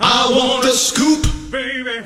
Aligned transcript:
I 0.00 0.30
want 0.30 0.64
a 0.64 0.72
scoop, 0.72 1.22
baby. 1.50 2.04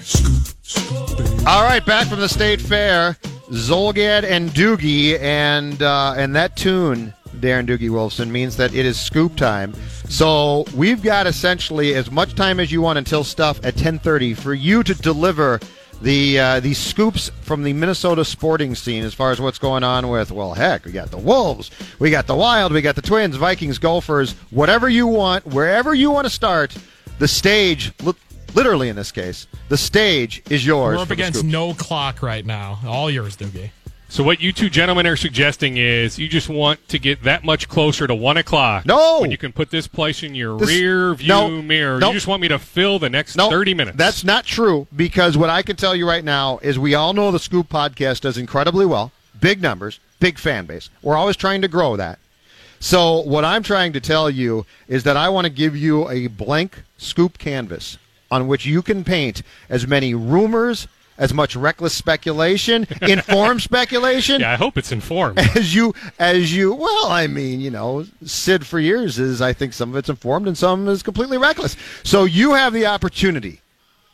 All 1.46 1.62
right, 1.62 1.84
back 1.84 2.08
from 2.08 2.20
the 2.20 2.28
state 2.28 2.60
fair, 2.60 3.16
Zulgad 3.50 4.24
and 4.24 4.50
Doogie, 4.50 5.20
and 5.20 5.80
uh, 5.82 6.14
and 6.16 6.34
that 6.34 6.56
tune, 6.56 7.12
Darren 7.36 7.66
Doogie 7.66 7.90
Wolfson, 7.90 8.30
means 8.30 8.56
that 8.56 8.74
it 8.74 8.84
is 8.86 8.98
scoop 8.98 9.36
time. 9.36 9.74
So 10.08 10.64
we've 10.74 11.02
got 11.02 11.26
essentially 11.26 11.94
as 11.94 12.10
much 12.10 12.34
time 12.34 12.58
as 12.58 12.72
you 12.72 12.80
want 12.80 12.98
until 12.98 13.22
stuff 13.22 13.60
at 13.64 13.74
10:30 13.74 14.36
for 14.36 14.54
you 14.54 14.82
to 14.82 14.94
deliver 14.94 15.60
the 16.04 16.38
uh, 16.38 16.60
these 16.60 16.78
scoops 16.78 17.30
from 17.40 17.62
the 17.62 17.72
Minnesota 17.72 18.24
sporting 18.24 18.74
scene 18.74 19.02
as 19.04 19.14
far 19.14 19.32
as 19.32 19.40
what's 19.40 19.58
going 19.58 19.82
on 19.82 20.08
with 20.08 20.30
well 20.30 20.54
heck 20.54 20.84
we 20.84 20.92
got 20.92 21.10
the 21.10 21.18
Wolves 21.18 21.70
we 21.98 22.10
got 22.10 22.26
the 22.26 22.34
Wild 22.36 22.72
we 22.72 22.82
got 22.82 22.94
the 22.94 23.02
Twins 23.02 23.36
Vikings 23.36 23.78
Gophers 23.78 24.32
whatever 24.50 24.88
you 24.88 25.06
want 25.06 25.46
wherever 25.46 25.94
you 25.94 26.10
want 26.10 26.26
to 26.26 26.30
start 26.30 26.76
the 27.18 27.26
stage 27.26 27.92
li- 28.02 28.12
literally 28.54 28.88
in 28.88 28.96
this 28.96 29.10
case 29.10 29.46
the 29.70 29.78
stage 29.78 30.42
is 30.50 30.64
yours 30.64 30.96
We're 30.96 31.02
up 31.02 31.10
against 31.10 31.42
no 31.42 31.72
clock 31.74 32.22
right 32.22 32.44
now. 32.44 32.78
All 32.86 33.10
yours, 33.10 33.36
Doogie. 33.36 33.70
So 34.14 34.22
what 34.22 34.40
you 34.40 34.52
two 34.52 34.70
gentlemen 34.70 35.08
are 35.08 35.16
suggesting 35.16 35.76
is 35.76 36.20
you 36.20 36.28
just 36.28 36.48
want 36.48 36.86
to 36.90 37.00
get 37.00 37.24
that 37.24 37.42
much 37.42 37.68
closer 37.68 38.06
to 38.06 38.14
one 38.14 38.36
o'clock. 38.36 38.86
No! 38.86 39.20
when 39.20 39.32
you 39.32 39.36
can 39.36 39.50
put 39.52 39.70
this 39.70 39.88
place 39.88 40.22
in 40.22 40.36
your 40.36 40.56
This- 40.56 40.68
rear 40.68 41.14
view 41.16 41.26
no, 41.26 41.50
mirror. 41.62 41.98
no. 41.98 42.10
You 42.10 42.14
just 42.14 42.28
want 42.28 42.40
me 42.40 42.46
to 42.46 42.60
fill 42.60 43.00
the 43.00 43.10
next 43.10 43.34
No, 43.34 43.50
thirty 43.50 43.74
minutes. 43.74 43.98
That's 43.98 44.22
not 44.22 44.44
true 44.44 44.86
because 44.94 45.36
what 45.36 45.50
I 45.50 45.62
can 45.62 45.74
tell 45.74 45.96
you 45.96 46.06
right 46.08 46.22
now 46.22 46.58
is 46.62 46.78
we 46.78 46.94
all 46.94 47.12
know 47.12 47.32
the 47.32 47.40
Scoop 47.40 47.68
podcast 47.68 48.20
does 48.20 48.38
incredibly 48.38 48.86
well. 48.86 49.10
Big 49.40 49.60
numbers, 49.60 49.98
big 50.20 50.38
fan 50.38 50.66
base. 50.66 50.90
We're 51.02 51.16
always 51.16 51.34
trying 51.36 51.62
to 51.62 51.68
grow 51.68 51.96
that. 51.96 52.20
So 52.78 53.18
what 53.18 53.44
I'm 53.44 53.64
trying 53.64 53.92
to 53.94 54.00
tell 54.00 54.30
you 54.30 54.64
is 54.86 55.02
that 55.02 55.16
I 55.16 55.28
want 55.28 55.46
to 55.46 55.50
give 55.52 55.76
you 55.76 56.08
a 56.08 56.28
blank 56.28 56.84
Scoop 56.98 57.36
canvas 57.36 57.98
on 58.30 58.46
which 58.46 58.64
you 58.64 58.80
can 58.80 59.02
paint 59.02 59.42
as 59.68 59.88
many 59.88 60.14
rumors, 60.14 60.86
as 61.18 61.32
much 61.32 61.56
reckless 61.56 61.94
speculation, 61.94 62.86
informed 63.02 63.62
speculation, 63.62 64.40
yeah. 64.40 64.52
I 64.52 64.56
hope 64.56 64.76
it's 64.76 64.92
informed. 64.92 65.38
as 65.56 65.74
you 65.74 65.94
as 66.18 66.54
you 66.54 66.74
well 66.74 67.06
i 67.06 67.26
mean 67.26 67.60
you 67.60 67.70
know 67.70 68.04
sid 68.24 68.66
for 68.66 68.78
years 68.80 69.18
is 69.18 69.40
i 69.40 69.52
think 69.52 69.72
some 69.72 69.90
of 69.90 69.96
it's 69.96 70.08
informed 70.08 70.46
and 70.46 70.56
some 70.56 70.88
is 70.88 71.02
completely 71.02 71.38
reckless 71.38 71.76
so 72.02 72.24
you 72.24 72.54
have 72.54 72.72
the 72.72 72.86
opportunity 72.86 73.60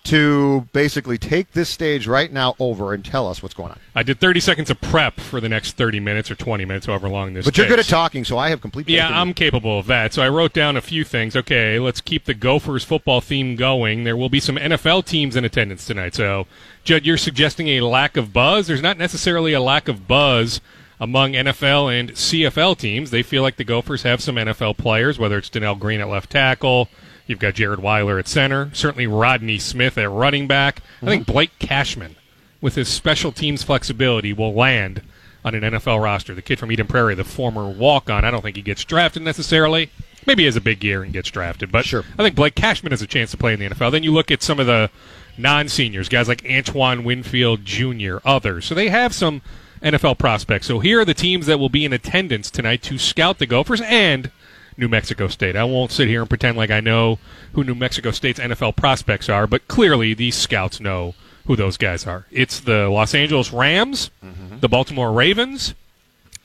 to 0.04 0.66
basically 0.72 1.18
take 1.18 1.52
this 1.52 1.68
stage 1.68 2.06
right 2.06 2.32
now 2.32 2.54
over 2.58 2.94
and 2.94 3.04
tell 3.04 3.28
us 3.28 3.42
what's 3.42 3.54
going 3.54 3.70
on 3.70 3.78
I 3.94 4.02
did 4.02 4.18
thirty 4.18 4.40
seconds 4.40 4.70
of 4.70 4.80
prep 4.80 5.20
for 5.20 5.40
the 5.40 5.48
next 5.48 5.72
thirty 5.72 6.00
minutes 6.00 6.30
or 6.30 6.34
twenty 6.34 6.64
minutes, 6.64 6.86
however 6.86 7.08
long 7.08 7.34
this. 7.34 7.44
but 7.44 7.56
you're 7.58 7.66
good 7.66 7.78
at 7.78 7.86
talking 7.86 8.24
so 8.24 8.38
i 8.38 8.48
have 8.50 8.60
complete 8.60 8.88
Yeah. 8.88 9.08
I'm 9.20 9.34
capable 9.34 9.78
of 9.78 9.86
that. 9.86 10.12
So 10.14 10.22
I 10.22 10.28
wrote 10.28 10.52
down 10.52 10.76
a 10.76 10.80
few 10.80 11.04
things. 11.04 11.36
Okay, 11.36 11.78
let's 11.78 12.00
keep 12.00 12.24
the 12.24 12.34
Gophers 12.34 12.84
football 12.84 13.20
theme 13.20 13.56
going. 13.56 14.04
There 14.04 14.16
will 14.16 14.28
be 14.28 14.40
some 14.40 14.56
NFL 14.56 15.04
teams 15.04 15.36
in 15.36 15.44
attendance 15.44 15.84
tonight. 15.86 16.14
So, 16.14 16.46
Judd, 16.84 17.04
you're 17.04 17.16
suggesting 17.16 17.68
a 17.68 17.80
lack 17.82 18.16
of 18.16 18.32
buzz. 18.32 18.66
There's 18.66 18.82
not 18.82 18.98
necessarily 18.98 19.52
a 19.52 19.60
lack 19.60 19.88
of 19.88 20.08
buzz 20.08 20.60
among 20.98 21.32
NFL 21.32 21.98
and 21.98 22.10
CFL 22.12 22.78
teams. 22.78 23.10
They 23.10 23.22
feel 23.22 23.42
like 23.42 23.56
the 23.56 23.64
Gophers 23.64 24.02
have 24.02 24.20
some 24.22 24.36
NFL 24.36 24.76
players, 24.76 25.18
whether 25.18 25.38
it's 25.38 25.48
Donnell 25.48 25.74
Greene 25.74 26.00
at 26.00 26.08
left 26.08 26.30
tackle. 26.30 26.88
You've 27.30 27.38
got 27.38 27.54
Jared 27.54 27.78
Weyler 27.78 28.18
at 28.18 28.26
center. 28.26 28.70
Certainly 28.72 29.06
Rodney 29.06 29.58
Smith 29.58 29.96
at 29.96 30.10
running 30.10 30.48
back. 30.48 30.82
I 31.00 31.06
think 31.06 31.22
mm-hmm. 31.22 31.32
Blake 31.32 31.58
Cashman, 31.60 32.16
with 32.60 32.74
his 32.74 32.88
special 32.88 33.30
teams 33.30 33.62
flexibility, 33.62 34.32
will 34.32 34.52
land 34.52 35.02
on 35.44 35.54
an 35.54 35.62
NFL 35.62 36.02
roster. 36.02 36.34
The 36.34 36.42
kid 36.42 36.58
from 36.58 36.72
Eden 36.72 36.88
Prairie, 36.88 37.14
the 37.14 37.22
former 37.22 37.70
walk 37.70 38.10
on, 38.10 38.24
I 38.24 38.32
don't 38.32 38.42
think 38.42 38.56
he 38.56 38.62
gets 38.62 38.84
drafted 38.84 39.22
necessarily. 39.22 39.92
Maybe 40.26 40.42
he 40.42 40.46
has 40.46 40.56
a 40.56 40.60
big 40.60 40.82
year 40.82 41.04
and 41.04 41.12
gets 41.12 41.30
drafted, 41.30 41.70
but 41.70 41.84
Sure. 41.84 42.04
I 42.18 42.22
think 42.24 42.34
Blake 42.34 42.56
Cashman 42.56 42.90
has 42.90 43.00
a 43.00 43.06
chance 43.06 43.30
to 43.30 43.36
play 43.36 43.54
in 43.54 43.60
the 43.60 43.68
NFL. 43.68 43.92
Then 43.92 44.02
you 44.02 44.12
look 44.12 44.32
at 44.32 44.42
some 44.42 44.58
of 44.58 44.66
the 44.66 44.90
non 45.38 45.68
seniors, 45.68 46.08
guys 46.08 46.26
like 46.26 46.44
Antoine 46.50 47.04
Winfield 47.04 47.64
Jr., 47.64 48.16
others. 48.24 48.64
So 48.66 48.74
they 48.74 48.88
have 48.88 49.14
some 49.14 49.40
NFL 49.82 50.18
prospects. 50.18 50.66
So 50.66 50.80
here 50.80 51.00
are 51.00 51.04
the 51.04 51.14
teams 51.14 51.46
that 51.46 51.58
will 51.58 51.68
be 51.68 51.84
in 51.84 51.92
attendance 51.92 52.50
tonight 52.50 52.82
to 52.82 52.98
scout 52.98 53.38
the 53.38 53.46
Gophers 53.46 53.80
and 53.82 54.32
New 54.80 54.88
Mexico 54.88 55.28
State. 55.28 55.54
I 55.54 55.64
won't 55.64 55.92
sit 55.92 56.08
here 56.08 56.20
and 56.20 56.28
pretend 56.28 56.56
like 56.56 56.70
I 56.70 56.80
know 56.80 57.18
who 57.52 57.62
New 57.62 57.74
Mexico 57.74 58.10
State's 58.10 58.40
NFL 58.40 58.76
prospects 58.76 59.28
are, 59.28 59.46
but 59.46 59.68
clearly 59.68 60.14
these 60.14 60.34
scouts 60.34 60.80
know 60.80 61.14
who 61.46 61.54
those 61.54 61.76
guys 61.76 62.06
are. 62.06 62.26
It's 62.30 62.60
the 62.60 62.88
Los 62.88 63.14
Angeles 63.14 63.52
Rams, 63.52 64.10
mm-hmm. 64.24 64.58
the 64.60 64.68
Baltimore 64.68 65.12
Ravens, 65.12 65.74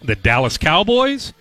the 0.02 0.16
Dallas 0.16 0.58
Cowboys, 0.58 1.34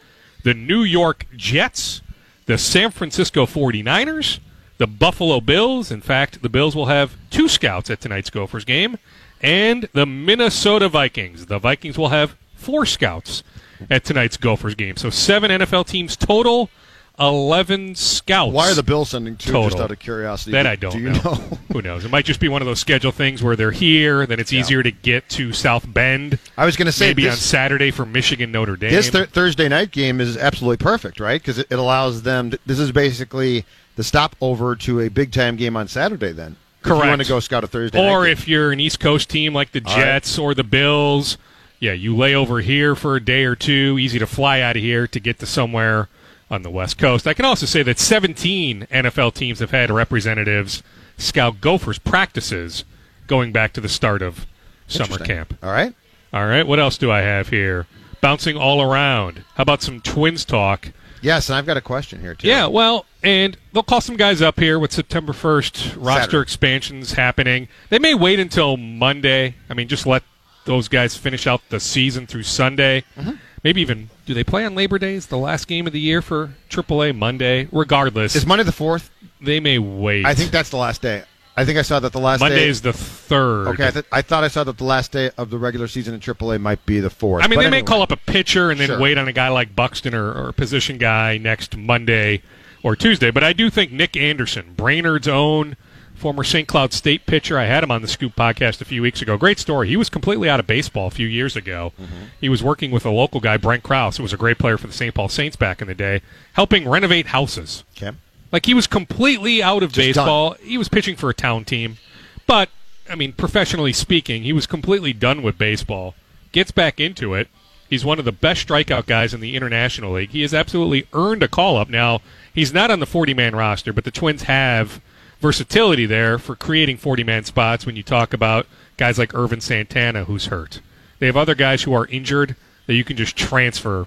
the 0.44 0.54
New 0.54 0.82
York 0.82 1.26
Jets, 1.36 2.00
the 2.46 2.58
San 2.58 2.90
Francisco 2.90 3.46
49ers, 3.46 4.38
the 4.78 4.86
Buffalo 4.86 5.40
Bills. 5.40 5.90
In 5.90 6.00
fact, 6.00 6.42
the 6.42 6.48
Bills 6.48 6.76
will 6.76 6.86
have 6.86 7.16
two 7.30 7.48
scouts 7.48 7.90
at 7.90 8.00
tonight's 8.00 8.30
Gophers 8.30 8.64
game, 8.64 8.98
and 9.40 9.88
the 9.92 10.06
Minnesota 10.06 10.88
Vikings. 10.88 11.46
The 11.46 11.58
Vikings 11.58 11.98
will 11.98 12.10
have 12.10 12.36
four 12.54 12.86
scouts 12.86 13.42
at 13.90 14.04
tonight's 14.04 14.36
Gophers 14.36 14.74
game. 14.74 14.96
So 14.96 15.10
seven 15.10 15.50
NFL 15.50 15.86
teams 15.86 16.16
total, 16.16 16.70
11 17.18 17.94
scouts. 17.94 18.52
why 18.52 18.70
are 18.70 18.74
the 18.74 18.82
bills 18.82 19.10
sending 19.10 19.36
two 19.36 19.52
just 19.52 19.78
out 19.78 19.90
of 19.92 19.98
curiosity 20.00 20.50
That 20.50 20.64
Do- 20.64 20.68
I 20.68 20.76
don't 20.76 20.92
do 20.92 20.98
you 20.98 21.10
know. 21.10 21.20
know? 21.22 21.34
Who 21.72 21.80
knows? 21.82 22.04
It 22.04 22.10
might 22.10 22.24
just 22.24 22.40
be 22.40 22.48
one 22.48 22.60
of 22.60 22.66
those 22.66 22.80
schedule 22.80 23.12
things 23.12 23.42
where 23.42 23.54
they're 23.54 23.70
here, 23.70 24.26
then 24.26 24.40
it's 24.40 24.52
easier 24.52 24.82
to 24.82 24.90
get 24.90 25.28
to 25.30 25.52
South 25.52 25.84
Bend. 25.92 26.38
i 26.56 26.64
was 26.64 26.76
going 26.76 26.86
to 26.86 26.92
say 26.92 27.08
maybe 27.08 27.28
on 27.28 27.36
Saturday 27.36 27.90
for 27.92 28.04
Michigan 28.04 28.50
Notre 28.50 28.76
Dame. 28.76 28.90
this 28.90 29.10
th- 29.10 29.28
thursday 29.28 29.68
night 29.68 29.92
game 29.92 30.20
is 30.20 30.36
absolutely 30.36 30.78
perfect 30.78 31.20
right 31.20 31.40
because 31.40 31.58
it, 31.58 31.66
it 31.70 31.78
allows 31.78 32.22
them 32.22 32.50
to, 32.50 32.58
this 32.66 32.78
is 32.80 32.90
basically 32.90 33.64
the 33.96 34.02
stopover 34.02 34.74
to 34.74 35.00
a 35.00 35.08
big 35.08 35.30
time 35.30 35.54
game 35.56 35.76
on 35.76 35.86
saturday 35.86 36.32
then 36.32 36.56
if 36.82 36.88
you 36.88 36.94
want 36.96 37.22
to 37.22 37.28
go 37.28 37.38
scout 37.40 37.62
a 37.64 37.66
thursday 37.68 37.98
night 38.02 38.10
or 38.12 38.26
if 38.26 38.46
you're 38.48 38.72
an 38.72 38.80
East 38.80 38.98
Coast 39.00 39.30
team 39.30 39.54
like 39.54 39.70
the 39.72 39.82
All 39.86 39.94
right. 39.96 40.04
Jets 40.04 40.36
or 40.38 40.52
the 40.54 40.64
Bills, 40.64 41.38
yeah, 41.80 41.92
you 41.92 42.14
lay 42.16 42.34
over 42.34 42.60
here 42.60 42.94
for 42.94 43.16
a 43.16 43.24
day 43.24 43.44
or 43.44 43.54
two. 43.56 43.96
Easy 43.98 44.18
to 44.18 44.26
fly 44.26 44.60
out 44.60 44.76
of 44.76 44.82
here 44.82 45.06
to 45.06 45.20
get 45.20 45.38
to 45.38 45.46
somewhere 45.46 46.08
on 46.54 46.62
the 46.62 46.70
West 46.70 46.96
Coast. 46.98 47.26
I 47.26 47.34
can 47.34 47.44
also 47.44 47.66
say 47.66 47.82
that 47.82 47.98
17 47.98 48.86
NFL 48.90 49.34
teams 49.34 49.58
have 49.58 49.72
had 49.72 49.90
representatives 49.90 50.82
scout 51.18 51.60
Gophers 51.60 51.98
practices 51.98 52.84
going 53.26 53.52
back 53.52 53.72
to 53.74 53.80
the 53.80 53.88
start 53.88 54.22
of 54.22 54.46
summer 54.86 55.18
camp. 55.18 55.56
all 55.62 55.70
right 55.72 55.94
All 56.32 56.46
right, 56.46 56.66
what 56.66 56.78
else 56.80 56.96
do 56.98 57.10
I 57.10 57.20
have 57.20 57.48
here? 57.48 57.86
Bouncing 58.20 58.56
all 58.56 58.80
around. 58.80 59.44
How 59.56 59.62
about 59.62 59.82
some 59.82 60.00
Twins 60.00 60.44
talk? 60.44 60.88
yes 61.22 61.48
and 61.48 61.56
i've 61.56 61.64
got 61.64 61.78
a 61.78 61.80
question 61.80 62.20
here 62.20 62.34
too 62.34 62.46
Yeah, 62.46 62.66
well, 62.66 63.06
and 63.22 63.56
they'll 63.72 63.82
call 63.82 64.02
some 64.02 64.16
guys 64.18 64.42
up 64.42 64.60
here 64.60 64.78
with 64.78 64.92
September 64.92 65.32
1st 65.32 65.94
roster 65.96 66.22
Saturday. 66.24 66.42
expansions 66.42 67.12
happening. 67.14 67.66
They 67.88 67.98
may 67.98 68.14
wait 68.14 68.38
until 68.38 68.76
Monday. 68.76 69.54
I 69.70 69.74
mean, 69.74 69.88
just 69.88 70.04
let 70.06 70.22
those 70.66 70.88
guys 70.88 71.16
finish 71.16 71.46
out 71.46 71.62
the 71.70 71.80
season 71.80 72.26
through 72.26 72.42
Sunday. 72.42 73.04
Mm-hmm. 73.16 73.36
Maybe 73.64 73.80
even 73.80 74.10
do 74.26 74.34
they 74.34 74.44
play 74.44 74.64
on 74.66 74.74
Labor 74.74 74.98
Day? 74.98 75.14
Is 75.14 75.26
the 75.26 75.38
last 75.38 75.66
game 75.66 75.86
of 75.86 75.92
the 75.94 76.00
year 76.00 76.20
for 76.22 76.54
AAA 76.68 77.16
Monday? 77.16 77.66
Regardless, 77.72 78.36
is 78.36 78.44
monday 78.46 78.62
the 78.64 78.72
fourth 78.72 79.10
they 79.40 79.58
may 79.58 79.78
wait. 79.78 80.24
I 80.26 80.34
think 80.34 80.50
that's 80.50 80.70
the 80.70 80.76
last 80.76 81.02
day. 81.02 81.24
I 81.56 81.64
think 81.64 81.78
I 81.78 81.82
saw 81.82 82.00
that 82.00 82.12
the 82.12 82.18
last 82.20 82.40
Monday 82.40 82.56
day. 82.64 82.68
is 82.68 82.82
the 82.82 82.92
third. 82.92 83.68
okay, 83.68 83.86
I, 83.86 83.90
th- 83.90 84.04
I 84.10 84.22
thought 84.22 84.42
I 84.42 84.48
saw 84.48 84.64
that 84.64 84.76
the 84.76 84.84
last 84.84 85.12
day 85.12 85.30
of 85.38 85.50
the 85.50 85.58
regular 85.58 85.86
season 85.86 86.12
in 86.12 86.18
AAA 86.20 86.60
might 86.60 86.84
be 86.84 86.98
the 87.00 87.10
fourth. 87.10 87.44
I 87.44 87.46
mean, 87.46 87.58
But 87.58 87.62
they 87.62 87.70
may 87.70 87.82
call 87.82 88.02
up 88.02 88.10
a 88.10 88.16
pitcher 88.16 88.70
and 88.72 88.80
then 88.80 88.88
Sure. 88.88 88.98
wait 89.00 89.18
on 89.18 89.28
a 89.28 89.32
guy 89.32 89.48
like 89.50 89.74
Buxton 89.76 90.14
or, 90.14 90.32
or 90.32 90.48
a 90.48 90.52
position 90.52 90.98
guy 90.98 91.38
next 91.38 91.76
Monday 91.76 92.42
or 92.82 92.96
Tuesday. 92.96 93.30
But 93.30 93.44
I 93.44 93.52
do 93.52 93.70
think 93.70 93.92
Nick 93.92 94.16
Anderson, 94.16 94.74
Brainerd's 94.76 95.28
own 95.28 95.76
former 96.14 96.44
St. 96.44 96.66
Cloud 96.66 96.92
State 96.92 97.26
pitcher, 97.26 97.58
I 97.58 97.64
had 97.64 97.82
him 97.82 97.90
on 97.90 98.02
the 98.02 98.08
Scoop 98.08 98.34
podcast 98.34 98.80
a 98.80 98.84
few 98.84 99.02
weeks 99.02 99.20
ago. 99.20 99.36
Great 99.36 99.58
story. 99.58 99.88
He 99.88 99.96
was 99.96 100.08
completely 100.08 100.48
out 100.48 100.60
of 100.60 100.66
baseball 100.66 101.06
a 101.06 101.10
few 101.10 101.26
years 101.26 101.56
ago. 101.56 101.92
Mm-hmm. 102.00 102.24
He 102.40 102.48
was 102.48 102.62
working 102.62 102.90
with 102.90 103.04
a 103.04 103.10
local 103.10 103.40
guy, 103.40 103.56
Brent 103.56 103.82
Krause, 103.82 104.16
who 104.16 104.22
was 104.22 104.32
a 104.32 104.36
great 104.36 104.58
player 104.58 104.78
for 104.78 104.86
the 104.86 104.92
St. 104.92 105.14
Paul 105.14 105.28
Saints 105.28 105.56
back 105.56 105.82
in 105.82 105.88
the 105.88 105.94
day, 105.94 106.22
helping 106.54 106.88
renovate 106.88 107.26
houses. 107.26 107.84
Okay. 107.96 108.16
Like 108.52 108.66
he 108.66 108.74
was 108.74 108.86
completely 108.86 109.62
out 109.62 109.82
of 109.82 109.92
Just 109.92 110.16
baseball. 110.16 110.56
He 110.60 110.78
was 110.78 110.88
pitching 110.88 111.16
for 111.16 111.28
a 111.28 111.34
town 111.34 111.64
team, 111.64 111.98
but 112.46 112.68
I 113.10 113.16
mean, 113.16 113.32
professionally 113.32 113.92
speaking, 113.92 114.44
he 114.44 114.52
was 114.52 114.66
completely 114.66 115.12
done 115.12 115.42
with 115.42 115.58
baseball. 115.58 116.14
Gets 116.52 116.70
back 116.70 117.00
into 117.00 117.34
it, 117.34 117.48
He's 117.88 118.04
one 118.04 118.18
of 118.18 118.24
the 118.24 118.32
best 118.32 118.66
strikeout 118.66 119.06
guys 119.06 119.34
in 119.34 119.40
the 119.40 119.54
International 119.54 120.12
League. 120.12 120.30
He 120.30 120.42
has 120.42 120.54
absolutely 120.54 121.06
earned 121.12 121.42
a 121.42 121.48
call 121.48 121.76
up. 121.76 121.88
Now, 121.88 122.22
he's 122.52 122.72
not 122.72 122.90
on 122.90 123.00
the 123.00 123.06
40 123.06 123.34
man 123.34 123.54
roster, 123.54 123.92
but 123.92 124.04
the 124.04 124.10
Twins 124.10 124.42
have 124.42 125.00
versatility 125.44 126.06
there 126.06 126.38
for 126.38 126.56
creating 126.56 126.96
40 126.96 127.22
man 127.22 127.44
spots 127.44 127.84
when 127.84 127.96
you 127.96 128.02
talk 128.02 128.32
about 128.32 128.66
guys 128.96 129.18
like 129.18 129.34
Ervin 129.34 129.60
Santana, 129.60 130.24
who's 130.24 130.46
hurt. 130.46 130.80
They 131.18 131.26
have 131.26 131.36
other 131.36 131.54
guys 131.54 131.82
who 131.82 131.92
are 131.92 132.06
injured 132.06 132.56
that 132.86 132.94
you 132.94 133.04
can 133.04 133.18
just 133.18 133.36
transfer 133.36 134.06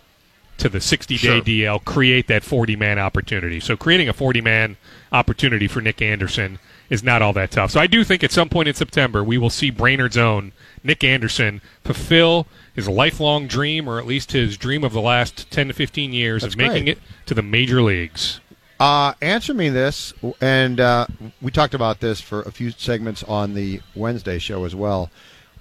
to 0.57 0.67
the 0.67 0.81
60 0.81 1.13
day 1.15 1.19
Sure. 1.19 1.41
DL, 1.41 1.85
create 1.85 2.25
that 2.25 2.43
40 2.43 2.75
man 2.75 2.97
opportunity. 2.97 3.59
So, 3.59 3.77
creating 3.77 4.09
a 4.09 4.13
40 4.13 4.41
man 4.41 4.77
opportunity 5.11 5.67
for 5.67 5.79
Nick 5.79 6.01
Anderson 6.01 6.57
is 6.89 7.03
not 7.03 7.21
all 7.21 7.33
that 7.33 7.51
tough. 7.51 7.69
So, 7.69 7.79
I 7.79 7.85
do 7.85 8.03
think 8.03 8.23
at 8.23 8.31
some 8.31 8.49
point 8.49 8.67
in 8.67 8.73
September, 8.73 9.23
we 9.23 9.37
will 9.37 9.51
see 9.51 9.71
Brainerd's 9.71 10.17
own 10.17 10.53
Nick 10.83 11.03
Anderson 11.03 11.61
fulfill 11.83 12.47
his 12.73 12.87
lifelong 12.89 13.45
dream, 13.45 13.87
or 13.87 13.99
at 13.99 14.07
least 14.07 14.31
his 14.31 14.57
dream 14.57 14.83
of 14.83 14.91
the 14.91 15.01
last 15.01 15.51
10 15.51 15.67
to 15.67 15.73
15 15.75 16.13
years 16.13 16.41
That's 16.41 16.55
of 16.55 16.57
making 16.57 16.85
great. 16.85 16.97
it 16.97 17.03
to 17.27 17.35
the 17.35 17.43
major 17.43 17.83
leagues. 17.83 18.39
Uh, 18.79 19.13
answer 19.21 19.53
me 19.53 19.69
this, 19.69 20.13
and 20.39 20.79
uh, 20.79 21.07
we 21.41 21.49
talked 21.49 21.73
about 21.73 21.99
this 21.99 22.21
for 22.21 22.43
a 22.43 22.51
few 22.51 22.69
segments 22.69 23.23
on 23.23 23.55
the 23.55 23.81
Wednesday 23.95 24.37
show 24.37 24.65
as 24.65 24.75
well. 24.75 25.09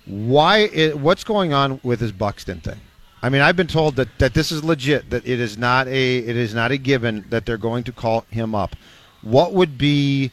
Why? 0.05 0.69
what's 0.91 1.25
going 1.25 1.53
on 1.53 1.81
with 1.83 2.01
this 2.01 2.13
Buxton 2.13 2.61
thing? 2.61 2.79
I 3.23 3.31
mean, 3.31 3.41
I've 3.41 3.57
been 3.57 3.67
told 3.67 3.97
that, 3.97 4.19
that 4.19 4.35
this 4.35 4.53
is 4.53 4.63
legit. 4.63 5.11
That 5.11 5.27
it 5.27 5.41
is 5.41 5.57
not 5.57 5.89
a 5.89 6.19
it 6.19 6.37
is 6.37 6.55
not 6.55 6.71
a 6.71 6.77
given 6.77 7.25
that 7.31 7.47
they're 7.47 7.57
going 7.57 7.85
to 7.85 7.93
call 7.93 8.27
him 8.31 8.55
up. 8.55 8.77
What 9.23 9.53
would 9.53 9.79
be? 9.79 10.31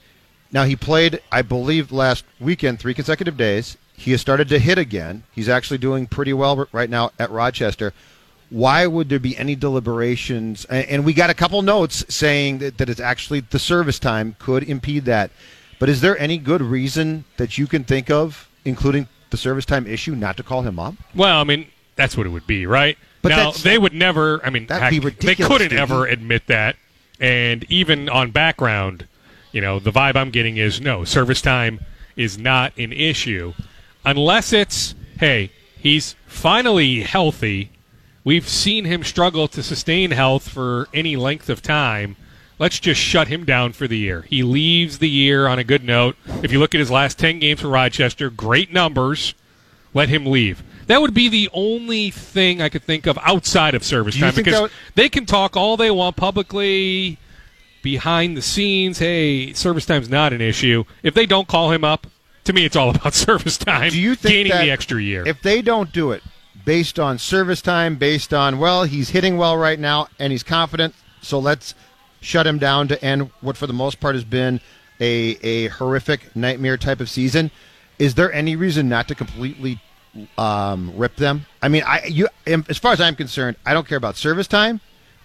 Now 0.52 0.66
he 0.66 0.76
played, 0.76 1.20
I 1.32 1.42
believe, 1.42 1.92
last 1.92 2.26
weekend, 2.40 2.80
three 2.80 2.94
consecutive 2.94 3.38
days. 3.38 3.78
He 3.94 4.12
has 4.12 4.22
started 4.22 4.50
to 4.50 4.60
hit 4.60 4.78
again. 4.78 5.24
He's 5.32 5.50
actually 5.50 5.78
doing 5.78 6.06
pretty 6.06 6.34
well 6.34 6.68
right 6.72 6.90
now 6.90 7.12
at 7.18 7.32
Rochester 7.32 7.94
why 8.54 8.86
would 8.86 9.10
there 9.10 9.20
be 9.20 9.36
any 9.36 9.56
deliberations? 9.56 10.66
And, 10.66 11.04
we 11.04 11.14
got 11.14 11.32
a 11.32 11.34
couple 11.34 11.62
notes 11.64 12.06
saying 12.08 12.60
that, 12.60 12.78
that 12.78 12.88
it's 12.88 13.00
actually 13.00 13.40
the 13.40 13.58
service 13.58 13.98
time 13.98 14.36
could 14.38 14.64
impede 14.64 15.06
that. 15.06 15.32
But 15.80 15.90
is 15.90 16.02
there 16.02 16.18
any 16.20 16.38
good 16.38 16.62
reason 16.62 17.26
that 17.38 17.58
you 17.58 17.66
can 17.66 17.84
think 17.84 18.12
of, 18.12 18.48
including 18.64 19.08
the 19.32 19.38
service 19.38 19.66
time 19.66 19.88
issue, 19.88 20.14
not 20.14 20.38
to 20.38 20.44
call 20.44 20.62
him 20.62 20.78
up? 20.78 20.94
Well, 21.16 21.42
I 21.42 21.44
mean, 21.44 21.68
that's 21.96 22.16
what 22.16 22.28
it 22.28 22.30
would 22.30 22.46
be, 22.46 22.68
right? 22.68 22.96
But 23.24 23.30
now 23.30 23.52
they 23.52 23.80
would 23.80 23.94
never. 23.94 24.46
I 24.46 24.52
mean, 24.52 24.68
That'd 24.68 25.04
heck, 25.04 25.20
they 25.20 25.36
couldn't 25.36 25.70
dude. 25.70 25.80
ever 25.80 26.06
admit 26.06 26.46
that. 26.48 26.76
And 27.20 27.66
even 27.70 28.08
on 28.08 28.30
background, 28.32 29.08
you 29.52 29.62
know, 29.62 29.80
the 29.80 29.92
vibe 29.92 30.16
I'm 30.16 30.30
getting 30.30 30.58
is 30.58 30.80
no 30.80 31.06
service 31.06 31.42
time 31.42 31.80
is 32.16 32.38
not 32.38 32.78
an 32.78 32.94
issue, 32.94 33.54
unless 34.06 34.54
it's 34.54 34.94
hey, 35.18 35.50
he's 35.80 36.16
finally 36.28 37.02
healthy. 37.02 37.72
We've 38.24 38.48
seen 38.48 38.86
him 38.86 39.04
struggle 39.04 39.48
to 39.50 39.62
sustain 39.64 40.12
health 40.12 40.48
for 40.48 40.88
any 40.94 41.16
length 41.16 41.50
of 41.50 41.62
time. 41.62 42.16
Let's 42.60 42.80
just 42.80 43.02
shut 43.02 43.28
him 43.28 43.44
down 43.46 43.74
for 43.74 43.88
the 43.88 43.98
year. 43.98 44.22
He 44.30 44.44
leaves 44.44 45.00
the 45.00 45.10
year 45.10 45.48
on 45.48 45.60
a 45.60 45.64
good 45.64 45.84
note. 45.84 46.16
If 46.42 46.52
you 46.52 46.60
look 46.60 46.74
at 46.74 46.80
his 46.80 46.92
last 46.92 47.20
10 47.20 47.40
games 47.40 47.60
for 47.62 47.68
Rochester, 47.68 48.30
great 48.30 48.72
numbers 48.72 49.34
let 49.94 50.08
him 50.10 50.26
leave. 50.26 50.64
That 50.88 51.02
would 51.02 51.14
be 51.14 51.28
the 51.30 51.50
only 51.54 52.12
thing 52.12 52.62
I 52.62 52.70
could 52.70 52.84
think 52.84 53.06
of 53.08 53.18
outside 53.24 53.76
of 53.76 53.84
service 53.84 54.18
time 54.18 54.34
because 54.36 54.62
would- 54.62 54.72
they 54.96 55.10
can 55.10 55.26
talk 55.26 55.58
all 55.58 55.76
they 55.78 55.92
want 55.92 56.16
publicly, 56.16 57.18
behind 57.82 58.38
the 58.38 58.42
scenes. 58.42 59.00
Hey, 59.00 59.54
service 59.54 59.86
time's 59.86 60.10
not 60.10 60.32
an 60.34 60.42
issue. 60.42 60.84
If 61.04 61.14
they 61.14 61.26
don't 61.26 61.48
call 61.48 61.72
him 61.72 61.84
up, 61.84 62.08
to 62.46 62.54
me, 62.54 62.66
it's 62.66 62.76
all 62.76 62.90
about 62.96 63.14
service 63.14 63.58
time. 63.58 63.92
Do 63.92 64.00
you 64.00 64.16
think 64.16 64.32
gaining 64.34 64.52
the 64.66 64.72
extra 64.72 65.02
year? 65.02 65.28
If 65.28 65.42
they 65.42 65.62
don't 65.62 65.92
do 65.92 66.12
it 66.12 66.24
based 66.66 67.00
on 67.00 67.18
service 67.18 67.62
time, 67.62 67.96
based 67.96 68.34
on 68.34 68.60
well, 68.60 68.84
he's 68.84 69.10
hitting 69.10 69.38
well 69.38 69.58
right 69.58 69.80
now 69.80 70.08
and 70.20 70.32
he's 70.32 70.44
confident, 70.44 70.94
so 71.22 71.40
let's 71.40 71.76
shut 72.22 72.48
him 72.48 72.58
down 72.58 72.88
to 72.88 73.04
end 73.04 73.30
what 73.42 73.58
for 73.58 73.68
the 73.68 73.74
most 73.74 74.00
part 74.00 74.16
has 74.16 74.24
been 74.24 74.60
a 75.00 75.38
a 75.44 75.68
horrific 75.68 76.36
nightmare 76.36 76.78
type 76.78 77.00
of 77.00 77.10
season. 77.10 77.52
Is 78.00 78.16
there 78.16 78.32
any 78.34 78.56
reason 78.56 78.90
not 78.90 79.08
to 79.10 79.16
completely 79.16 79.82
um, 80.38 80.94
rip 80.96 81.16
them? 81.16 81.46
I 81.62 81.68
mean, 81.68 81.84
I 81.86 82.06
you 82.06 82.28
as 82.46 82.78
far 82.78 82.94
as 82.94 83.02
I'm 83.02 83.16
concerned, 83.16 83.58
I 83.66 83.74
don't 83.74 83.88
care 83.88 83.98
about 83.98 84.16
service 84.16 84.48
time. 84.48 84.80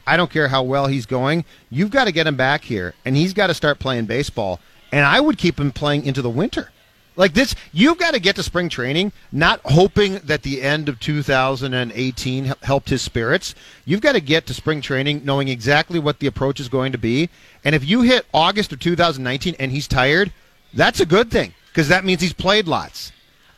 I 0.06 0.16
don't 0.16 0.30
care 0.30 0.48
how 0.48 0.62
well 0.62 0.86
he's 0.86 1.04
going. 1.04 1.44
You've 1.68 1.90
got 1.90 2.04
to 2.04 2.12
get 2.12 2.26
him 2.26 2.36
back 2.36 2.64
here, 2.64 2.94
and 3.04 3.14
he's 3.14 3.34
got 3.34 3.48
to 3.48 3.54
start 3.54 3.78
playing 3.78 4.06
baseball. 4.06 4.58
And 4.90 5.04
I 5.04 5.20
would 5.20 5.36
keep 5.36 5.60
him 5.60 5.70
playing 5.70 6.06
into 6.06 6.22
the 6.22 6.30
winter. 6.30 6.70
Like 7.18 7.34
this, 7.34 7.56
you've 7.72 7.98
got 7.98 8.14
to 8.14 8.20
get 8.20 8.36
to 8.36 8.44
spring 8.44 8.68
training, 8.68 9.10
not 9.32 9.60
hoping 9.64 10.18
that 10.18 10.44
the 10.44 10.62
end 10.62 10.88
of 10.88 11.00
2018 11.00 12.54
helped 12.62 12.88
his 12.88 13.02
spirits. 13.02 13.56
You've 13.84 14.00
got 14.00 14.12
to 14.12 14.20
get 14.20 14.46
to 14.46 14.54
spring 14.54 14.80
training 14.80 15.22
knowing 15.24 15.48
exactly 15.48 15.98
what 15.98 16.20
the 16.20 16.28
approach 16.28 16.60
is 16.60 16.68
going 16.68 16.92
to 16.92 16.98
be. 16.98 17.28
And 17.64 17.74
if 17.74 17.84
you 17.84 18.02
hit 18.02 18.24
August 18.32 18.72
of 18.72 18.78
2019 18.78 19.56
and 19.58 19.72
he's 19.72 19.88
tired, 19.88 20.32
that's 20.72 21.00
a 21.00 21.06
good 21.06 21.28
thing 21.28 21.54
because 21.66 21.88
that 21.88 22.04
means 22.04 22.22
he's 22.22 22.32
played 22.32 22.68
lots. 22.68 23.10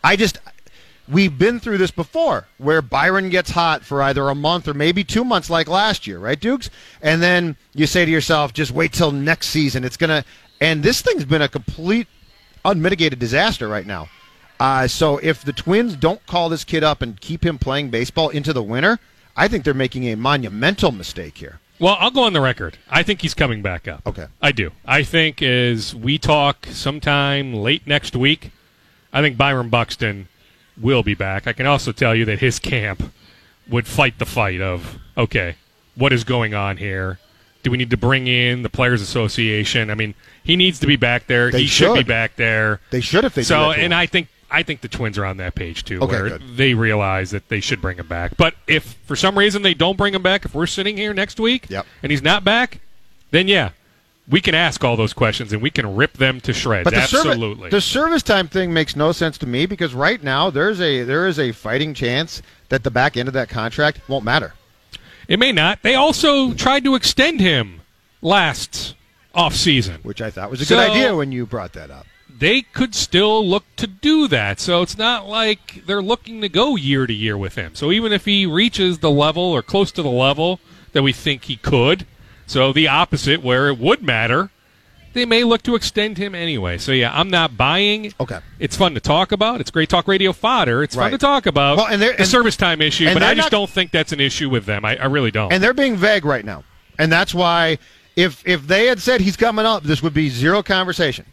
I 0.02 0.16
just, 0.16 0.38
we've 1.06 1.38
been 1.38 1.60
through 1.60 1.76
this 1.76 1.90
before 1.90 2.46
where 2.56 2.80
Byron 2.80 3.28
gets 3.28 3.50
hot 3.50 3.84
for 3.84 4.00
either 4.00 4.30
a 4.30 4.34
month 4.34 4.68
or 4.68 4.74
maybe 4.74 5.04
two 5.04 5.22
months 5.22 5.50
like 5.50 5.68
last 5.68 6.06
year, 6.06 6.18
right, 6.18 6.40
Dukes? 6.40 6.70
And 7.02 7.20
then 7.20 7.56
you 7.74 7.86
say 7.86 8.06
to 8.06 8.10
yourself, 8.10 8.54
just 8.54 8.70
wait 8.70 8.94
till 8.94 9.12
next 9.12 9.48
season. 9.48 9.84
It's 9.84 9.98
going 9.98 10.08
to, 10.08 10.24
and 10.62 10.82
this 10.82 11.02
thing's 11.02 11.26
been 11.26 11.42
a 11.42 11.48
complete 11.48 12.06
unmitigated 12.64 13.18
disaster 13.18 13.68
right 13.68 13.86
now. 13.86 14.08
Uh, 14.58 14.86
so 14.86 15.18
if 15.18 15.42
the 15.42 15.52
Twins 15.52 15.96
don't 15.96 16.24
call 16.26 16.48
this 16.48 16.64
kid 16.64 16.84
up 16.84 17.00
and 17.00 17.20
keep 17.20 17.44
him 17.44 17.58
playing 17.58 17.90
baseball 17.90 18.28
into 18.28 18.52
the 18.52 18.62
winter, 18.62 18.98
I 19.36 19.48
think 19.48 19.64
they're 19.64 19.72
making 19.74 20.04
a 20.08 20.16
monumental 20.16 20.92
mistake 20.92 21.38
here. 21.38 21.60
Well, 21.78 21.96
I'll 21.98 22.10
go 22.10 22.24
on 22.24 22.34
the 22.34 22.42
record. 22.42 22.76
I 22.90 23.02
think 23.02 23.22
he's 23.22 23.32
coming 23.32 23.62
back 23.62 23.88
up. 23.88 24.06
Okay. 24.06 24.26
I 24.42 24.52
do. 24.52 24.70
I 24.84 25.02
think 25.02 25.40
as 25.40 25.94
we 25.94 26.18
talk 26.18 26.66
sometime 26.66 27.54
late 27.54 27.86
next 27.86 28.14
week, 28.14 28.50
I 29.14 29.22
think 29.22 29.38
Byron 29.38 29.70
Buxton 29.70 30.28
will 30.78 31.02
be 31.02 31.14
back. 31.14 31.46
I 31.46 31.54
can 31.54 31.64
also 31.64 31.90
tell 31.90 32.14
you 32.14 32.26
that 32.26 32.40
his 32.40 32.58
camp 32.58 33.10
would 33.66 33.86
fight 33.86 34.18
the 34.18 34.26
fight 34.26 34.60
of, 34.60 34.98
okay, 35.16 35.56
what 35.94 36.12
is 36.12 36.22
going 36.22 36.52
on 36.52 36.76
here? 36.76 37.18
Do 37.62 37.70
we 37.70 37.76
need 37.76 37.90
to 37.90 37.96
bring 37.96 38.26
in 38.26 38.62
the 38.62 38.70
Players 38.70 39.02
Association? 39.02 39.90
I 39.90 39.94
mean, 39.94 40.14
he 40.42 40.56
needs 40.56 40.78
to 40.80 40.86
be 40.86 40.96
back 40.96 41.26
there. 41.26 41.50
They 41.50 41.62
he 41.62 41.66
should. 41.66 41.94
be 41.94 42.02
back 42.02 42.36
there. 42.36 42.80
They 42.90 43.00
should 43.00 43.24
if 43.24 43.34
they 43.34 43.42
So, 43.42 43.70
and. 43.72 43.94
I 43.94 44.06
think 44.06 44.28
I 44.50 44.62
think 44.62 44.80
the 44.80 44.88
Twins 44.88 45.16
are 45.18 45.24
on 45.24 45.36
that 45.36 45.54
page 45.54 45.84
too, 45.84 46.00
Okay, 46.00 46.12
where 46.12 46.28
good. 46.30 46.56
they 46.56 46.74
realize 46.74 47.30
that 47.30 47.48
they 47.48 47.60
should 47.60 47.80
bring 47.80 47.98
him 47.98 48.06
back. 48.08 48.36
But 48.36 48.54
if 48.66 48.96
for 49.06 49.14
some 49.14 49.38
reason 49.38 49.62
they 49.62 49.74
don't 49.74 49.96
bring 49.96 50.14
him 50.14 50.22
back, 50.22 50.44
if 50.44 50.54
we're 50.54 50.66
sitting 50.66 50.96
here 50.96 51.14
next 51.14 51.38
week 51.38 51.66
Yep. 51.68 51.86
and 52.02 52.10
he's 52.10 52.22
not 52.22 52.42
back, 52.42 52.80
then 53.30 53.46
yeah, 53.46 53.70
we 54.28 54.40
can 54.40 54.54
ask 54.54 54.82
all 54.82 54.96
those 54.96 55.12
questions 55.12 55.52
and 55.52 55.60
we 55.62 55.70
can 55.70 55.94
rip 55.94 56.14
them 56.14 56.40
to 56.40 56.52
shreds. 56.52 56.84
But 56.84 56.94
the 56.94 57.00
Absolutely. 57.00 57.56
Service, 57.58 57.70
the 57.70 57.80
service 57.80 58.22
time 58.24 58.48
thing 58.48 58.72
makes 58.72 58.96
no 58.96 59.12
sense 59.12 59.38
to 59.38 59.46
me 59.46 59.66
because 59.66 59.94
right 59.94 60.20
now 60.22 60.50
there's 60.50 60.80
a 60.80 61.02
there 61.04 61.26
is 61.28 61.38
a 61.38 61.52
fighting 61.52 61.94
chance 61.94 62.42
that 62.70 62.82
the 62.82 62.90
back 62.90 63.16
end 63.16 63.28
of 63.28 63.34
that 63.34 63.48
contract 63.50 64.00
won't 64.08 64.24
matter. 64.24 64.54
It 65.28 65.38
may 65.38 65.52
not. 65.52 65.82
They 65.82 65.94
also 65.94 66.52
tried 66.54 66.84
to 66.84 66.94
extend 66.94 67.40
him 67.40 67.80
last 68.22 68.94
off 69.34 69.54
season. 69.54 70.00
which 70.02 70.20
I 70.20 70.30
thought 70.30 70.50
was 70.50 70.60
a 70.60 70.64
So- 70.64 70.76
good 70.76 70.90
idea 70.90 71.14
when 71.14 71.32
you 71.32 71.46
brought 71.46 71.72
that 71.74 71.90
up. 71.90 72.06
they 72.38 72.62
could 72.62 72.94
still 72.94 73.46
look 73.46 73.64
to 73.76 73.86
do 73.86 74.26
that. 74.26 74.58
So 74.60 74.80
it's 74.82 74.96
not 74.96 75.28
like 75.28 75.82
they're 75.86 76.00
looking 76.02 76.40
to 76.40 76.48
go 76.48 76.74
year 76.74 77.06
to 77.06 77.12
year 77.12 77.36
with 77.36 77.54
him. 77.56 77.72
So 77.74 77.92
even 77.92 78.12
if 78.12 78.24
he 78.24 78.46
reaches 78.46 78.98
the 79.00 79.10
level 79.10 79.42
or 79.42 79.60
close 79.62 79.92
to 79.92 80.02
the 80.02 80.08
level 80.10 80.58
that 80.92 81.02
we 81.02 81.12
think 81.12 81.44
he 81.44 81.56
could, 81.56 82.06
so 82.46 82.72
the 82.72 82.88
opposite 82.88 83.42
where 83.42 83.68
it 83.68 83.78
would 83.78 84.02
matter, 84.02 84.50
they 85.12 85.24
may 85.24 85.44
look 85.44 85.62
to 85.64 85.74
extend 85.74 86.18
him 86.18 86.34
anyway. 86.34 86.78
So 86.78 86.92
yeah, 86.92 87.10
I'm 87.12 87.28
not 87.30 87.56
buying. 87.56 88.12
Okay. 88.20 88.38
It's 88.58 88.76
fun 88.76 88.94
to 88.94 89.00
talk 89.00 89.32
about. 89.32 89.60
It's 89.60 89.70
great 89.70 89.88
talk 89.88 90.06
radio 90.08 90.32
fodder. 90.32 90.82
It's 90.82 90.94
fun 90.94 91.10
to 91.10 91.18
talk 91.18 91.46
about 91.46 91.76
Well, 91.78 91.86
and 91.86 92.00
they're- 92.00 92.12
the 92.12 92.20
and- 92.20 92.28
service 92.28 92.56
time 92.56 92.80
issue, 92.80 93.12
but 93.12 93.22
I 93.22 93.34
just 93.34 93.46
not- 93.46 93.50
don't 93.50 93.70
think 93.70 93.90
that's 93.90 94.12
an 94.12 94.20
issue 94.20 94.48
with 94.48 94.66
them. 94.66 94.84
I, 94.84 94.96
I 94.96 95.06
really 95.06 95.30
don't. 95.30 95.52
And 95.52 95.62
they're 95.62 95.74
being 95.74 95.96
vague 95.96 96.24
right 96.24 96.44
now. 96.44 96.64
And 96.98 97.10
that's 97.10 97.32
why 97.34 97.78
if 98.16 98.42
if 98.46 98.66
they 98.66 98.86
had 98.86 99.00
said 99.00 99.20
he's 99.20 99.36
coming 99.36 99.64
up, 99.66 99.82
this 99.84 100.02
would 100.02 100.14
be 100.14 100.28
zero 100.28 100.62
conversation. 100.62 101.24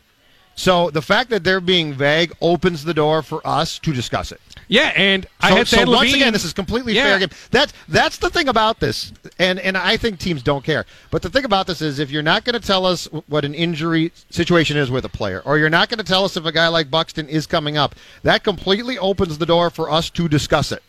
So 0.59 0.89
the 0.89 1.03
fact 1.03 1.29
that 1.29 1.43
they're 1.43 1.61
being 1.61 1.93
vague 1.93 2.33
opens 2.41 2.83
the 2.83 2.93
door 2.93 3.21
for 3.21 3.45
us 3.45 3.77
to 3.79 3.93
discuss 3.93 4.31
it. 4.31 4.41
yeah, 4.67 4.91
and 4.95 5.25
I 5.39 5.51
So, 5.51 5.55
had 5.55 5.67
so 5.67 5.85
once 5.91 6.13
again, 6.13 6.33
this 6.33 6.43
is 6.43 6.51
completely 6.51 6.93
Yeah. 6.93 7.03
fair 7.03 7.19
game. 7.19 7.29
That's 7.51 7.71
that's 7.87 8.17
the 8.17 8.29
thing 8.31 8.47
about 8.49 8.79
this, 8.79 9.13
and 9.37 9.59
and 9.59 9.77
I 9.77 9.97
think 9.97 10.17
teams 10.17 10.41
don't 10.41 10.63
care. 10.65 10.85
But 11.11 11.21
the 11.21 11.29
thing 11.29 11.45
about 11.45 11.67
this 11.67 11.79
is, 11.81 11.99
if 11.99 12.09
you're 12.09 12.23
not 12.23 12.43
going 12.43 12.59
to 12.59 12.67
tell 12.67 12.87
us 12.87 13.07
what 13.27 13.45
an 13.45 13.53
injury 13.53 14.11
situation 14.31 14.77
is 14.77 14.89
with 14.89 15.05
a 15.05 15.09
player, 15.09 15.43
or 15.45 15.59
you're 15.59 15.69
not 15.69 15.89
going 15.89 15.99
to 15.99 16.03
tell 16.03 16.25
us 16.25 16.35
if 16.35 16.45
a 16.45 16.51
guy 16.51 16.67
like 16.69 16.89
Buxton 16.89 17.29
is 17.29 17.45
coming 17.45 17.77
up, 17.77 17.93
that 18.23 18.43
completely 18.43 18.97
opens 18.97 19.37
the 19.37 19.45
door 19.45 19.69
for 19.69 19.91
us 19.91 20.09
to 20.09 20.27
discuss 20.27 20.71
it. 20.71 20.81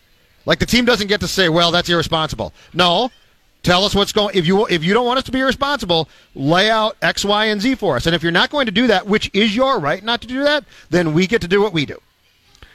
Like 0.47 0.61
the 0.61 0.67
team 0.67 0.87
doesn't 0.87 1.09
get 1.09 1.21
to 1.21 1.29
say, 1.29 1.51
"Well, 1.51 1.71
that's 1.71 1.91
irresponsible." 1.91 2.55
No, 2.73 3.11
tell 3.69 3.85
us 3.85 3.95
what's 3.95 4.13
going. 4.13 4.35
If 4.35 4.47
you 4.47 4.67
if 4.67 4.83
you 4.83 4.95
don't 4.95 5.07
want 5.07 5.19
us 5.19 5.25
to 5.25 5.33
be 5.33 5.43
responsible, 5.43 6.09
lay 6.35 6.71
out 6.71 6.97
X, 7.03 7.25
Y, 7.25 7.45
and 7.47 7.61
Z 7.61 7.75
for 7.77 7.97
us. 7.97 8.07
And 8.07 8.15
if 8.15 8.23
you're 8.23 8.33
not 8.33 8.51
going 8.51 8.67
to 8.67 8.73
do 8.73 8.87
that, 8.87 9.07
which 9.07 9.31
is 9.35 9.55
your 9.55 9.79
right 9.79 10.03
not 10.03 10.21
to 10.23 10.27
do 10.27 10.43
that, 10.43 10.65
then 10.91 11.13
we 11.13 11.27
get 11.27 11.41
to 11.43 11.49
do 11.49 11.61
what 11.61 11.73
we 11.73 11.85
do. 11.87 11.99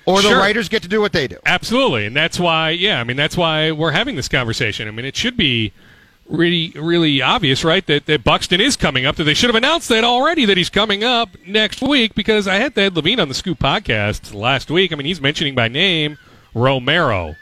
or 0.06 0.22
the 0.22 0.28
Sure. 0.28 0.38
writers 0.38 0.68
get 0.70 0.82
to 0.84 0.90
do 0.90 1.00
what 1.02 1.14
they 1.14 1.28
do. 1.28 1.38
Absolutely, 1.46 2.06
and 2.06 2.16
that's 2.16 2.38
why. 2.40 2.70
Yeah, 2.72 3.00
I 3.00 3.04
mean 3.06 3.18
that's 3.18 3.36
why 3.38 3.72
we're 3.72 3.92
having 3.92 4.16
this 4.18 4.28
conversation. 4.28 4.88
I 4.88 4.92
mean 4.92 5.06
it 5.06 5.16
should 5.16 5.38
be 5.38 5.72
really, 6.30 6.72
really 6.76 7.22
obvious, 7.22 7.64
right? 7.64 7.86
That 7.88 8.06
that 8.08 8.24
Buxton 8.24 8.60
is 8.62 8.76
coming 8.76 9.06
up. 9.06 9.16
That 9.16 9.24
they 9.24 9.34
should 9.34 9.50
have 9.50 9.56
announced 9.56 9.88
that 9.90 10.04
already. 10.04 10.44
That 10.46 10.58
he's 10.58 10.70
coming 10.70 11.04
up 11.04 11.30
next 11.48 11.82
week 11.82 12.16
because 12.16 12.48
I 12.50 12.56
had 12.56 12.76
Thad 12.76 12.96
Levine 12.96 13.20
on 13.22 13.30
the 13.30 13.34
Scoop 13.34 13.60
podcast 13.60 14.34
last 14.34 14.70
week. 14.70 14.92
I 14.92 14.96
mean 14.96 15.06
he's 15.06 15.22
mentioning 15.22 15.56
by 15.56 15.70
name 15.70 16.18
Romero, 16.54 17.36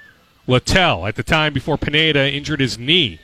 Littell 0.48 1.06
at 1.08 1.16
the 1.16 1.24
time 1.24 1.54
before 1.54 1.78
Pineda 1.78 2.32
injured 2.32 2.60
his 2.60 2.78
knee. 2.78 3.20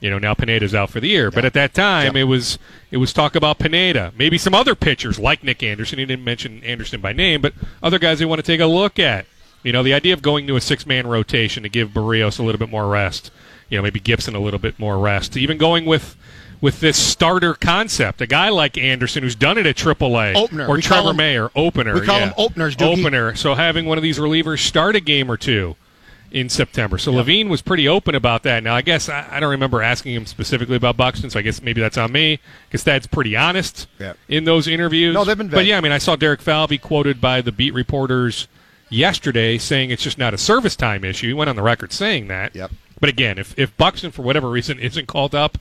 You 0.00 0.10
know 0.10 0.18
now 0.18 0.34
Pineda's 0.34 0.74
out 0.74 0.90
for 0.90 1.00
the 1.00 1.08
year, 1.08 1.30
but 1.30 1.44
at 1.46 1.54
that 1.54 1.72
time 1.72 2.16
it 2.16 2.24
was 2.24 2.58
it 2.90 2.98
was 2.98 3.12
talk 3.14 3.34
about 3.34 3.58
Pineda, 3.58 4.12
maybe 4.16 4.36
some 4.36 4.54
other 4.54 4.74
pitchers 4.74 5.18
like 5.18 5.42
Nick 5.42 5.62
Anderson. 5.62 5.98
He 5.98 6.04
didn't 6.04 6.24
mention 6.24 6.62
Anderson 6.64 7.00
by 7.00 7.12
name, 7.12 7.40
but 7.40 7.54
other 7.82 7.98
guys 7.98 8.18
they 8.18 8.26
want 8.26 8.38
to 8.38 8.42
take 8.46 8.60
a 8.60 8.66
look 8.66 8.98
at. 8.98 9.24
You 9.62 9.72
know 9.72 9.82
the 9.82 9.94
idea 9.94 10.12
of 10.12 10.20
going 10.22 10.46
to 10.48 10.56
a 10.56 10.60
six 10.60 10.84
man 10.86 11.06
rotation 11.06 11.62
to 11.62 11.68
give 11.70 11.94
Barrios 11.94 12.38
a 12.38 12.42
little 12.42 12.58
bit 12.58 12.68
more 12.70 12.88
rest. 12.88 13.30
You 13.70 13.78
know 13.78 13.82
maybe 13.82 13.98
Gibson 13.98 14.34
a 14.36 14.38
little 14.40 14.60
bit 14.60 14.78
more 14.78 14.98
rest. 14.98 15.34
Even 15.36 15.56
going 15.56 15.86
with 15.86 16.14
with 16.60 16.80
this 16.80 16.96
starter 16.98 17.54
concept, 17.54 18.20
a 18.20 18.26
guy 18.26 18.48
like 18.50 18.76
Anderson 18.78 19.22
who's 19.22 19.34
done 19.34 19.56
it 19.58 19.66
at 19.66 19.76
AAA 19.76 20.34
Opener. 20.34 20.66
or 20.68 20.74
We 20.76 20.82
Trevor 20.82 21.10
him- 21.10 21.16
Mayer 21.16 21.50
opener. 21.54 21.94
we 21.94 22.00
call 22.02 22.18
yeah. 22.18 22.26
them 22.26 22.34
openers, 22.38 22.76
Doogie. 22.76 23.00
Opener. 23.00 23.34
So 23.34 23.54
having 23.54 23.86
one 23.86 23.98
of 23.98 24.02
these 24.02 24.18
relievers 24.18 24.60
start 24.60 24.94
a 24.96 25.00
game 25.00 25.30
or 25.30 25.36
two 25.36 25.74
in 26.30 26.48
September. 26.48 26.98
So 26.98 27.12
Levine 27.12 27.48
was 27.48 27.62
pretty 27.62 27.86
open 27.88 28.14
about 28.14 28.42
that. 28.42 28.62
Now, 28.62 28.74
I 28.74 28.82
guess 28.82 29.08
I, 29.08 29.26
I 29.30 29.40
don't 29.40 29.50
remember 29.50 29.82
asking 29.82 30.14
him 30.14 30.26
specifically 30.26 30.76
about 30.76 30.96
Buxton, 30.96 31.30
so 31.30 31.38
I 31.38 31.42
guess 31.42 31.62
maybe 31.62 31.80
that's 31.80 31.96
on 31.96 32.12
me 32.12 32.40
because 32.68 32.82
Thad's 32.82 33.06
pretty 33.06 33.36
honest 33.36 33.86
Yeah. 33.98 34.14
in 34.28 34.44
those 34.44 34.66
interviews. 34.68 35.14
No, 35.14 35.24
they've 35.24 35.38
been 35.38 35.48
But 35.48 35.66
yeah, 35.66 35.78
I 35.78 35.80
mean, 35.80 35.92
I 35.92 35.98
saw 35.98 36.16
Derek 36.16 36.40
Falvey 36.42 36.78
quoted 36.78 37.20
by 37.20 37.40
the 37.40 37.52
beat 37.52 37.74
reporters 37.74 38.48
yesterday 38.88 39.58
saying 39.58 39.90
it's 39.90 40.02
just 40.02 40.18
not 40.18 40.34
a 40.34 40.38
service 40.38 40.76
time 40.76 41.04
issue. 41.04 41.28
He 41.28 41.32
went 41.34 41.50
on 41.50 41.56
the 41.56 41.62
record 41.62 41.92
saying 41.92 42.28
that. 42.28 42.54
Yep. 42.54 42.70
But 43.00 43.10
again, 43.10 43.38
if, 43.38 43.56
if 43.58 43.76
Buxton, 43.76 44.10
for 44.10 44.22
whatever 44.22 44.48
reason, 44.50 44.78
isn't 44.78 45.06
called 45.06 45.34
up, 45.34 45.58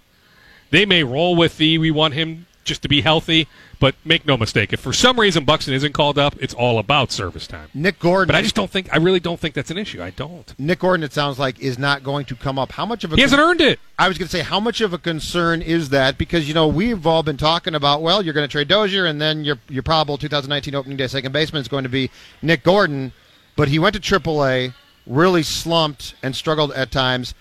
they 0.72 0.86
may 0.86 1.04
roll 1.04 1.36
with 1.36 1.58
the 1.58 1.78
we 1.78 1.92
want 1.92 2.14
him 2.14 2.46
just 2.64 2.82
to 2.82 2.88
be 2.88 3.02
healthy. 3.02 3.48
But 3.80 3.96
make 4.06 4.26
no 4.26 4.38
mistake, 4.38 4.74
if 4.74 4.80
for 4.80 4.94
some 4.94 5.20
reason 5.20 5.44
Buxton 5.44 5.74
isn't 5.74 5.94
called 5.94 6.18
up, 6.18 6.36
it's 6.40 6.54
all 6.54 6.80
about 6.80 7.12
service 7.12 7.48
time. 7.48 7.70
Nick 7.74 8.00
Gordon. 8.00 8.28
But 8.28 8.36
I 8.36 8.42
just 8.42 8.56
don't 8.56 8.70
think. 8.70 8.94
I 8.94 8.98
really 8.98 9.20
don't 9.20 9.40
think 9.40 9.54
that's 9.56 9.72
an 9.72 9.78
issue. 9.78 10.02
I 10.02 10.12
don't. 10.12 10.58
Nick 10.60 10.80
Gordon. 10.80 11.04
It 11.04 11.14
sounds 11.14 11.40
like 11.40 11.60
is 11.60 11.78
not 11.78 12.04
going 12.04 12.26
to 12.26 12.36
come 12.36 12.58
up. 12.58 12.72
How 12.72 12.86
much 12.86 13.04
of 13.04 13.12
a 13.12 13.16
He 13.16 13.22
hasn't 13.22 13.42
earned 13.42 13.62
it. 13.62 13.80
I 13.98 14.08
was 14.08 14.18
going 14.18 14.28
to 14.28 14.32
say, 14.32 14.42
how 14.42 14.60
much 14.60 14.82
of 14.82 14.94
a 14.94 14.98
concern 14.98 15.62
is 15.62 15.90
that? 15.90 16.18
Because 16.18 16.48
you 16.48 16.54
know 16.54 16.68
we've 16.68 17.06
all 17.06 17.24
been 17.24 17.38
talking 17.38 17.76
about, 17.76 18.02
well, 18.02 18.24
you're 18.24 18.34
going 18.34 18.48
to 18.48 18.52
trade 18.52 18.68
Dozier, 18.68 19.06
and 19.06 19.22
then 19.22 19.44
your 19.44 19.58
your 19.70 19.84
probable 19.84 20.18
2019 20.18 20.76
opening 20.76 20.98
day 20.98 21.08
second 21.08 21.32
baseman 21.32 21.62
is 21.62 21.68
going 21.68 21.84
to 21.84 21.90
be 21.90 22.10
Nick 22.42 22.64
Gordon, 22.64 23.12
but 23.56 23.68
he 23.68 23.80
went 23.80 23.96
to 23.96 24.02
AAA, 24.02 24.74
really 25.06 25.44
slumped 25.44 26.16
and 26.24 26.36
struggled 26.36 26.72
at 26.74 26.92
times. 26.92 27.34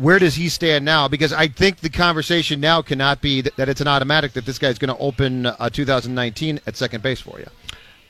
Where 0.00 0.18
does 0.18 0.36
he 0.36 0.48
stand 0.48 0.86
now? 0.86 1.08
Because 1.08 1.30
I 1.30 1.48
think 1.48 1.80
the 1.80 1.90
conversation 1.90 2.58
now 2.58 2.80
cannot 2.80 3.20
be 3.20 3.42
that, 3.42 3.56
that 3.56 3.68
it's 3.68 3.82
an 3.82 3.86
automatic 3.86 4.32
that 4.32 4.46
this 4.46 4.58
guy's 4.58 4.78
going 4.78 4.88
to 4.88 4.98
open 4.98 5.44
uh, 5.44 5.68
2019 5.68 6.58
at 6.66 6.74
second 6.74 7.02
base 7.02 7.20
for 7.20 7.38
you. 7.38 7.46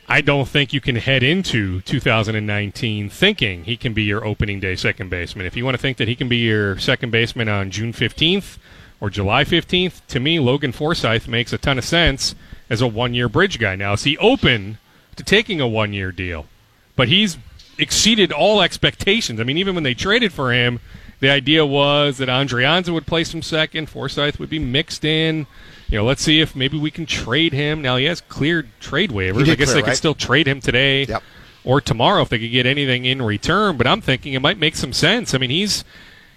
I 0.08 0.20
don't 0.20 0.46
think 0.46 0.72
you 0.72 0.80
can 0.80 0.94
head 0.94 1.24
into 1.24 1.80
2019 1.80 3.10
thinking 3.10 3.64
he 3.64 3.76
can 3.76 3.92
be 3.92 4.04
your 4.04 4.24
opening 4.24 4.60
day 4.60 4.76
second 4.76 5.10
baseman. 5.10 5.46
If 5.46 5.56
you 5.56 5.64
want 5.64 5.74
to 5.74 5.82
think 5.82 5.96
that 5.96 6.06
he 6.06 6.14
can 6.14 6.28
be 6.28 6.36
your 6.36 6.78
second 6.78 7.10
baseman 7.10 7.48
on 7.48 7.72
June 7.72 7.92
15th 7.92 8.58
or 9.00 9.10
July 9.10 9.42
15th, 9.42 10.06
to 10.06 10.20
me, 10.20 10.38
Logan 10.38 10.70
Forsythe 10.70 11.26
makes 11.26 11.52
a 11.52 11.58
ton 11.58 11.76
of 11.76 11.84
sense 11.84 12.36
as 12.68 12.80
a 12.80 12.86
one 12.86 13.14
year 13.14 13.28
bridge 13.28 13.58
guy. 13.58 13.74
Now, 13.74 13.94
is 13.94 14.04
he 14.04 14.16
open 14.18 14.78
to 15.16 15.24
taking 15.24 15.60
a 15.60 15.66
one 15.66 15.92
year 15.92 16.12
deal? 16.12 16.46
But 16.94 17.08
he's 17.08 17.36
exceeded 17.78 18.30
all 18.30 18.62
expectations. 18.62 19.40
I 19.40 19.42
mean, 19.42 19.58
even 19.58 19.74
when 19.74 19.82
they 19.82 19.94
traded 19.94 20.32
for 20.32 20.52
him, 20.52 20.78
the 21.20 21.30
idea 21.30 21.64
was 21.64 22.18
that 22.18 22.28
Adrianza 22.28 22.92
would 22.92 23.06
place 23.06 23.32
him 23.32 23.42
second, 23.42 23.88
Forsythe 23.88 24.36
would 24.36 24.50
be 24.50 24.58
mixed 24.58 25.04
in. 25.04 25.46
You 25.88 25.98
know, 25.98 26.04
let's 26.04 26.22
see 26.22 26.40
if 26.40 26.54
maybe 26.54 26.78
we 26.78 26.90
can 26.90 27.04
trade 27.06 27.52
him. 27.52 27.82
Now 27.82 27.96
he 27.96 28.04
has 28.04 28.20
cleared 28.22 28.68
trade 28.80 29.10
waivers. 29.10 29.48
I 29.50 29.54
guess 29.54 29.72
clear, 29.72 29.82
they 29.82 29.88
could 29.90 29.96
still 29.96 30.14
trade 30.14 30.46
him 30.46 30.60
today 30.60 31.04
Yep. 31.04 31.22
or 31.64 31.80
tomorrow 31.80 32.22
if 32.22 32.28
they 32.28 32.38
could 32.38 32.50
get 32.52 32.64
anything 32.66 33.04
in 33.04 33.20
return. 33.22 33.76
But 33.76 33.86
I'm 33.86 34.00
thinking 34.00 34.32
it 34.34 34.40
might 34.40 34.58
make 34.58 34.76
some 34.76 34.92
sense. 34.92 35.34
I 35.34 35.38
mean, 35.38 35.50
he's 35.50 35.84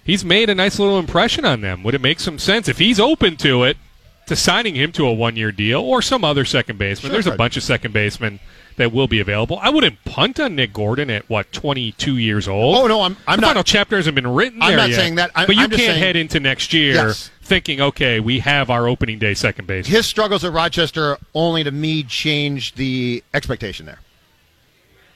he's 0.03 0.25
made 0.25 0.49
a 0.49 0.55
nice 0.55 0.79
little 0.79 0.97
impression 0.99 1.45
on 1.45 1.61
them. 1.61 1.83
Would 1.83 1.93
it 1.93 2.01
make 2.01 2.19
some 2.19 2.39
sense 2.39 2.67
if 2.67 2.79
he's 2.79 2.99
open 2.99 3.37
to 3.37 3.63
it 3.63 3.77
to 4.25 4.35
signing 4.35 4.73
him 4.75 4.91
to 4.93 5.05
a 5.05 5.13
one 5.13 5.35
year 5.35 5.51
deal 5.51 5.81
or 5.81 6.01
some 6.01 6.23
other 6.23 6.45
second 6.45 6.79
baseman? 6.79 7.11
Sure, 7.11 7.21
There's 7.21 7.27
a 7.33 7.37
bunch 7.37 7.55
of 7.55 7.63
second 7.63 7.93
basemen 7.93 8.39
that 8.77 8.91
will 8.91 9.07
be 9.07 9.19
available. 9.19 9.59
I 9.61 9.69
wouldn't 9.69 10.03
punt 10.05 10.39
on 10.39 10.55
Nick 10.55 10.73
Gordon 10.73 11.09
at 11.09 11.29
what 11.29 11.51
22 11.51 12.17
years 12.17 12.47
old. 12.47 12.75
Oh, 12.77 12.87
no, 12.87 13.01
I'm- 13.01 13.17
I'm 13.27 13.37
the 13.37 13.41
not- 13.41 13.47
Final 13.49 13.63
chapter 13.63 13.95
hasn't 13.97 14.15
been 14.15 14.27
written. 14.27 14.61
I'm 14.61 14.75
not 14.75 14.89
yet. 14.89 14.95
saying 14.95 15.15
that. 15.15 15.31
I'm- 15.35 15.47
but 15.47 15.55
you 15.55 15.63
I'm 15.63 15.69
can't 15.69 15.81
saying- 15.81 15.99
head 15.99 16.15
into 16.15 16.39
next 16.39 16.73
year 16.73 16.93
Yes. 16.95 17.29
thinking, 17.41 17.79
okay, 17.81 18.19
we 18.19 18.39
have 18.39 18.69
our 18.69 18.87
opening 18.87 19.19
day 19.19 19.33
second 19.33 19.67
base. 19.67 19.87
His 19.87 20.05
struggles 20.05 20.43
at 20.43 20.51
Rochester 20.53 21.17
only 21.33 21.63
to 21.63 21.71
me 21.71 22.03
changed 22.03 22.77
the 22.77 23.23
expectation 23.33 23.85
there. 23.85 23.99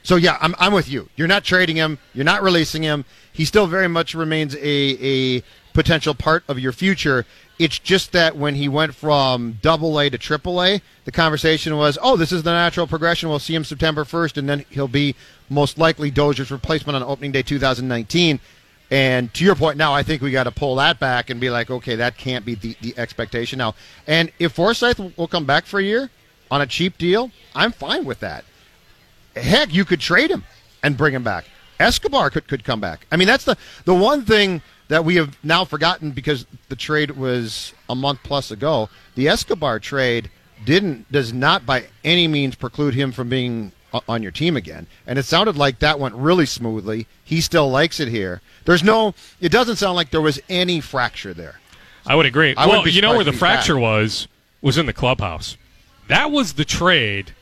So 0.04 0.16
yeah, 0.16 0.38
I'm 0.40 0.56
I'm 0.58 0.72
with 0.72 0.90
you. 0.90 1.10
You're 1.18 1.28
not 1.28 1.44
trading 1.44 1.76
him. 1.76 1.98
You're 2.14 2.24
not 2.24 2.42
releasing 2.42 2.82
him. 2.82 3.04
He 3.34 3.44
still 3.44 3.68
very 3.68 3.90
much 3.90 4.14
remains 4.14 4.56
a 4.56 4.60
a 5.38 5.44
potential 5.78 6.16
part 6.16 6.44
of 6.48 6.58
your 6.58 6.72
future. 6.72 7.24
It's 7.60 7.78
just 7.78 8.12
that 8.12 8.36
when 8.36 8.56
he 8.56 8.68
went 8.68 8.96
from 8.96 9.60
double 9.62 10.00
A 10.00 10.10
to 10.10 10.18
triple 10.18 10.64
A, 10.64 10.82
the 11.06 11.12
conversation 11.12 11.78
was, 11.78 12.00
oh, 12.02 12.18
this 12.18 12.32
is 12.32 12.42
the 12.42 12.52
natural 12.52 12.88
progression. 12.88 13.30
We'll 13.30 13.38
see 13.38 13.54
him 13.54 13.64
September 13.64 14.04
1st, 14.04 14.38
and 14.38 14.50
then 14.50 14.66
he'll 14.72 14.88
be 14.88 15.16
most 15.50 15.78
likely 15.78 16.10
Dozier's 16.10 16.50
replacement 16.50 16.96
on 16.96 17.04
opening 17.04 17.32
day 17.32 17.44
2019. 17.44 18.40
And 18.90 19.32
to 19.36 19.46
your 19.46 19.54
point 19.54 19.78
now, 19.78 19.94
I 19.94 20.02
think 20.02 20.24
we 20.24 20.32
got 20.32 20.46
to 20.46 20.52
pull 20.52 20.78
that 20.78 21.00
back 21.00 21.30
and 21.30 21.40
be 21.40 21.52
like, 21.52 21.70
okay, 21.70 21.96
that 21.98 22.18
can't 22.18 22.44
be 22.44 22.56
the, 22.56 22.76
the 22.82 22.98
expectation 22.98 23.60
now. 23.60 23.76
And 24.08 24.32
if 24.40 24.54
Forsythe 24.54 25.14
will 25.16 25.28
come 25.28 25.46
back 25.46 25.68
for 25.68 25.80
a 25.80 25.84
year 25.84 26.10
on 26.50 26.62
a 26.62 26.66
cheap 26.66 26.98
deal, 26.98 27.30
I'm 27.54 27.72
fine 27.72 28.04
with 28.04 28.22
that. 28.22 28.46
Heck, 29.36 29.72
you 29.72 29.86
could 29.86 30.00
trade 30.00 30.32
him 30.32 30.44
and 30.82 30.98
bring 30.98 31.14
him 31.14 31.24
back. 31.24 31.46
Escobar 31.80 32.32
could, 32.32 32.48
could 32.48 32.64
come 32.64 32.80
back. 32.80 33.06
I 33.12 33.18
mean, 33.18 33.28
that's 33.28 33.46
the 33.46 33.56
the 33.86 33.94
one 33.94 34.26
thing 34.26 34.64
that 34.88 35.06
we 35.06 35.16
have 35.16 35.38
now 35.44 35.66
forgotten 35.66 36.12
because 36.12 36.46
the 36.70 36.76
trade 36.76 37.12
was 37.12 37.74
a 37.90 37.96
month 37.96 38.20
plus 38.24 38.52
ago. 38.52 38.90
The 39.16 39.28
Escobar 39.28 39.80
trade 39.80 40.30
didn't 40.66 41.12
does 41.12 41.34
not 41.34 41.66
by 41.66 41.86
any 42.04 42.28
means 42.28 42.56
preclude 42.56 42.94
him 42.94 43.12
from 43.12 43.30
being 43.30 43.72
on 44.08 44.22
your 44.22 44.32
team 44.32 44.58
again. 44.58 44.88
And 45.06 45.18
it 45.18 45.24
sounded 45.24 45.58
like 45.58 45.80
that 45.80 46.00
went 46.00 46.16
really 46.16 46.46
smoothly. 46.46 47.08
He 47.24 47.42
still 47.42 47.70
likes 47.70 48.00
it 48.00 48.08
here. 48.08 48.42
There's 48.66 48.84
no. 48.84 49.14
It 49.40 49.52
doesn't 49.52 49.78
sound 49.78 49.96
like 49.96 50.12
there 50.12 50.22
was 50.22 50.40
any 50.50 50.82
fracture 50.82 51.34
there. 51.34 51.60
I 52.06 52.16
would 52.16 52.26
agree. 52.26 52.56
I 52.56 52.68
well, 52.68 52.88
you 52.88 53.02
know 53.02 53.16
where 53.16 53.24
the 53.24 53.32
he's 53.32 53.40
back. 53.40 53.56
fracture 53.56 53.78
was 53.78 54.28
was 54.62 54.78
in 54.78 54.86
the 54.86 54.94
clubhouse. 54.94 55.58
That 56.08 56.32
was 56.32 56.54
the 56.54 56.66
trade. 56.66 57.34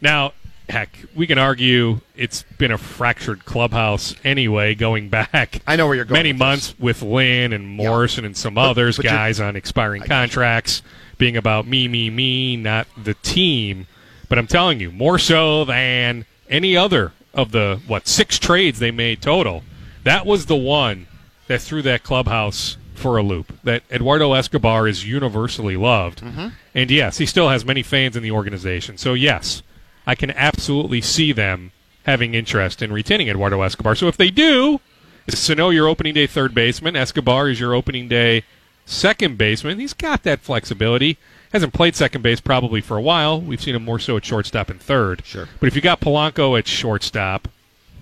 Now, 0.00 0.32
heck, 0.70 0.96
we 1.14 1.26
can 1.26 1.38
argue 1.38 2.00
it's 2.16 2.42
been 2.58 2.70
a 2.70 2.78
fractured 2.78 3.44
clubhouse 3.44 4.14
anyway, 4.24 4.74
going 4.74 5.08
back. 5.08 5.60
I 5.66 5.76
know 5.76 5.86
where 5.86 5.96
you're 5.96 6.04
going 6.04 6.18
Many 6.18 6.32
with 6.32 6.38
months 6.38 6.74
with 6.78 7.02
Lynn 7.02 7.52
and 7.52 7.66
Morrison 7.68 8.24
and 8.24 8.36
some 8.36 8.56
others 8.56 8.96
but 8.96 9.04
guys 9.04 9.40
on 9.40 9.56
expiring 9.56 10.02
contracts, 10.02 10.82
being 11.18 11.36
about 11.36 11.66
me, 11.66 11.88
me, 11.88 12.10
me, 12.10 12.56
not 12.56 12.86
the 12.96 13.14
team. 13.14 13.86
But 14.28 14.38
I'm 14.38 14.46
telling 14.46 14.80
you, 14.80 14.90
more 14.90 15.18
so 15.18 15.64
than 15.64 16.24
any 16.48 16.76
other 16.76 17.12
of 17.34 17.52
the 17.52 17.80
what 17.86 18.08
six 18.08 18.38
trades 18.38 18.78
they 18.78 18.90
made 18.90 19.22
total. 19.22 19.62
That 20.04 20.26
was 20.26 20.46
the 20.46 20.56
one 20.56 21.06
that 21.46 21.60
threw 21.60 21.82
that 21.82 22.02
clubhouse 22.02 22.76
for 22.94 23.16
a 23.16 23.22
loop. 23.22 23.52
That 23.64 23.82
Eduardo 23.90 24.32
Escobar 24.34 24.86
is 24.86 25.06
universally 25.06 25.76
loved, 25.76 26.20
mm-hmm. 26.20 26.48
and 26.74 26.90
yes, 26.90 27.18
he 27.18 27.26
still 27.26 27.48
has 27.48 27.64
many 27.64 27.82
fans 27.82 28.16
in 28.16 28.22
the 28.22 28.30
organization. 28.30 28.98
So 28.98 29.14
yes, 29.14 29.62
I 30.06 30.14
can 30.14 30.30
absolutely 30.30 31.00
see 31.00 31.32
them 31.32 31.72
having 32.04 32.34
interest 32.34 32.82
in 32.82 32.92
retaining 32.92 33.28
Eduardo 33.28 33.62
Escobar. 33.62 33.94
So 33.94 34.08
if 34.08 34.16
they 34.16 34.30
do, 34.30 34.80
is 35.26 35.38
Sano 35.38 35.70
your 35.70 35.86
opening 35.86 36.14
day 36.14 36.26
third 36.26 36.54
baseman? 36.54 36.96
Escobar 36.96 37.48
is 37.48 37.60
your 37.60 37.74
opening 37.74 38.08
day 38.08 38.44
second 38.86 39.38
baseman. 39.38 39.78
He's 39.78 39.94
got 39.94 40.22
that 40.24 40.40
flexibility. 40.40 41.18
Hasn't 41.52 41.74
played 41.74 41.96
second 41.96 42.22
base 42.22 42.40
probably 42.40 42.80
for 42.80 42.96
a 42.96 43.02
while. 43.02 43.40
We've 43.40 43.60
seen 43.60 43.74
him 43.74 43.84
more 43.84 43.98
so 43.98 44.16
at 44.16 44.24
shortstop 44.24 44.70
and 44.70 44.80
third. 44.80 45.22
Sure. 45.24 45.48
But 45.58 45.66
if 45.66 45.76
you 45.76 45.82
got 45.82 46.00
Polanco 46.00 46.58
at 46.58 46.66
shortstop, 46.66 47.48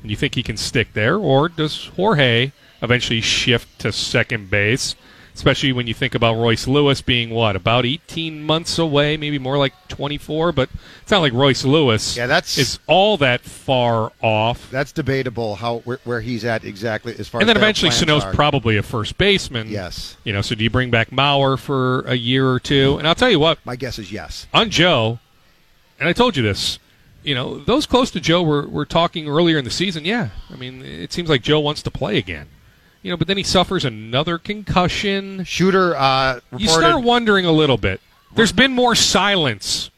and 0.02 0.10
you 0.10 0.16
think 0.16 0.34
he 0.34 0.42
can 0.42 0.56
stick 0.56 0.92
there, 0.92 1.16
or 1.16 1.48
does 1.48 1.86
Jorge 1.96 2.52
eventually 2.82 3.20
shift 3.20 3.78
to 3.80 3.92
second 3.92 4.50
base? 4.50 4.94
Especially 5.38 5.70
when 5.72 5.86
you 5.86 5.94
think 5.94 6.16
about 6.16 6.34
Royce 6.34 6.66
Lewis 6.66 7.00
being 7.00 7.30
what 7.30 7.54
about 7.54 7.86
18 7.86 8.42
months 8.42 8.76
away, 8.76 9.16
maybe 9.16 9.38
more 9.38 9.56
like 9.56 9.72
24. 9.86 10.50
But 10.50 10.68
it's 11.00 11.12
not 11.12 11.20
like 11.20 11.32
Royce 11.32 11.64
Lewis 11.64 12.16
Yeah, 12.16 12.26
that's- 12.26 12.58
is 12.58 12.80
all 12.88 13.16
that 13.18 13.42
far 13.42 14.10
off. 14.20 14.68
That's 14.72 14.90
debatable 14.90 15.54
how 15.54 15.78
where, 15.84 16.00
where 16.02 16.20
he's 16.20 16.44
at 16.44 16.64
exactly 16.64 17.14
as 17.16 17.28
far 17.28 17.40
And 17.40 17.48
then 17.48 17.56
eventually 17.56 17.92
Sano's 17.92 18.24
are. 18.24 18.34
probably 18.34 18.76
a 18.78 18.82
first 18.82 19.16
baseman. 19.16 19.68
Yes. 19.70 20.16
You 20.24 20.32
know, 20.32 20.42
so 20.42 20.56
do 20.56 20.64
you 20.64 20.70
bring 20.70 20.90
back 20.90 21.10
Mauer 21.10 21.56
for 21.56 22.00
a 22.00 22.16
year 22.16 22.50
or 22.50 22.58
two? 22.58 22.96
And 22.98 23.06
I'll 23.06 23.14
tell 23.14 23.30
you 23.30 23.38
what, 23.38 23.64
My 23.64 23.76
guess 23.76 23.96
is 24.00 24.10
yes. 24.10 24.48
on 24.52 24.70
Joe, 24.70 25.20
and 26.00 26.08
I 26.08 26.12
told 26.12 26.36
you 26.36 26.42
this, 26.42 26.80
you 27.22 27.36
know, 27.36 27.58
those 27.60 27.86
close 27.86 28.10
to 28.10 28.18
Joe 28.20 28.42
were, 28.42 28.66
were 28.66 28.84
talking 28.86 29.28
earlier 29.28 29.56
in 29.56 29.64
the 29.64 29.70
season. 29.70 30.04
Yeah, 30.04 30.30
I 30.52 30.56
mean, 30.56 30.84
it 30.84 31.12
seems 31.12 31.28
like 31.28 31.42
Joe 31.42 31.60
wants 31.60 31.80
to 31.84 31.92
play 31.92 32.18
again. 32.18 32.48
You 33.08 33.14
know, 33.14 33.16
but 33.16 33.26
then 33.26 33.38
he 33.38 33.42
suffers 33.42 33.86
another 33.86 34.36
concussion. 34.36 35.42
Shooter 35.44 35.96
uh, 35.96 36.34
reported. 36.50 36.60
You 36.60 36.68
start 36.68 37.02
wondering 37.02 37.46
a 37.46 37.52
little 37.52 37.78
bit. 37.78 38.02
There's 38.36 38.52
been 38.52 38.72
more 38.72 38.94
silence 38.94 39.90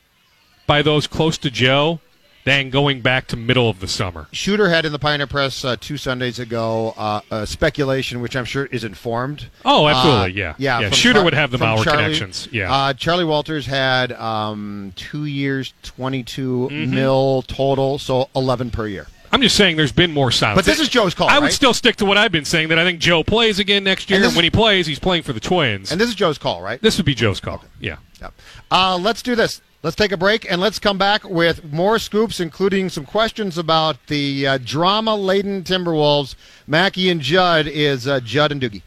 by 0.68 0.82
those 0.82 1.08
close 1.08 1.36
to 1.38 1.50
Joe 1.50 1.98
than 2.44 2.70
going 2.70 3.00
back 3.00 3.26
to 3.26 3.36
middle 3.36 3.68
of 3.68 3.80
the 3.80 3.88
summer. 3.88 4.28
Shooter 4.30 4.68
had 4.68 4.84
in 4.84 4.92
the 4.92 4.98
Pioneer 5.00 5.26
Press 5.26 5.64
uh, 5.64 5.74
two 5.80 5.96
Sundays 5.96 6.38
ago 6.38 6.94
uh, 6.96 7.44
speculation, 7.46 8.20
which 8.20 8.36
I'm 8.36 8.44
sure 8.44 8.66
is 8.66 8.84
informed. 8.84 9.48
Oh, 9.64 9.88
absolutely, 9.88 10.44
Uh, 10.44 10.54
yeah, 10.56 10.78
yeah. 10.80 10.80
from 10.88 10.92
Shooter 10.92 11.24
would 11.24 11.34
have 11.34 11.50
the 11.50 11.58
Mauer 11.58 11.82
connections. 11.82 12.46
Yeah, 12.52 12.72
Uh, 12.72 12.92
Charley 12.92 13.24
Walters 13.24 13.66
had 13.66 14.12
um, 14.12 14.92
two 14.94 15.24
years, 15.24 15.74
22 15.82 16.68
Mm-hmm. 16.70 16.94
mil 16.94 17.42
total, 17.42 17.98
so 17.98 18.28
11 18.36 18.70
per 18.70 18.86
year. 18.86 19.08
I'm 19.32 19.42
just 19.42 19.56
saying 19.56 19.76
there's 19.76 19.92
been 19.92 20.12
more 20.12 20.30
silence. 20.32 20.56
But 20.58 20.64
this 20.64 20.80
is 20.80 20.88
Joe's 20.88 21.14
call, 21.14 21.28
I 21.28 21.38
would 21.38 21.52
still 21.52 21.72
stick 21.74 21.96
to 21.96 22.04
what 22.04 22.16
I've 22.18 22.32
been 22.32 22.44
saying 22.44 22.68
that 22.68 22.78
I 22.78 22.84
think 22.84 22.98
Joe 23.00 23.22
plays 23.22 23.58
again 23.58 23.84
next 23.84 24.10
year, 24.10 24.16
And 24.16 24.24
and, 24.24 24.30
this- 24.32 24.36
when 24.36 24.44
he 24.44 24.50
plays, 24.50 24.86
he's 24.86 24.98
playing 24.98 25.22
for 25.22 25.32
the 25.32 25.40
Twins. 25.40 25.92
And 25.92 26.00
this 26.00 26.08
is 26.08 26.14
Joe's 26.14 26.38
call, 26.38 26.62
right? 26.62 26.80
this 26.82 26.96
would 26.96 27.06
be 27.06 27.14
Joe's 27.14 27.40
call. 27.40 27.64
Yeah. 27.80 27.96
Yep. 28.20 28.32
Uh, 28.70 28.98
let's 29.00 29.22
do 29.22 29.34
this. 29.34 29.60
Let's 29.82 29.96
take 29.96 30.12
a 30.12 30.16
break 30.18 30.50
and 30.50 30.60
let's 30.60 30.78
come 30.78 30.98
back 30.98 31.24
with 31.24 31.64
more 31.72 31.98
scoops, 31.98 32.38
including 32.38 32.90
some 32.90 33.06
questions 33.06 33.56
about 33.56 33.96
the 34.08 34.46
uh, 34.46 34.58
drama-laden 34.62 35.62
Timberwolves. 35.62 36.34
Mackey 36.66 37.08
and 37.08 37.20
Judd 37.22 37.66
is 37.66 38.06
uh, 38.06 38.20
Judd 38.20 38.52
and 38.52 38.60
Doogie. 38.60 38.82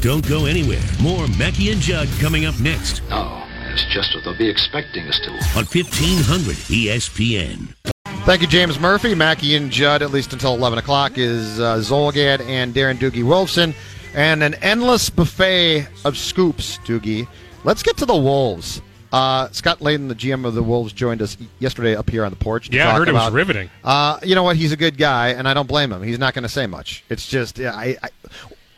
Don't 0.00 0.26
go 0.26 0.46
anywhere. 0.46 0.80
More 1.02 1.26
Mackey 1.36 1.70
and 1.72 1.80
Judd 1.80 2.08
coming 2.20 2.46
up 2.46 2.58
next 2.60 3.02
No, 3.10 3.44
it's 3.72 3.84
just 3.92 4.14
what 4.14 4.24
they'll 4.24 4.38
be 4.38 4.48
expecting 4.48 5.06
us 5.08 5.18
to. 5.20 5.30
on 5.58 5.64
E 5.74 5.82
1500 5.82 6.56
ESPN. 6.56 7.91
Thank 8.24 8.40
you, 8.40 8.46
James 8.46 8.78
Murphy. 8.78 9.16
Mackey 9.16 9.56
and 9.56 9.68
Judd, 9.68 10.00
at 10.00 10.12
least 10.12 10.32
until 10.32 10.54
11 10.54 10.78
o'clock, 10.78 11.18
is 11.18 11.58
uh, 11.58 11.78
Zulgad 11.78 12.40
and 12.46 12.72
Darren 12.72 12.96
Doogie 12.96 13.24
Wolfson. 13.24 13.74
And 14.14 14.44
an 14.44 14.54
endless 14.62 15.10
buffet 15.10 15.88
of 16.04 16.16
scoops, 16.16 16.78
Doogie. 16.78 17.26
Let's 17.64 17.82
get 17.82 17.96
to 17.96 18.06
the 18.06 18.16
Wolves. 18.16 18.80
Uh, 19.10 19.48
Scott 19.50 19.80
Layden, 19.80 20.06
the 20.06 20.14
GM 20.14 20.46
of 20.46 20.54
the 20.54 20.62
Wolves, 20.62 20.92
joined 20.92 21.20
us 21.20 21.36
yesterday 21.58 21.96
up 21.96 22.08
here 22.08 22.24
on 22.24 22.30
the 22.30 22.36
porch. 22.36 22.70
to 22.70 22.76
Yeah, 22.76 22.90
I 22.90 22.94
heard 22.96 23.08
it 23.08 23.12
was 23.12 23.32
riveting. 23.32 23.68
Uh, 23.82 24.20
you 24.22 24.36
know 24.36 24.44
what? 24.44 24.56
He's 24.56 24.70
a 24.70 24.76
good 24.76 24.96
guy, 24.96 25.30
and 25.30 25.48
I 25.48 25.52
don't 25.52 25.66
blame 25.66 25.92
him. 25.92 26.02
He's 26.02 26.18
not 26.18 26.32
going 26.32 26.44
to 26.44 26.48
say 26.48 26.68
much. 26.68 27.04
It's 27.10 27.28
just 27.28 27.58
yeah, 27.58 27.74
I, 27.74 27.96
I, 28.02 28.08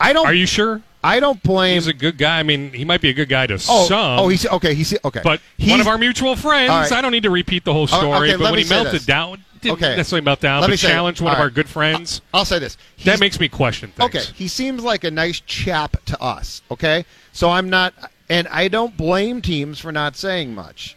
I 0.01 0.13
don't. 0.13 0.27
Are 0.27 0.35
you 0.35 0.47
sure? 0.47 0.83
I 1.03 1.21
don't 1.21 1.43
blame. 1.43 1.75
He's 1.75 1.87
a 1.87 1.93
good 1.93 2.17
guy. 2.17 2.39
I 2.39 2.43
mean, 2.43 2.73
he 2.73 2.85
might 2.85 3.03
be 3.03 3.11
a 3.11 3.13
good 3.13 3.29
guy 3.29 3.47
to 3.47 3.55
oh, 3.55 3.59
oh 3.69 3.87
some. 3.87 4.19
oh, 4.21 4.29
he's 4.29 4.47
okay. 4.47 4.75
He's 4.75 4.97
okay. 5.05 5.21
but 5.23 5.41
he's, 5.59 5.71
one 5.71 5.81
of 5.81 5.87
our 5.87 5.99
mutual 5.99 6.35
friends. 6.35 6.71
Right. 6.71 6.93
I 6.93 7.01
don't 7.03 7.13
need 7.13 7.25
to 7.25 7.31
repeat 7.31 7.65
the 7.65 7.75
whole 7.75 7.83
Oh, 7.83 7.87
story. 7.87 8.31
okay, 8.31 8.43
but 8.43 8.51
when 8.51 8.59
he 8.63 8.69
melted 8.69 8.95
this. 8.95 9.07
down, 9.07 9.45
didn't 9.61 9.77
Okay. 9.83 9.97
necessarily 9.97 10.25
melt 10.25 10.41
down, 10.41 10.63
Let 10.63 10.71
but 10.71 10.79
challenged 10.79 11.21
one 11.21 11.31
All 11.31 11.37
of 11.37 11.41
our 11.43 11.51
good 11.51 11.69
friends. 11.69 12.23
I'll 12.33 12.47
say 12.47 12.59
this. 12.59 12.79
that 13.05 13.21
makes 13.21 13.39
me 13.39 13.49
question 13.51 13.91
things. 13.91 14.07
Okay, 14.09 14.25
he 14.35 14.49
seems 14.49 14.83
like 14.83 15.05
a 15.05 15.11
nice 15.11 15.41
chap 15.41 16.03
to 16.07 16.21
us. 16.23 16.63
Okay, 16.71 17.05
so 17.33 17.51
I'm 17.51 17.69
not, 17.69 17.93
and 18.31 18.49
I 18.49 18.69
don't 18.69 18.97
blame 18.97 19.43
teams 19.43 19.79
for 19.79 19.93
not 19.93 20.17
saying 20.17 20.55
much. 20.55 20.97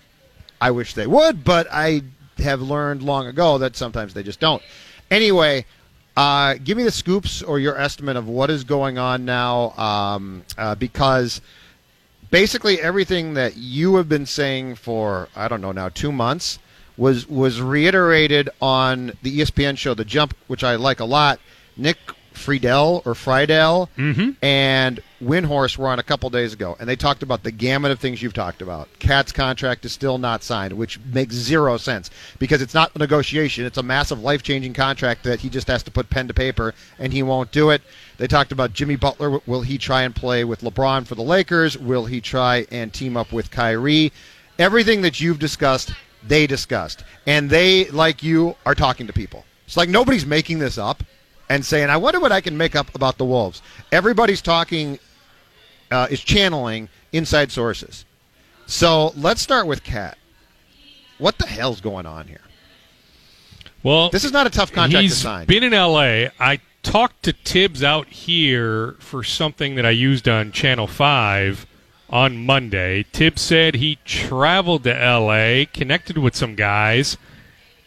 I 0.61 0.71
wish 0.71 0.93
they 0.93 1.07
would, 1.07 1.43
but 1.43 1.67
I 1.69 2.03
have 2.39 2.61
learned 2.61 3.03
long 3.03 3.27
ago 3.27 3.57
that 3.57 3.75
sometimes 3.75 4.13
they 4.13 4.23
just 4.23 4.39
don't. 4.39 4.61
Anyway, 5.11 5.65
uh, 6.17 6.55
give 6.63 6.75
me 6.75 6.83
the 6.83 6.91
scoops 6.91 7.43
or 7.43 7.59
your 7.59 7.77
estimate 7.77 8.17
of 8.17 8.27
what 8.27 8.49
is 8.49 8.63
going 8.63 8.97
on 8.97 9.23
now, 9.23 9.69
um, 9.77 10.43
uh, 10.57 10.73
because 10.73 11.41
basically 12.31 12.81
everything 12.81 13.35
that 13.35 13.55
you 13.55 13.97
have 13.97 14.09
been 14.09 14.25
saying 14.25 14.73
for 14.73 15.29
I 15.35 15.47
don't 15.47 15.61
know 15.61 15.71
now 15.71 15.89
two 15.89 16.11
months 16.11 16.57
was 16.97 17.29
was 17.29 17.61
reiterated 17.61 18.49
on 18.59 19.13
the 19.21 19.39
ESPN 19.39 19.77
show 19.77 19.93
The 19.93 20.03
Jump, 20.03 20.35
which 20.47 20.63
I 20.63 20.75
like 20.75 20.99
a 20.99 21.05
lot. 21.05 21.39
Nick 21.77 21.97
Friedell 22.37 23.05
or 23.05 23.13
Friedell 23.13 23.89
mm-hmm. 23.97 24.31
and 24.41 25.01
Windhorst 25.21 25.77
were 25.77 25.87
on 25.87 25.97
a 25.99 26.03
couple 26.03 26.29
days 26.29 26.53
ago, 26.53 26.77
and 26.79 26.87
they 26.87 26.95
talked 26.95 27.23
about 27.23 27.43
the 27.43 27.51
gamut 27.51 27.91
of 27.91 27.99
things 27.99 28.21
you've 28.21 28.33
talked 28.33 28.61
about. 28.61 28.87
KAT's 28.99 29.31
contract 29.31 29.83
is 29.83 29.91
still 29.91 30.17
not 30.17 30.43
signed, 30.43 30.73
which 30.73 30.99
makes 30.99 31.33
zero 31.33 31.77
sense 31.77 32.11
because 32.37 32.61
it's 32.61 32.73
not 32.73 32.95
a 32.95 32.99
negotiation; 32.99 33.65
it's 33.65 33.79
a 33.79 33.83
massive, 33.83 34.21
life-changing 34.21 34.73
contract 34.73 35.23
that 35.23 35.39
he 35.39 35.49
just 35.49 35.67
has 35.67 35.81
to 35.83 35.91
put 35.91 36.09
pen 36.09 36.27
to 36.27 36.33
paper, 36.33 36.73
and 36.99 37.11
he 37.11 37.23
won't 37.23 37.51
do 37.51 37.71
it. 37.71 37.81
They 38.17 38.27
talked 38.27 38.51
about 38.51 38.73
Jimmy 38.73 38.95
Butler. 38.95 39.41
Will 39.47 39.61
he 39.61 39.77
try 39.77 40.03
and 40.03 40.15
play 40.15 40.43
with 40.43 40.61
LeBron 40.61 41.07
for 41.07 41.15
the 41.15 41.23
Lakers? 41.23 41.77
Will 41.77 42.05
he 42.05 42.21
try 42.21 42.67
and 42.71 42.93
team 42.93 43.17
up 43.17 43.33
with 43.33 43.51
Kyrie? 43.51 44.13
Everything 44.59 45.01
that 45.01 45.19
you've 45.19 45.39
discussed, 45.39 45.93
they 46.23 46.45
discussed, 46.47 47.03
and 47.25 47.49
they, 47.49 47.85
like 47.89 48.21
you, 48.21 48.55
are 48.65 48.75
talking 48.75 49.07
to 49.07 49.13
people. 49.13 49.45
It's 49.65 49.77
like 49.77 49.89
nobody's 49.89 50.25
making 50.25 50.59
this 50.59 50.77
up 50.77 51.03
and 51.49 51.65
saying, 51.65 51.89
"I 51.89 51.97
wonder 51.97 52.19
what 52.19 52.31
I 52.31 52.41
can 52.41 52.57
make 52.57 52.75
up 52.75 52.93
about 52.95 53.17
the 53.17 53.25
Wolves." 53.25 53.61
Everybody's 53.91 54.41
talking, 54.41 54.99
uh, 55.91 56.07
is 56.09 56.21
channeling 56.21 56.89
inside 57.13 57.51
sources. 57.51 58.05
So 58.65 59.13
let's 59.15 59.41
start 59.41 59.65
with 59.67 59.83
KAT. 59.83 60.17
What 61.17 61.37
the 61.37 61.47
hell's 61.47 61.81
going 61.81 62.05
on 62.05 62.27
here? 62.27 62.41
Well, 63.83 64.09
This 64.09 64.25
is 64.25 64.31
not 64.31 64.47
a 64.47 64.49
tough 64.49 64.71
contract 64.71 65.01
he's 65.03 65.13
to 65.15 65.19
sign. 65.21 65.45
been 65.47 65.63
in 65.63 65.73
L.A. 65.73 66.31
I 66.39 66.59
talked 66.83 67.23
to 67.23 67.33
Thibs 67.33 67.83
out 67.83 68.07
here 68.07 68.95
for 68.99 69.23
something 69.23 69.75
that 69.75 69.85
I 69.85 69.91
used 69.91 70.27
on 70.27 70.51
Channel 70.51 70.87
Five 70.87 71.65
on 72.09 72.45
Monday. 72.45 73.03
Thibs 73.13 73.41
said 73.41 73.75
he 73.75 73.97
traveled 74.05 74.83
to 74.83 74.95
L.A., 75.01 75.67
connected 75.73 76.17
with 76.17 76.35
some 76.35 76.55
guys, 76.55 77.17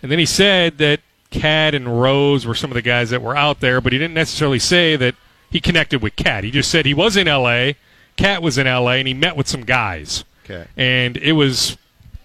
and 0.03 0.11
then 0.11 0.19
he 0.19 0.27
said 0.27 0.79
that 0.79 1.01
KAT 1.31 1.75
and 1.75 2.01
Rose 2.01 2.47
were 2.47 2.55
some 2.55 2.71
of 2.71 2.75
the 2.75 2.83
guys 2.83 3.11
that 3.11 3.23
were 3.23 3.37
out 3.37 3.61
there, 3.61 3.81
but 3.81 3.93
he 3.93 3.99
didn't 3.99 4.15
necessarily 4.15 4.59
say 4.59 4.97
that 4.97 5.15
he 5.51 5.61
connected 5.61 6.03
with 6.03 6.17
KAT. 6.17 6.45
He 6.45 6.51
just 6.51 6.71
said 6.71 6.87
he 6.87 6.95
was 6.95 7.17
in 7.17 7.29
L.A. 7.29 7.77
KAT 8.17 8.43
was 8.43 8.59
in 8.59 8.67
L.A. 8.67 8.97
and 8.97 9.09
he 9.09 9.15
met 9.15 9.37
with 9.37 9.49
some 9.49 9.65
guys. 9.65 10.25
Okay. 10.45 10.67
And 10.77 11.17
it 11.17 11.33
was 11.33 11.77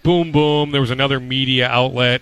boom, 0.04 0.32
boom. 0.32 0.72
There 0.72 0.82
was 0.82 0.92
another 0.92 1.20
media 1.20 1.68
outlet 1.68 2.22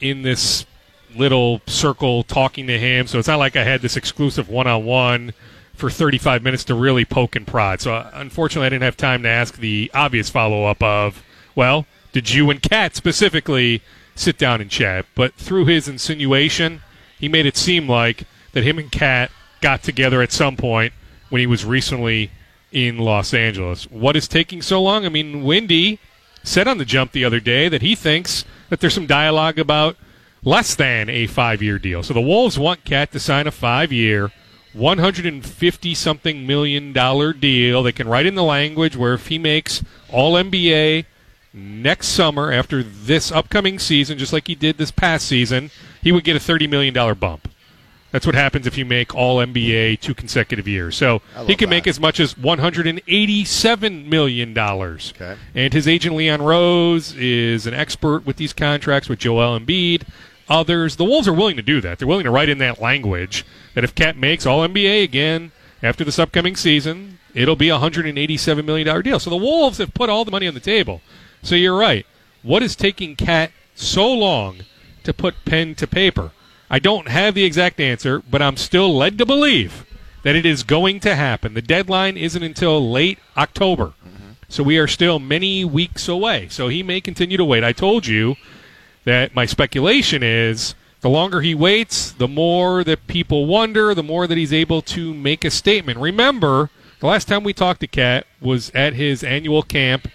in 0.00 0.22
this 0.22 0.66
little 1.14 1.60
circle 1.66 2.22
talking 2.22 2.66
to 2.68 2.78
him. 2.78 3.06
So 3.06 3.18
it's 3.18 3.28
not 3.28 3.38
like 3.38 3.56
I 3.56 3.64
had 3.64 3.82
this 3.82 3.96
exclusive 3.96 4.48
one 4.48 4.66
on 4.66 4.84
one 4.84 5.32
for 5.74 5.90
35 5.90 6.42
minutes 6.42 6.64
to 6.64 6.74
really 6.74 7.04
poke 7.04 7.36
and 7.36 7.46
prod. 7.46 7.80
So 7.80 7.94
uh, 7.94 8.10
unfortunately, 8.14 8.66
I 8.66 8.70
didn't 8.70 8.84
have 8.84 8.96
time 8.96 9.22
to 9.22 9.28
ask 9.28 9.56
the 9.56 9.90
obvious 9.94 10.30
follow 10.30 10.64
up 10.64 10.82
of, 10.82 11.22
well, 11.54 11.86
did 12.12 12.30
you 12.30 12.50
and 12.50 12.62
KAT 12.62 12.94
specifically 12.94 13.82
sit 14.20 14.38
down 14.38 14.60
and 14.60 14.70
chat? 14.70 15.06
But 15.14 15.34
through 15.34 15.66
his 15.66 15.88
insinuation, 15.88 16.82
he 17.18 17.28
made 17.28 17.46
it 17.46 17.56
seem 17.56 17.88
like 17.88 18.24
that 18.52 18.64
him 18.64 18.78
and 18.78 18.90
KAT 18.90 19.30
got 19.60 19.82
together 19.82 20.22
at 20.22 20.32
some 20.32 20.56
point 20.56 20.92
when 21.28 21.40
he 21.40 21.46
was 21.46 21.64
recently 21.64 22.30
in 22.72 22.98
Los 22.98 23.34
Angeles. 23.34 23.84
What 23.90 24.16
is 24.16 24.28
taking 24.28 24.62
so 24.62 24.80
long? 24.80 25.04
I 25.04 25.08
mean, 25.08 25.42
Wendy 25.42 25.98
said 26.42 26.68
on 26.68 26.78
the 26.78 26.84
jump 26.84 27.12
the 27.12 27.24
other 27.24 27.40
day 27.40 27.68
that 27.68 27.82
he 27.82 27.94
thinks 27.94 28.44
that 28.68 28.80
there's 28.80 28.94
some 28.94 29.06
dialogue 29.06 29.58
about 29.58 29.96
less 30.44 30.74
than 30.74 31.08
a 31.08 31.26
five 31.26 31.62
year 31.62 31.78
deal. 31.78 32.02
So 32.02 32.14
the 32.14 32.20
Wolves 32.20 32.58
want 32.58 32.84
KAT 32.84 33.12
to 33.12 33.20
sign 33.20 33.46
a 33.46 33.50
five 33.50 33.92
year, 33.92 34.30
150 34.72 35.94
something 35.94 36.46
million 36.46 36.92
dollar 36.92 37.32
deal. 37.32 37.82
They 37.82 37.92
can 37.92 38.08
write 38.08 38.26
in 38.26 38.34
the 38.34 38.42
language 38.42 38.96
where 38.96 39.14
if 39.14 39.26
he 39.26 39.38
makes 39.38 39.82
all 40.10 40.34
NBA 40.34 41.04
next 41.52 42.08
summer 42.08 42.52
after 42.52 42.82
this 42.82 43.32
upcoming 43.32 43.78
season, 43.78 44.18
just 44.18 44.32
like 44.32 44.46
he 44.46 44.54
did 44.54 44.78
this 44.78 44.90
past 44.90 45.26
season, 45.26 45.70
he 46.02 46.12
would 46.12 46.24
get 46.24 46.36
a 46.36 46.38
$30 46.38 46.68
million 46.68 46.94
bump. 47.18 47.48
That's 48.12 48.26
what 48.26 48.34
happens 48.34 48.66
if 48.66 48.76
you 48.76 48.84
make 48.84 49.14
all 49.14 49.36
NBA 49.36 50.00
two 50.00 50.14
consecutive 50.14 50.66
years. 50.66 50.96
So 50.96 51.22
he 51.46 51.54
can 51.54 51.68
that. 51.68 51.76
make 51.76 51.86
as 51.86 52.00
much 52.00 52.18
as 52.18 52.34
$187 52.34 54.06
million. 54.06 54.58
Okay. 54.58 55.36
And 55.54 55.72
his 55.72 55.86
agent, 55.86 56.16
Leon 56.16 56.42
Rose, 56.42 57.14
is 57.14 57.66
an 57.66 57.74
expert 57.74 58.26
with 58.26 58.36
these 58.36 58.52
contracts 58.52 59.08
with 59.08 59.20
Joel 59.20 59.58
Embiid. 59.58 60.08
Others, 60.48 60.96
the 60.96 61.04
Wolves 61.04 61.28
are 61.28 61.32
willing 61.32 61.54
to 61.56 61.62
do 61.62 61.80
that. 61.80 61.98
They're 62.00 62.08
willing 62.08 62.24
to 62.24 62.30
write 62.30 62.48
in 62.48 62.58
that 62.58 62.80
language 62.80 63.46
that 63.74 63.84
if 63.84 63.94
KAT 63.94 64.16
makes 64.16 64.44
all 64.44 64.66
NBA 64.66 65.04
again 65.04 65.52
after 65.80 66.02
this 66.02 66.18
upcoming 66.18 66.56
season, 66.56 67.20
it'll 67.32 67.54
be 67.54 67.68
a 67.68 67.78
$187 67.78 68.64
million 68.64 69.02
deal. 69.02 69.20
So 69.20 69.30
the 69.30 69.36
Wolves 69.36 69.78
have 69.78 69.94
put 69.94 70.10
all 70.10 70.24
the 70.24 70.32
money 70.32 70.48
on 70.48 70.54
the 70.54 70.60
table. 70.60 71.00
So 71.42 71.54
you're 71.54 71.76
right. 71.76 72.06
What 72.42 72.62
is 72.62 72.76
taking 72.76 73.16
KAT 73.16 73.52
so 73.74 74.12
long 74.12 74.60
to 75.04 75.12
put 75.12 75.44
pen 75.44 75.74
to 75.76 75.86
paper? 75.86 76.32
I 76.70 76.78
don't 76.78 77.08
have 77.08 77.34
the 77.34 77.44
exact 77.44 77.80
answer, 77.80 78.22
but 78.30 78.40
I'm 78.40 78.56
still 78.56 78.96
led 78.96 79.18
to 79.18 79.26
believe 79.26 79.84
that 80.22 80.36
it 80.36 80.46
is 80.46 80.62
going 80.62 81.00
to 81.00 81.16
happen. 81.16 81.54
The 81.54 81.62
deadline 81.62 82.16
isn't 82.16 82.42
until 82.42 82.90
late 82.90 83.18
October. 83.36 83.94
Mm-hmm. 84.06 84.30
So 84.48 84.62
we 84.62 84.78
are 84.78 84.86
still 84.86 85.18
many 85.18 85.64
weeks 85.64 86.08
away. 86.08 86.48
So 86.48 86.68
he 86.68 86.82
may 86.82 87.00
continue 87.00 87.36
to 87.36 87.44
wait. 87.44 87.64
I 87.64 87.72
told 87.72 88.06
you 88.06 88.36
that 89.04 89.34
my 89.34 89.46
speculation 89.46 90.22
is 90.22 90.74
the 91.00 91.08
longer 91.08 91.40
he 91.40 91.54
waits, 91.54 92.12
the 92.12 92.28
more 92.28 92.84
that 92.84 93.06
people 93.06 93.46
wonder, 93.46 93.94
the 93.94 94.02
more 94.02 94.26
that 94.26 94.36
he's 94.36 94.52
able 94.52 94.82
to 94.82 95.14
make 95.14 95.44
a 95.44 95.50
statement. 95.50 95.98
Remember, 95.98 96.70
the 97.00 97.06
last 97.06 97.26
time 97.26 97.42
we 97.42 97.54
talked 97.54 97.80
to 97.80 97.86
KAT 97.86 98.26
was 98.40 98.70
at 98.74 98.94
his 98.94 99.24
annual 99.24 99.62
camp 99.62 100.08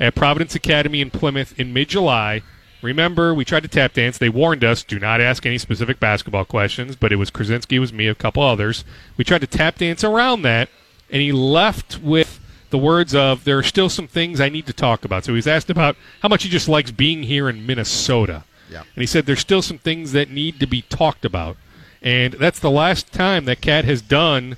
at 0.00 0.14
Providence 0.14 0.54
Academy 0.54 1.00
in 1.00 1.10
Plymouth 1.10 1.58
in 1.60 1.72
mid 1.72 1.90
July. 1.90 2.42
remember 2.82 3.34
we 3.34 3.44
tried 3.44 3.62
to 3.62 3.68
tap 3.68 3.92
dance. 3.92 4.16
They 4.16 4.30
warned 4.30 4.64
us 4.64 4.82
do 4.82 4.98
not 4.98 5.20
ask 5.20 5.44
any 5.44 5.58
specific 5.58 6.00
basketball 6.00 6.46
questions, 6.46 6.96
but 6.96 7.12
it 7.12 7.16
was 7.16 7.30
Krasinski, 7.30 7.76
it 7.76 7.80
was 7.80 7.92
me, 7.92 8.06
a 8.08 8.14
couple 8.14 8.42
others. 8.42 8.84
We 9.16 9.24
tried 9.24 9.42
to 9.42 9.46
tap 9.46 9.76
dance 9.76 10.02
around 10.02 10.42
that, 10.42 10.70
and 11.10 11.20
he 11.20 11.30
left 11.30 12.00
with 12.00 12.40
the 12.70 12.78
words 12.78 13.14
of 13.14 13.44
there 13.44 13.58
are 13.58 13.62
still 13.62 13.88
some 13.88 14.08
things 14.08 14.40
I 14.40 14.48
need 14.48 14.66
to 14.66 14.72
talk 14.72 15.04
about. 15.04 15.24
So 15.24 15.32
he 15.32 15.36
was 15.36 15.46
asked 15.46 15.70
about 15.70 15.96
how 16.22 16.28
much 16.28 16.44
he 16.44 16.48
just 16.48 16.68
likes 16.68 16.90
being 16.90 17.24
here 17.24 17.48
in 17.48 17.66
Minnesota. 17.66 18.44
Yeah. 18.70 18.80
And 18.80 19.02
he 19.02 19.06
said 19.06 19.26
there's 19.26 19.40
still 19.40 19.62
some 19.62 19.78
things 19.78 20.12
that 20.12 20.30
need 20.30 20.60
to 20.60 20.66
be 20.66 20.82
talked 20.82 21.24
about. 21.24 21.56
And 22.00 22.34
that's 22.34 22.60
the 22.60 22.70
last 22.70 23.12
time 23.12 23.44
that 23.44 23.60
KAT 23.60 23.84
has 23.84 24.00
done 24.00 24.56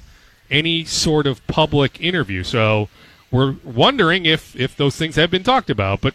any 0.50 0.84
sort 0.84 1.26
of 1.26 1.44
public 1.46 2.00
interview. 2.00 2.44
So 2.44 2.88
we're 3.32 3.56
wondering 3.64 4.26
if, 4.26 4.54
if 4.54 4.76
those 4.76 4.96
things 4.96 5.16
have 5.16 5.30
been 5.30 5.42
talked 5.42 5.70
about. 5.70 6.00
But 6.00 6.14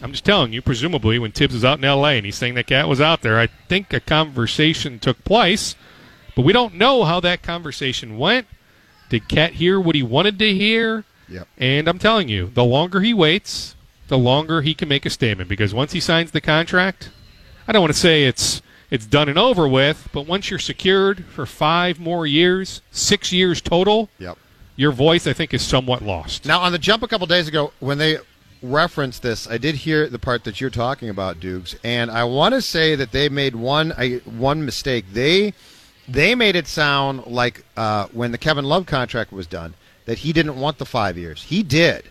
I'm 0.00 0.12
just 0.12 0.24
telling 0.24 0.52
you, 0.52 0.62
presumably, 0.62 1.18
when 1.18 1.32
Thibs 1.32 1.54
was 1.54 1.64
out 1.64 1.78
in 1.78 1.84
L.A. 1.84 2.12
and 2.16 2.24
he's 2.24 2.36
saying 2.36 2.54
that 2.54 2.68
KAT 2.68 2.86
was 2.86 3.00
out 3.00 3.22
there, 3.22 3.40
I 3.40 3.48
think 3.68 3.92
a 3.92 4.00
conversation 4.00 4.98
took 4.98 5.24
place. 5.24 5.74
But 6.36 6.44
we 6.44 6.52
don't 6.52 6.74
know 6.74 7.04
how 7.04 7.18
that 7.20 7.42
conversation 7.42 8.16
went. 8.16 8.46
Did 9.08 9.28
KAT 9.28 9.54
hear 9.54 9.80
what 9.80 9.96
he 9.96 10.02
wanted 10.02 10.38
to 10.38 10.54
hear? 10.54 11.04
Yep. 11.28 11.48
And 11.58 11.88
I'm 11.88 11.98
telling 11.98 12.28
you, 12.28 12.50
the 12.54 12.64
longer 12.64 13.00
he 13.00 13.12
waits, 13.12 13.74
the 14.08 14.18
longer 14.18 14.62
he 14.62 14.74
can 14.74 14.88
make 14.88 15.04
a 15.06 15.10
statement. 15.10 15.48
Because 15.48 15.74
once 15.74 15.92
he 15.92 16.00
signs 16.00 16.30
the 16.30 16.40
contract, 16.40 17.10
I 17.66 17.72
don't 17.72 17.82
want 17.82 17.92
to 17.92 17.98
say 17.98 18.24
it's 18.24 18.62
it's 18.90 19.06
done 19.06 19.28
and 19.28 19.38
over 19.38 19.68
with, 19.68 20.08
but 20.12 20.26
once 20.26 20.50
you're 20.50 20.58
secured 20.58 21.24
for 21.26 21.46
five 21.46 22.00
more 22.00 22.26
years, 22.26 22.82
six 22.90 23.32
years 23.32 23.60
total, 23.60 24.10
Yep. 24.18 24.36
Your 24.80 24.92
voice 24.92 25.26
I 25.26 25.34
think 25.34 25.52
is 25.52 25.60
somewhat 25.60 26.00
lost. 26.00 26.46
Now, 26.46 26.60
on 26.60 26.72
the 26.72 26.78
jump 26.78 27.02
a 27.02 27.06
couple 27.06 27.26
days 27.26 27.46
ago, 27.46 27.70
when 27.80 27.98
they 27.98 28.16
referenced 28.62 29.20
this, 29.20 29.46
I 29.46 29.58
did 29.58 29.74
hear 29.74 30.08
the 30.08 30.18
part 30.18 30.44
that 30.44 30.58
you're 30.58 30.70
talking 30.70 31.10
about, 31.10 31.38
Dukes, 31.38 31.76
and 31.84 32.10
I 32.10 32.24
want 32.24 32.54
to 32.54 32.62
say 32.62 32.94
that 32.94 33.12
they 33.12 33.28
made 33.28 33.54
one 33.54 33.92
I, 33.98 34.22
one 34.24 34.64
mistake. 34.64 35.04
They 35.12 35.52
they 36.08 36.34
made 36.34 36.56
it 36.56 36.66
sound 36.66 37.26
like 37.26 37.62
uh, 37.76 38.06
when 38.12 38.32
the 38.32 38.38
Kevin 38.38 38.64
Love 38.64 38.86
contract 38.86 39.32
was 39.32 39.46
done 39.46 39.74
that 40.06 40.16
he 40.16 40.32
didn't 40.32 40.58
want 40.58 40.78
the 40.78 40.86
five 40.86 41.18
years. 41.18 41.42
He 41.42 41.62
did. 41.62 42.04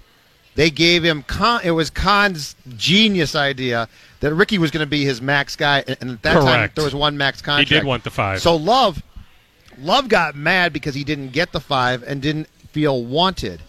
They 0.54 0.70
gave 0.70 1.04
him 1.04 1.24
Kahn. 1.24 1.62
It 1.64 1.72
was 1.72 1.90
Kahn's 1.90 2.56
genius 2.78 3.34
idea 3.34 3.90
that 4.20 4.32
Ricky 4.36 4.60
was 4.60 4.70
going 4.70 4.86
to 4.86 4.90
be 4.90 5.06
his 5.06 5.24
max 5.24 5.56
guy, 5.56 5.84
and 5.88 6.12
at 6.12 6.22
that 6.22 6.34
time 6.44 6.70
there 6.76 6.86
was 6.86 6.94
one 6.94 7.18
max 7.18 7.42
contract. 7.42 7.70
He 7.70 7.76
did 7.78 7.84
want 7.84 8.04
the 8.04 8.12
five. 8.12 8.44
So 8.44 8.56
Love, 8.56 9.02
Love 9.80 10.08
got 10.08 10.36
mad 10.36 10.72
because 10.72 10.94
he 10.94 11.04
didn't 11.04 11.32
get 11.32 11.52
the 11.52 11.60
five 11.60 12.04
and 12.04 12.22
didn't 12.22 12.48
feel 12.72 13.04
wanted. 13.04 13.62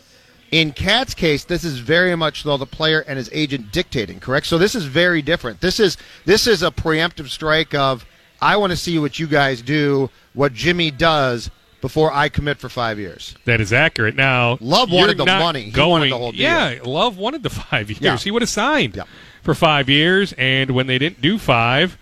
In 0.50 0.72
KAT's 0.72 1.14
case, 1.14 1.44
this 1.44 1.62
is 1.62 1.78
very 1.78 2.16
much 2.16 2.42
though 2.42 2.56
the 2.56 2.66
player 2.66 3.04
and 3.06 3.16
his 3.16 3.30
agent 3.32 3.70
dictating, 3.70 4.18
correct? 4.18 4.46
So 4.46 4.58
this 4.58 4.74
is 4.74 4.84
very 4.84 5.22
different. 5.22 5.60
This 5.60 5.78
is 5.78 5.96
this 6.24 6.46
is 6.46 6.62
a 6.62 6.70
preemptive 6.72 7.28
strike 7.28 7.72
of 7.74 8.04
I 8.42 8.56
want 8.56 8.70
to 8.72 8.76
see 8.76 8.98
what 8.98 9.18
you 9.18 9.26
guys 9.28 9.62
do, 9.62 10.10
what 10.34 10.52
Jimmy 10.52 10.90
does 10.90 11.50
before 11.80 12.12
I 12.12 12.28
commit 12.28 12.58
for 12.58 12.68
five 12.68 12.98
years. 12.98 13.34
That 13.44 13.60
is 13.60 13.72
accurate. 13.72 14.16
Now, 14.16 14.58
Love 14.60 14.90
wanted 14.90 15.18
the 15.18 15.24
money. 15.24 15.62
He 15.62 15.70
Going, 15.70 15.90
wanted 15.90 16.10
the 16.12 16.18
whole 16.18 16.32
deal. 16.32 16.40
Yeah, 16.40 16.78
Love 16.84 17.16
wanted 17.16 17.42
the 17.42 17.50
five 17.70 17.88
years. 17.90 18.00
Yeah. 18.02 18.16
He 18.16 18.30
would 18.30 18.42
have 18.42 18.48
signed 18.48 18.96
Yeah. 18.96 19.04
for 19.42 19.54
five 19.54 19.88
years, 19.88 20.34
and 20.36 20.72
when 20.72 20.88
they 20.88 20.98
didn't 20.98 21.20
do 21.20 21.38
five, 21.38 21.96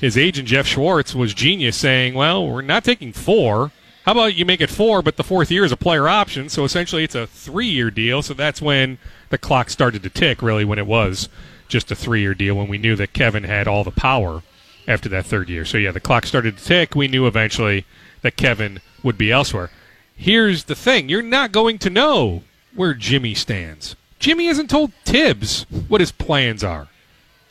his 0.00 0.16
agent 0.16 0.46
Jeff 0.48 0.66
Schwartz 0.66 1.14
was 1.14 1.34
genius, 1.34 1.76
saying, 1.76 2.14
"Well, 2.14 2.46
we're 2.46 2.62
not 2.62 2.84
taking 2.84 3.12
four. 3.12 3.72
How 4.04 4.12
about 4.12 4.34
you 4.34 4.44
make 4.44 4.60
it 4.60 4.70
four, 4.70 5.00
but 5.00 5.16
the 5.16 5.22
fourth 5.22 5.50
year 5.50 5.64
is 5.64 5.70
a 5.70 5.76
player 5.76 6.08
option? 6.08 6.48
So 6.48 6.64
essentially, 6.64 7.04
it's 7.04 7.14
a 7.14 7.26
three-year 7.26 7.90
deal. 7.90 8.20
So 8.22 8.34
that's 8.34 8.60
when 8.60 8.98
the 9.30 9.38
clock 9.38 9.70
started 9.70 10.02
to 10.02 10.10
tick. 10.10 10.42
Really, 10.42 10.64
when 10.64 10.78
it 10.80 10.86
was 10.86 11.28
just 11.68 11.90
a 11.92 11.94
three-year 11.94 12.34
deal, 12.34 12.56
when 12.56 12.68
we 12.68 12.78
knew 12.78 12.96
that 12.96 13.12
Kevin 13.12 13.44
had 13.44 13.68
all 13.68 13.84
the 13.84 13.92
power 13.92 14.42
after 14.88 15.08
that 15.08 15.26
third 15.26 15.48
year. 15.48 15.64
So 15.64 15.78
yeah, 15.78 15.92
the 15.92 16.00
clock 16.00 16.26
started 16.26 16.58
to 16.58 16.64
tick. 16.64 16.96
We 16.96 17.06
knew 17.06 17.28
eventually 17.28 17.86
that 18.22 18.36
Kevin 18.36 18.80
would 19.04 19.16
be 19.16 19.30
elsewhere. 19.30 19.70
Here's 20.16 20.64
the 20.64 20.74
thing: 20.74 21.08
you're 21.08 21.22
not 21.22 21.52
going 21.52 21.78
to 21.78 21.90
know 21.90 22.42
where 22.74 22.94
Jimmy 22.94 23.34
stands. 23.34 23.94
Jimmy 24.18 24.46
hasn't 24.46 24.70
told 24.70 24.92
Thibs 25.04 25.64
what 25.88 26.00
his 26.00 26.12
plans 26.12 26.64
are. 26.64 26.88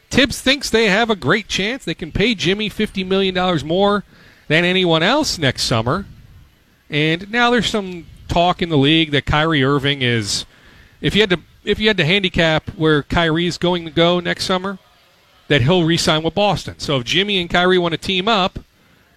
Thibs 0.10 0.42
thinks 0.42 0.70
they 0.70 0.88
have 0.88 1.10
a 1.10 1.16
great 1.16 1.48
chance. 1.48 1.86
They 1.86 1.94
can 1.94 2.12
pay 2.12 2.36
Jimmy 2.36 2.70
$50 2.70 3.06
million 3.06 3.34
more 3.66 4.04
than 4.48 4.66
anyone 4.66 5.04
else 5.04 5.38
next 5.38 5.64
summer. 5.64 6.06
And 6.92 7.32
now 7.32 7.50
there's 7.50 7.68
some 7.70 8.06
talk 8.28 8.62
in 8.62 8.70
the 8.70 8.78
league 8.78 9.12
that 9.12 9.26
Kyrie 9.26 9.64
Irving 9.64 10.02
is 10.02 10.46
if 11.02 11.16
you 11.16 11.22
had 11.22 11.30
to 11.32 11.40
if 11.64 11.80
you 11.80 11.88
had 11.88 11.98
to 11.98 12.06
handicap 12.06 12.70
where 12.72 13.02
Kyrie's 13.04 13.58
going 13.58 13.86
to 13.86 13.92
go 13.92 14.20
next 14.20 14.46
summer, 14.46 14.78
that 15.48 15.62
he'll 15.62 15.84
re-sign 15.84 16.24
with 16.24 16.34
Boston. 16.36 16.76
So 16.80 16.98
if 16.98 17.04
Jimmy 17.06 17.40
and 17.40 17.50
Kyrie 17.50 17.78
want 17.78 17.92
to 17.94 17.98
team 17.98 18.28
up, 18.28 18.60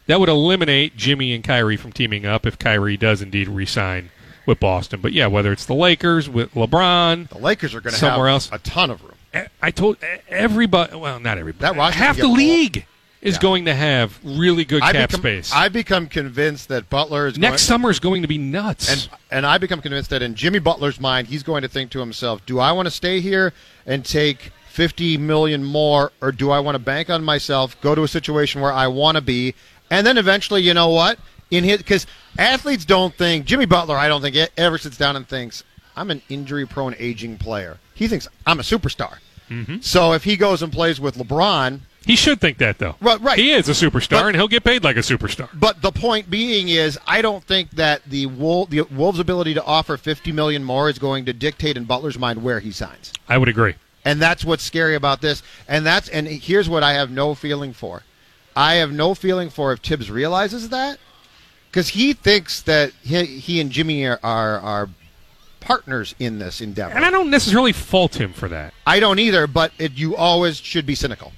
that 0.06 0.20
would 0.20 0.28
eliminate 0.28 0.96
Jimmy 0.96 1.32
and 1.34 1.42
Kyrie 1.42 1.76
from 1.76 1.92
teaming 1.92 2.26
up 2.26 2.44
if 2.46 2.58
Kyrie 2.58 2.96
does 2.96 3.22
indeed 3.22 3.48
re-sign 3.48 4.10
with 4.46 4.60
Boston. 4.60 5.00
But 5.00 5.12
yeah, 5.12 5.26
whether 5.26 5.52
it's 5.52 5.64
the 5.64 5.74
Lakers 5.74 6.28
with 6.28 6.52
LeBron, 6.52 7.30
The 7.30 7.38
Lakers 7.38 7.74
are 7.74 7.80
going 7.80 7.94
to 7.94 7.98
Somewhere 7.98 8.26
have 8.28 8.34
else. 8.34 8.50
a 8.52 8.58
ton 8.58 8.90
of 8.90 9.02
room. 9.02 9.12
I 9.60 9.70
told 9.72 9.96
everybody. 10.28 10.96
Well, 10.96 11.18
not 11.18 11.38
everybody. 11.38 11.74
That 11.76 11.94
half 11.94 12.16
the 12.18 12.28
league. 12.28 12.76
more. 12.76 12.84
Is 13.24 13.34
Yeah. 13.34 13.40
going 13.40 13.64
to 13.64 13.74
have 13.74 14.16
really 14.22 14.64
good 14.64 14.82
I 14.82 14.92
cap 14.92 15.08
become, 15.08 15.20
space. 15.22 15.50
I 15.52 15.68
become 15.68 16.06
convinced 16.06 16.68
that 16.68 16.88
Butler 16.90 17.26
is 17.26 17.38
Next 17.38 17.62
summer 17.62 17.90
is 17.90 17.98
going 17.98 18.22
to 18.22 18.28
be 18.28 18.38
nuts. 18.38 18.88
and 18.88 19.08
and 19.32 19.46
I 19.46 19.58
become 19.58 19.80
convinced 19.80 20.10
that 20.10 20.22
in 20.22 20.36
Jimmy 20.36 20.60
Butler's 20.60 21.00
mind, 21.00 21.26
he's 21.28 21.42
going 21.42 21.62
to 21.62 21.68
think 21.68 21.90
to 21.92 21.98
himself, 22.00 22.44
"Do 22.46 22.60
I 22.60 22.70
want 22.70 22.86
to 22.86 22.90
stay 22.92 23.20
here 23.20 23.52
and 23.86 24.04
take 24.04 24.52
50 24.68 25.16
million 25.18 25.64
more 25.64 26.12
or 26.20 26.30
do 26.32 26.50
I 26.50 26.58
want 26.60 26.74
to 26.74 26.78
bank 26.80 27.08
on 27.10 27.24
myself, 27.24 27.80
go 27.80 27.94
to 27.94 28.02
a 28.02 28.08
situation 28.08 28.60
where 28.60 28.72
I 28.72 28.86
want 28.88 29.16
to 29.16 29.22
be, 29.22 29.54
and 29.90 30.06
then 30.06 30.18
eventually, 30.18 30.62
you 30.62 30.74
know 30.74 30.88
what? 30.90 31.18
In 31.50 31.64
his 31.64 31.82
cuz 31.82 32.06
athletes 32.38 32.84
don't 32.84 33.14
think 33.16 33.46
Jimmy 33.46 33.66
Butler, 33.66 33.96
I 33.96 34.08
don't 34.08 34.20
think 34.22 34.36
ever 34.56 34.76
sits 34.78 34.96
down 34.96 35.16
and 35.16 35.26
thinks, 35.26 35.62
"I'm 35.96 36.10
an 36.10 36.20
injury-prone 36.28 36.94
aging 36.98 37.38
player." 37.38 37.78
He 37.94 38.06
thinks, 38.08 38.28
"I'm 38.46 38.60
a 38.60 38.62
superstar." 38.62 39.18
Mm-hmm. 39.50 39.76
So 39.80 40.12
if 40.14 40.24
he 40.24 40.36
goes 40.36 40.62
and 40.62 40.72
plays 40.72 40.98
with 41.00 41.16
LeBron, 41.16 41.80
he 42.04 42.16
should 42.16 42.40
think 42.40 42.58
that 42.58 42.78
though. 42.78 42.96
Right, 43.00 43.20
right. 43.20 43.38
He 43.38 43.50
is 43.52 43.68
a 43.68 43.72
superstar, 43.72 44.10
But- 44.10 44.26
and 44.26 44.36
he'll 44.36 44.48
get 44.48 44.64
paid 44.64 44.84
like 44.84 44.96
a 44.96 45.00
superstar. 45.00 45.48
But 45.54 45.82
the 45.82 45.92
point 45.92 46.30
being 46.30 46.68
is, 46.68 46.98
I 47.06 47.22
don't 47.22 47.44
think 47.44 47.70
that 47.72 48.02
the 48.04 48.26
Wolf, 48.26 48.70
the 48.70 48.82
Wolves' 48.82 49.18
ability 49.18 49.54
to 49.54 49.64
offer 49.64 49.96
50 49.96 50.32
million 50.32 50.62
more 50.64 50.88
is 50.90 50.98
going 50.98 51.24
to 51.26 51.32
dictate 51.32 51.76
in 51.76 51.84
Butler's 51.84 52.18
mind 52.18 52.42
where 52.42 52.60
he 52.60 52.70
signs, 52.70 53.12
I 53.28 53.38
would 53.38 53.48
agree. 53.48 53.74
and 54.04 54.20
that's 54.20 54.44
what's 54.44 54.62
scary 54.62 54.94
about 54.94 55.20
this. 55.20 55.42
And 55.68 55.84
that's 55.86 56.08
and 56.08 56.26
here's 56.28 56.68
what 56.68 56.82
I 56.82 56.92
have 56.92 57.10
no 57.10 57.34
feeling 57.34 57.72
for. 57.72 58.02
I 58.56 58.74
have 58.74 58.92
no 58.92 59.14
feeling 59.14 59.50
for 59.50 59.72
if 59.72 59.80
Thibs 59.80 60.10
realizes 60.10 60.68
that, 60.68 60.98
because 61.70 61.88
he 61.88 62.12
thinks 62.12 62.60
that 62.62 62.92
he, 63.02 63.24
he 63.24 63.60
and 63.60 63.70
Jimmy 63.70 64.06
are, 64.06 64.20
are 64.22 64.58
are 64.60 64.88
partners 65.60 66.14
in 66.18 66.38
this 66.38 66.60
endeavor. 66.60 66.94
And 66.94 67.04
I 67.06 67.10
don't 67.10 67.30
necessarily 67.30 67.72
fault 67.72 68.20
him 68.20 68.32
for 68.34 68.48
that. 68.50 68.74
I 68.86 69.00
don't 69.00 69.18
either, 69.18 69.46
but 69.46 69.72
it, 69.78 69.92
you 69.92 70.14
always 70.14 70.58
should 70.58 70.84
be 70.84 70.94
cynical. 70.94 71.32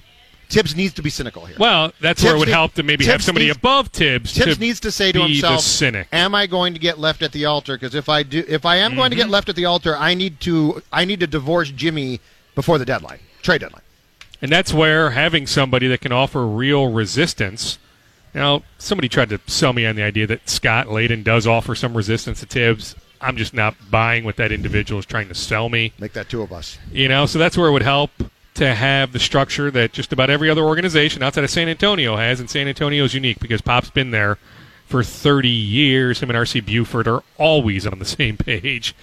Thibs 0.49 0.75
needs 0.75 0.93
to 0.93 1.01
be 1.01 1.09
cynical 1.09 1.45
here. 1.45 1.57
Well, 1.59 1.91
that's 1.99 2.23
where 2.23 2.35
it 2.35 2.39
would 2.39 2.47
need- 2.47 2.53
help 2.53 2.73
to 2.75 2.83
maybe 2.83 3.05
have 3.05 3.21
somebody 3.21 3.47
needs- 3.47 3.57
above 3.57 3.87
Thibs. 3.89 4.31
Thibs 4.33 4.55
to 4.55 4.59
needs 4.61 4.79
to 4.79 4.91
say 4.91 5.11
to 5.11 5.21
himself, 5.23 5.61
cynic. 5.61 6.07
"Am 6.13 6.33
I 6.33 6.47
going 6.47 6.73
to 6.73 6.79
get 6.79 6.97
left 6.99 7.21
at 7.21 7.33
the 7.33 7.45
altar? 7.45 7.75
Because 7.77 7.93
if 7.95 8.07
I 8.07 8.23
do, 8.23 8.43
if 8.47 8.65
I 8.65 8.77
am 8.77 8.95
going 8.95 9.09
to 9.11 9.15
Mm-hmm. 9.17 9.23
get 9.25 9.29
left 9.31 9.49
at 9.49 9.55
the 9.57 9.65
altar, 9.65 9.97
I 9.97 10.13
need 10.13 10.39
to, 10.41 10.81
I 10.91 11.03
need 11.05 11.19
to 11.19 11.27
divorce 11.27 11.69
Jimmy 11.69 12.21
before 12.55 12.77
the 12.77 12.85
deadline, 12.85 13.19
trade 13.41 13.61
deadline." 13.61 13.81
And 14.41 14.51
that's 14.51 14.73
where 14.73 15.09
having 15.11 15.47
somebody 15.47 15.87
that 15.87 15.99
can 16.01 16.11
offer 16.11 16.45
real 16.47 16.87
resistance. 16.87 17.77
Now, 18.33 18.63
somebody 18.77 19.09
tried 19.09 19.29
to 19.29 19.39
sell 19.47 19.73
me 19.73 19.85
on 19.85 19.95
the 19.95 20.03
idea 20.03 20.27
that 20.27 20.47
Scott 20.49 20.87
Layden 20.87 21.23
does 21.23 21.47
offer 21.47 21.73
some 21.75 21.97
resistance 21.97 22.39
to 22.41 22.45
Thibs. 22.45 22.93
I'm 23.19 23.35
just 23.35 23.53
not 23.53 23.75
buying 23.89 24.23
what 24.23 24.35
that 24.35 24.51
individual 24.51 24.99
is 24.99 25.05
trying 25.07 25.27
to 25.29 25.33
sell 25.33 25.69
me. 25.69 25.91
Make 25.97 26.13
that 26.13 26.29
two 26.29 26.43
of 26.43 26.53
us. 26.53 26.77
You 26.91 27.07
know, 27.09 27.25
so 27.25 27.39
that's 27.39 27.57
where 27.57 27.67
it 27.67 27.71
would 27.71 27.81
help 27.81 28.11
to 28.57 28.73
have 28.73 29.11
the 29.11 29.19
structure 29.19 29.69
that 29.69 29.93
just 29.93 30.11
about 30.11 30.29
every 30.29 30.49
other 30.49 30.63
organization 30.63 31.21
outside 31.21 31.43
of 31.43 31.49
San 31.49 31.69
Antonio 31.69 32.15
has, 32.15 32.39
and 32.39 32.49
San 32.49 32.67
Antonio 32.67 33.03
is 33.03 33.13
unique 33.13 33.39
because 33.39 33.61
Pop's 33.61 33.91
been 33.91 34.11
there 34.11 34.37
for 34.87 35.03
30 35.03 35.47
years. 35.47 36.21
Him 36.21 36.31
and 36.31 36.39
RC 36.39 36.65
Buford 36.65 37.07
are 37.07 37.23
always 37.37 37.85
on 37.85 37.99
the 37.99 38.05
same 38.19 38.35
page. 38.35 38.95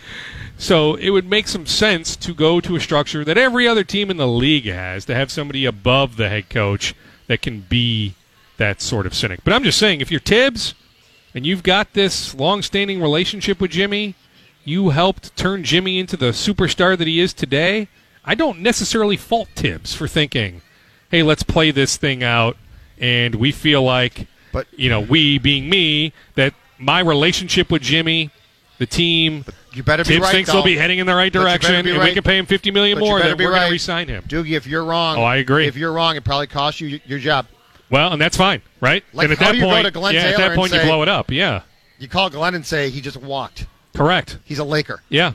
So 0.58 0.96
it 0.96 1.10
would 1.10 1.28
make 1.28 1.46
some 1.46 1.66
sense 1.66 2.16
to 2.16 2.34
go 2.34 2.60
to 2.60 2.76
a 2.76 2.80
structure 2.80 3.24
that 3.24 3.38
every 3.38 3.68
other 3.68 3.84
team 3.84 4.10
in 4.10 4.16
the 4.16 4.26
league 4.26 4.66
has, 4.66 5.04
to 5.06 5.14
have 5.14 5.30
somebody 5.30 5.64
above 5.64 6.16
the 6.16 6.28
head 6.28 6.50
coach 6.50 6.94
that 7.28 7.42
can 7.42 7.60
be 7.60 8.14
that 8.56 8.80
sort 8.80 9.06
of 9.06 9.14
cynic. 9.14 9.40
But 9.44 9.52
I'm 9.52 9.64
just 9.64 9.78
saying, 9.78 10.00
if 10.00 10.10
you're 10.10 10.20
Thibs 10.20 10.74
and 11.32 11.46
you've 11.46 11.62
got 11.62 11.92
this 11.92 12.34
long-standing 12.34 13.00
relationship 13.00 13.60
with 13.60 13.72
Jimmy, 13.72 14.14
you 14.64 14.90
helped 14.90 15.36
turn 15.36 15.62
Jimmy 15.62 15.98
into 15.98 16.16
the 16.16 16.30
superstar 16.30 16.98
that 16.98 17.06
he 17.06 17.20
is 17.20 17.32
today. 17.32 17.88
I 18.26 18.34
don't 18.34 18.60
necessarily 18.60 19.16
fault 19.16 19.48
Thibs 19.54 19.94
for 19.94 20.08
thinking, 20.08 20.62
"Hey, 21.10 21.22
let's 21.22 21.42
play 21.42 21.70
this 21.70 21.96
thing 21.96 22.22
out," 22.22 22.56
and 22.98 23.34
we 23.36 23.52
feel 23.52 23.82
like, 23.82 24.26
But- 24.52 24.66
you 24.76 24.88
know, 24.88 25.00
we 25.00 25.38
being 25.38 25.68
me, 25.68 26.12
that 26.36 26.54
my 26.78 27.00
relationship 27.00 27.70
with 27.70 27.82
Jimmy 27.82 28.30
the 28.78 28.86
team 28.86 29.44
You 29.72 29.84
better 29.84 30.02
be 30.02 30.14
Thibs 30.14 30.22
right. 30.22 30.32
thinks 30.32 30.48
though. 30.50 30.54
they'll 30.54 30.64
be 30.64 30.76
heading 30.76 30.98
in 30.98 31.06
the 31.06 31.14
right 31.14 31.32
But 31.32 31.38
you 31.38 31.44
better 31.44 31.58
direction, 31.60 31.84
be 31.84 31.90
and 31.92 32.02
we 32.02 32.12
can 32.12 32.22
pay 32.24 32.38
him 32.38 32.46
fifty 32.46 32.70
million 32.72 32.98
But 32.98 33.04
more, 33.04 33.20
then 33.20 33.36
we're 33.36 33.50
going 33.50 33.66
to 33.66 33.70
re-sign 33.70 34.08
him. 34.08 34.24
Doogie, 34.28 34.52
if 34.56 34.66
you're 34.66 34.84
wrong, 34.84 35.16
Oh, 35.18 35.22
I 35.22 35.36
agree. 35.36 35.66
If 35.68 35.76
you're 35.76 35.92
wrong, 35.92 36.16
it 36.16 36.24
probably 36.24 36.48
costs 36.48 36.80
you 36.80 37.00
your 37.06 37.18
job. 37.20 37.46
Well, 37.90 38.12
and 38.12 38.20
that's 38.20 38.36
fine, 38.36 38.62
right? 38.80 39.04
Like, 39.12 39.24
and 39.26 39.32
at 39.32 39.38
how 39.38 39.44
that 39.46 39.52
do 39.52 39.58
you 39.58 39.64
go 39.64 39.70
point, 39.70 40.14
yeah, 40.14 40.20
at 40.22 40.36
that 40.38 40.56
point 40.56 40.72
you 40.72 40.80
blow 40.80 41.02
it 41.02 41.08
up. 41.08 41.30
Yeah, 41.30 41.60
You 42.00 42.08
call 42.08 42.30
Glen 42.30 42.54
and 42.56 42.66
say 42.66 42.90
he 42.90 43.00
just 43.00 43.16
walked. 43.16 43.66
correct. 43.94 44.38
He's 44.44 44.58
a 44.58 44.64
Laker. 44.64 45.02
Yeah, 45.08 45.32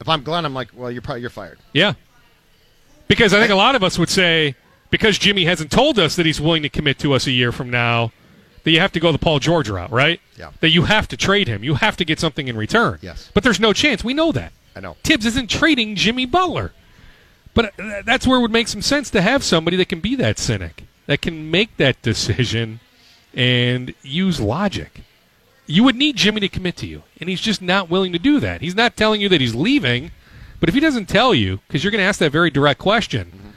If 0.00 0.08
I'm 0.08 0.22
Glen, 0.22 0.44
I'm 0.44 0.54
like, 0.54 0.68
well, 0.74 0.90
you're 0.90 1.02
probably 1.02 1.22
you're 1.22 1.30
fired. 1.30 1.58
yeah. 1.72 1.94
Because 3.06 3.34
I 3.34 3.38
think 3.38 3.50
a 3.50 3.54
lot 3.56 3.74
of 3.74 3.82
us 3.82 3.98
would 3.98 4.08
say 4.08 4.54
because 4.90 5.18
Jimmy 5.18 5.44
hasn't 5.44 5.70
told 5.70 5.98
us 5.98 6.16
that 6.16 6.24
he's 6.24 6.40
willing 6.40 6.62
to 6.62 6.68
commit 6.70 6.98
to 7.00 7.12
us 7.12 7.26
a 7.26 7.30
year 7.30 7.52
from 7.52 7.68
now, 7.68 8.12
that 8.62 8.70
you 8.70 8.80
have 8.80 8.92
to 8.92 9.00
go 9.00 9.12
the 9.12 9.18
Paul 9.18 9.38
George 9.40 9.68
route, 9.68 9.90
right? 9.90 10.20
Yeah. 10.38 10.52
That 10.60 10.70
you 10.70 10.84
have 10.84 11.06
to 11.08 11.16
trade 11.16 11.46
him. 11.46 11.62
You 11.62 11.74
have 11.74 11.96
to 11.98 12.04
get 12.04 12.18
something 12.18 12.48
in 12.48 12.56
return. 12.56 12.98
Yes. 13.02 13.30
But 13.34 13.42
there's 13.42 13.60
no 13.60 13.72
chance. 13.74 14.02
We 14.02 14.14
know 14.14 14.32
that. 14.32 14.52
I 14.74 14.80
know. 14.80 14.96
Thibs 15.04 15.26
isn't 15.26 15.50
trading 15.50 15.96
Jimmy 15.96 16.24
Butler. 16.24 16.72
But 17.52 17.78
uh, 17.78 18.02
that's 18.04 18.26
where 18.26 18.38
it 18.38 18.40
would 18.40 18.50
make 18.50 18.68
some 18.68 18.82
sense 18.82 19.10
to 19.10 19.20
have 19.20 19.44
somebody 19.44 19.76
that 19.76 19.88
can 19.90 20.00
be 20.00 20.16
that 20.16 20.38
cynic, 20.38 20.84
that 21.06 21.20
can 21.20 21.50
make 21.50 21.76
that 21.76 22.00
decision 22.02 22.80
and 23.34 23.94
use 24.02 24.40
logic. 24.40 25.02
You 25.66 25.84
would 25.84 25.96
need 25.96 26.16
Jimmy 26.16 26.40
to 26.40 26.48
commit 26.48 26.76
to 26.78 26.86
you, 26.86 27.02
and 27.20 27.28
he's 27.28 27.40
just 27.40 27.62
not 27.62 27.88
willing 27.88 28.12
to 28.12 28.18
do 28.18 28.40
that. 28.40 28.60
He's 28.60 28.74
not 28.74 28.96
telling 28.96 29.20
you 29.20 29.28
that 29.30 29.40
he's 29.40 29.54
leaving, 29.54 30.10
but 30.60 30.68
if 30.68 30.74
he 30.74 30.80
doesn't 30.80 31.06
tell 31.06 31.34
you, 31.34 31.60
because 31.66 31.82
you're 31.82 31.90
going 31.90 32.02
to 32.02 32.06
ask 32.06 32.18
that 32.20 32.32
very 32.32 32.50
direct 32.50 32.78
question, 32.78 33.54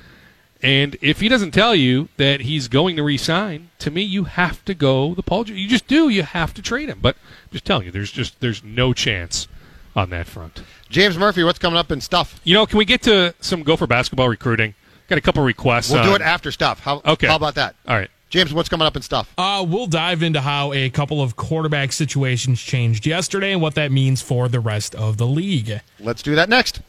and 0.62 0.98
if 1.02 1.20
he 1.20 1.30
doesn't 1.30 1.52
tell 1.52 1.76
you 1.76 2.10
that 2.18 2.42
he's 2.42 2.68
going 2.68 2.96
to 2.96 3.04
resign, 3.04 3.70
to 3.80 3.92
me, 3.92 4.02
you 4.02 4.24
have 4.24 4.64
to 4.66 4.74
go 4.74 5.14
the 5.14 5.22
Paul. 5.22 5.48
You 5.48 5.68
just 5.68 5.88
do. 5.88 6.10
You 6.10 6.24
have 6.24 6.54
to 6.56 6.62
trade 6.62 6.90
him. 6.90 7.00
But 7.02 7.16
I'm 7.16 7.52
just 7.52 7.66
telling 7.66 7.86
you, 7.86 7.92
there's 7.92 8.12
just 8.12 8.40
there's 8.40 8.64
no 8.64 8.94
chance 8.94 9.48
on 9.96 10.10
that 10.10 10.26
front. 10.28 10.64
James 10.90 11.18
Murphy, 11.18 11.44
what's 11.44 11.60
coming 11.60 11.78
up 11.78 11.92
in 11.92 12.02
stuff? 12.02 12.40
You 12.44 12.54
know, 12.56 12.66
can 12.66 12.78
we 12.78 12.86
get 12.86 13.04
to 13.04 13.36
some 13.40 13.64
Gopher 13.64 13.86
basketball 13.88 14.30
recruiting? 14.30 14.74
Got 15.10 15.18
a 15.18 15.22
couple 15.22 15.44
requests. 15.44 15.92
We'll 15.92 16.04
do 16.04 16.12
uh, 16.12 16.16
it 16.16 16.22
after 16.22 16.52
stuff. 16.52 16.80
How, 16.80 17.02
Okay. 17.06 17.28
how 17.28 17.36
about 17.36 17.56
that? 17.56 17.76
All 17.88 17.96
right. 17.96 18.10
James, 18.30 18.54
what's 18.54 18.68
coming 18.68 18.86
up 18.86 18.96
in 18.98 19.02
stuff? 19.02 19.34
Uh, 19.38 19.66
we'll 19.68 19.88
dive 19.88 20.22
into 20.22 20.42
how 20.42 20.74
a 20.74 20.90
couple 20.90 21.22
of 21.22 21.38
quarterback 21.38 21.94
situations 21.94 22.62
changed 22.62 23.06
yesterday 23.06 23.54
and 23.54 23.62
what 23.62 23.76
that 23.76 23.90
means 23.92 24.22
for 24.22 24.50
the 24.50 24.60
rest 24.60 24.94
of 24.96 25.16
the 25.18 25.26
league. 25.26 25.80
Let's 26.00 26.22
do 26.22 26.36
that 26.36 26.50
next. 26.50 26.82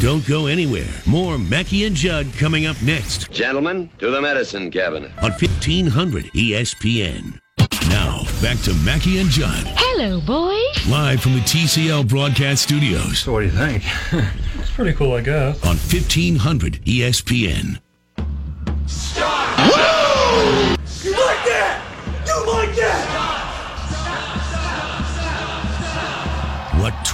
Don't 0.00 0.24
go 0.26 0.46
anywhere. 0.46 0.86
More 1.06 1.38
Mackey 1.38 1.84
and 1.86 1.96
Judd 1.96 2.26
coming 2.38 2.66
up 2.66 2.80
next 2.82 3.32
Gentlemen, 3.32 3.90
to 3.98 4.10
the 4.10 4.20
medicine 4.20 4.70
cabinet. 4.70 5.10
on 5.22 5.30
E 5.32 5.46
1500 5.46 6.26
ESPN. 6.26 7.40
Now, 7.88 8.22
back 8.42 8.58
to 8.60 8.74
Mackey 8.84 9.18
and 9.18 9.28
Judd, 9.30 9.64
Hello, 9.76 10.20
boys. 10.20 10.88
live 10.88 11.20
from 11.20 11.34
the 11.34 11.40
TCL 11.40 12.08
broadcast 12.08 12.62
studios 12.62 13.20
So 13.20 13.32
what 13.32 13.40
do 13.40 13.46
you 13.46 13.52
think? 13.52 13.82
it's 14.60 14.70
pretty 14.70 14.92
cool, 14.92 15.14
I 15.14 15.20
guess. 15.20 15.60
on 15.64 15.76
E 15.76 15.78
1500 15.78 16.84
ESPN. 16.84 17.80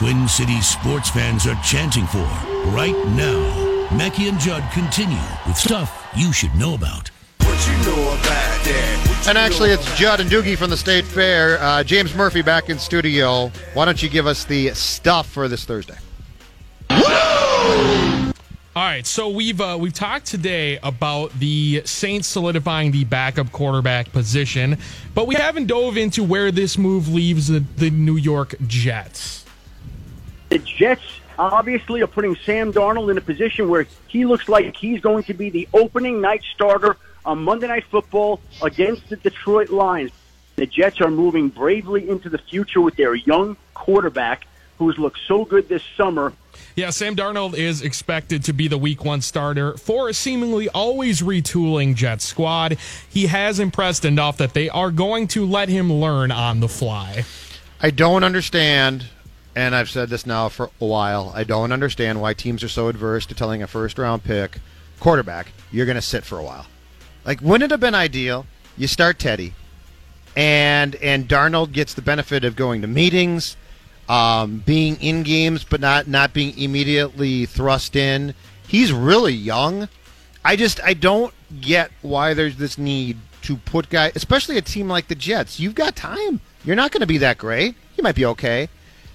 Twin 0.01 0.27
Cities 0.27 0.67
sports 0.67 1.11
fans 1.11 1.47
are 1.47 1.55
chanting 1.63 2.07
for 2.07 2.27
right 2.71 2.97
now. 3.09 3.89
Mackey 3.95 4.29
and 4.29 4.41
Judd 4.41 4.65
continue 4.73 5.21
with 5.47 5.59
stuff 5.59 6.09
you 6.17 6.33
should 6.33 6.55
know 6.55 6.73
about. 6.73 7.11
What 7.41 7.67
you 7.67 7.75
know 7.85 8.15
about 8.15 8.25
that? 8.25 9.25
And 9.29 9.37
actually, 9.37 9.73
it's 9.73 9.95
Judd 9.99 10.21
and 10.21 10.31
Doogie 10.31 10.57
from 10.57 10.71
the 10.71 10.77
State 10.79 11.05
Fair. 11.05 11.59
Uh, 11.61 11.85
James 11.85 12.15
Murphy 12.15 12.41
back 12.41 12.71
in 12.71 12.79
studio. 12.79 13.53
Why 13.75 13.85
don't 13.85 14.03
you 14.03 14.09
give 14.09 14.27
us 14.27 14.47
the 14.47 14.71
stuff 14.71 15.29
for 15.29 15.49
this 15.49 15.67
Thursday? 15.67 15.99
All 16.89 17.03
right, 18.75 19.07
so 19.07 19.29
we've 19.29 19.61
uh, 19.61 19.77
we've 19.79 19.93
talked 19.93 20.25
today 20.25 20.79
about 20.83 21.31
the 21.39 21.83
Saints 21.85 22.27
solidifying 22.27 22.91
the 22.91 23.05
backup 23.05 23.53
quarterback 23.53 24.11
position, 24.13 24.79
but 25.15 25.27
we 25.27 25.35
haven't 25.35 25.67
dove 25.67 25.99
into 25.99 26.25
where 26.25 26.51
this 26.51 26.79
move 26.79 27.07
leaves 27.13 27.49
the, 27.49 27.63
the 27.77 27.91
New 27.91 28.17
York 28.17 28.55
Jets. 28.67 29.45
The 30.51 30.59
Jets 30.59 31.03
obviously 31.39 32.03
are 32.03 32.09
putting 32.09 32.35
Sam 32.45 32.73
Darnold 32.73 33.11
in 33.11 33.17
a 33.17 33.21
position 33.21 33.69
where 33.69 33.87
he 34.09 34.25
looks 34.27 34.49
like 34.49 34.77
he's 34.77 35.01
going 35.01 35.23
to 35.25 35.35
be 35.35 35.49
the 35.49 35.69
opening 35.73 36.21
night 36.21 36.43
starter 36.55 36.97
on 37.25 37.45
Monday 37.45 37.69
Night 37.69 37.85
Football 37.85 38.41
against 38.61 39.09
the 39.09 39.17
Detroit 39.17 39.71
Lions. 39.71 40.11
The 40.57 40.67
Jets 40.67 41.01
are 41.01 41.11
moving 41.11 41.49
bravely 41.49 42.09
into 42.09 42.29
the 42.29 42.39
future 42.39 42.81
with 42.81 42.97
their 42.97 43.15
young 43.15 43.57
quarterback 43.75 44.47
who's 44.79 44.99
looked 44.99 45.21
so 45.29 45.45
good 45.45 45.69
this 45.69 45.83
summer. 45.97 46.33
Yeah, 46.75 46.91
Sam 46.91 47.15
Darnold 47.15 47.55
is 47.55 47.83
expected 47.83 48.43
to 48.45 48.53
be 48.53 48.67
the 48.67 48.79
week 48.79 49.05
one 49.05 49.21
starter 49.21 49.77
for 49.77 50.09
a 50.09 50.15
seemingly 50.15 50.69
always 50.71 51.23
retooling 51.23 51.95
Jets 51.95 52.25
squad. 52.25 52.77
He 53.09 53.27
has 53.27 53.61
impressed 53.61 54.05
enough 54.05 54.39
that 54.39 54.55
they 54.55 54.69
are 54.69 54.91
going 54.91 55.29
to 55.29 55.47
let 55.47 55.69
him 55.69 55.93
learn 55.93 56.33
on 56.33 56.59
the 56.61 56.69
fly. 56.69 57.25
I 57.81 57.91
don't 57.91 58.25
understand, 58.25 59.07
and 59.55 59.75
I've 59.75 59.91
said 59.91 60.09
this 60.09 60.27
now 60.27 60.49
for 60.49 60.71
a 60.81 60.85
while. 60.87 61.33
I 61.35 61.45
don't 61.45 61.73
understand 61.73 62.21
why 62.21 62.35
teams 62.35 62.63
are 62.63 62.69
so 62.69 62.89
adverse 62.89 63.27
to 63.27 63.35
telling 63.35 63.63
a 63.63 63.67
first 63.67 63.99
round 63.99 64.25
pick 64.25 64.59
quarterback 65.01 65.49
you're 65.73 65.87
going 65.87 65.97
to 65.97 66.03
sit 66.03 66.25
for 66.25 66.39
a 66.39 66.43
while. 66.43 66.67
Like, 67.25 67.41
wouldn't 67.41 67.71
it 67.71 67.71
have 67.73 67.81
been 67.81 67.95
ideal? 67.95 68.47
You 68.77 68.87
start 68.87 69.19
Teddy, 69.19 69.55
and 70.37 70.95
and 70.97 71.29
Darnold 71.29 71.73
gets 71.73 71.95
the 71.95 72.03
benefit 72.03 72.45
of 72.45 72.57
going 72.57 72.83
to 72.83 72.87
meetings, 72.87 73.57
um, 74.09 74.63
being 74.65 74.97
in 75.01 75.23
games, 75.23 75.65
but 75.65 75.81
not 75.81 76.07
not 76.07 76.33
being 76.33 76.57
immediately 76.59 77.47
thrust 77.47 77.97
in. 77.97 78.35
He's 78.67 78.93
really 78.93 79.35
young. 79.35 79.89
I 80.45 80.57
just 80.57 80.83
I 80.83 80.95
don't 80.95 81.35
get 81.61 81.91
why 82.03 82.33
there's 82.35 82.57
this 82.57 82.79
need 82.79 83.19
to 83.43 83.57
put 83.57 83.91
guys, 83.91 84.13
especially 84.15 84.57
a 84.57 84.63
team 84.63 84.89
like 84.89 85.09
the 85.09 85.15
Jets. 85.15 85.61
You've 85.61 85.75
got 85.75 85.97
time. 85.97 86.41
You're 86.65 86.77
not 86.77 86.93
going 86.93 87.01
to 87.01 87.07
be 87.07 87.19
that 87.19 87.39
great. 87.39 87.75
You 87.97 88.03
might 88.03 88.15
be 88.15 88.25
okay. 88.27 88.69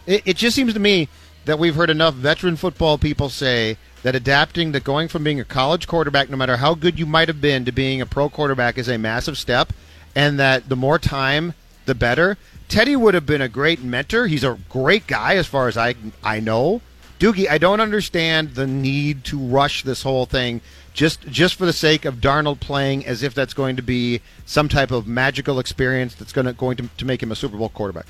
It, 0.06 0.24
it 0.26 0.38
just 0.38 0.56
seems 0.56 0.74
to 0.74 0.80
me 0.80 1.10
that 1.46 1.60
we've 1.60 1.76
heard 1.76 1.90
enough 1.90 2.16
veteran 2.16 2.56
football 2.56 2.98
people 2.98 3.30
say 3.30 3.78
that 4.04 4.16
adapting 4.16 4.74
to 4.74 4.80
going 4.80 5.08
from 5.08 5.24
being 5.24 5.40
a 5.40 5.46
college 5.46 5.88
quarterback, 5.88 6.30
no 6.30 6.38
matter 6.38 6.58
how 6.58 6.76
good 6.76 7.00
you 7.00 7.06
might 7.06 7.28
have 7.28 7.42
been, 7.42 7.66
to 7.66 7.72
being 7.72 8.02
a 8.02 8.06
pro 8.06 8.30
quarterback 8.30 8.78
is 8.78 8.88
a 8.88 8.98
massive 8.98 9.38
step, 9.38 9.74
and 10.16 10.40
that 10.40 10.70
the 10.70 10.76
more 10.76 11.00
time, 11.00 11.54
the 11.86 11.96
better. 11.96 12.38
Teddy 12.68 12.96
would 12.96 13.14
have 13.14 13.26
been 13.26 13.42
a 13.42 13.50
great 13.50 13.84
mentor. 13.84 14.28
He's 14.28 14.44
a 14.44 14.58
great 14.70 15.08
guy, 15.08 15.36
as 15.36 15.48
far 15.48 15.68
as 15.68 15.78
I 15.78 15.96
I 16.24 16.40
know. 16.40 16.82
Doogie, 17.20 17.50
I 17.50 17.58
don't 17.58 17.80
understand 17.80 18.56
the 18.56 18.68
need 18.68 19.24
to 19.26 19.38
rush 19.38 19.84
this 19.84 20.04
whole 20.04 20.26
thing 20.26 20.62
just 20.94 21.22
just 21.28 21.56
for 21.56 21.66
the 21.66 21.74
sake 21.74 22.06
of 22.06 22.16
Darnold 22.16 22.60
playing 22.60 23.06
as 23.06 23.22
if 23.22 23.34
that's 23.34 23.54
going 23.54 23.76
to 23.76 23.82
be 23.82 24.22
some 24.46 24.70
type 24.70 24.92
of 24.92 25.08
magical 25.08 25.60
experience 25.60 26.16
that's 26.16 26.34
going 26.34 26.46
to 26.46 26.54
going 26.54 26.78
to, 26.78 26.90
to 26.98 27.06
make 27.06 27.22
him 27.22 27.32
a 27.32 27.36
Super 27.36 27.58
Bowl 27.58 27.70
quarterback. 27.70 28.06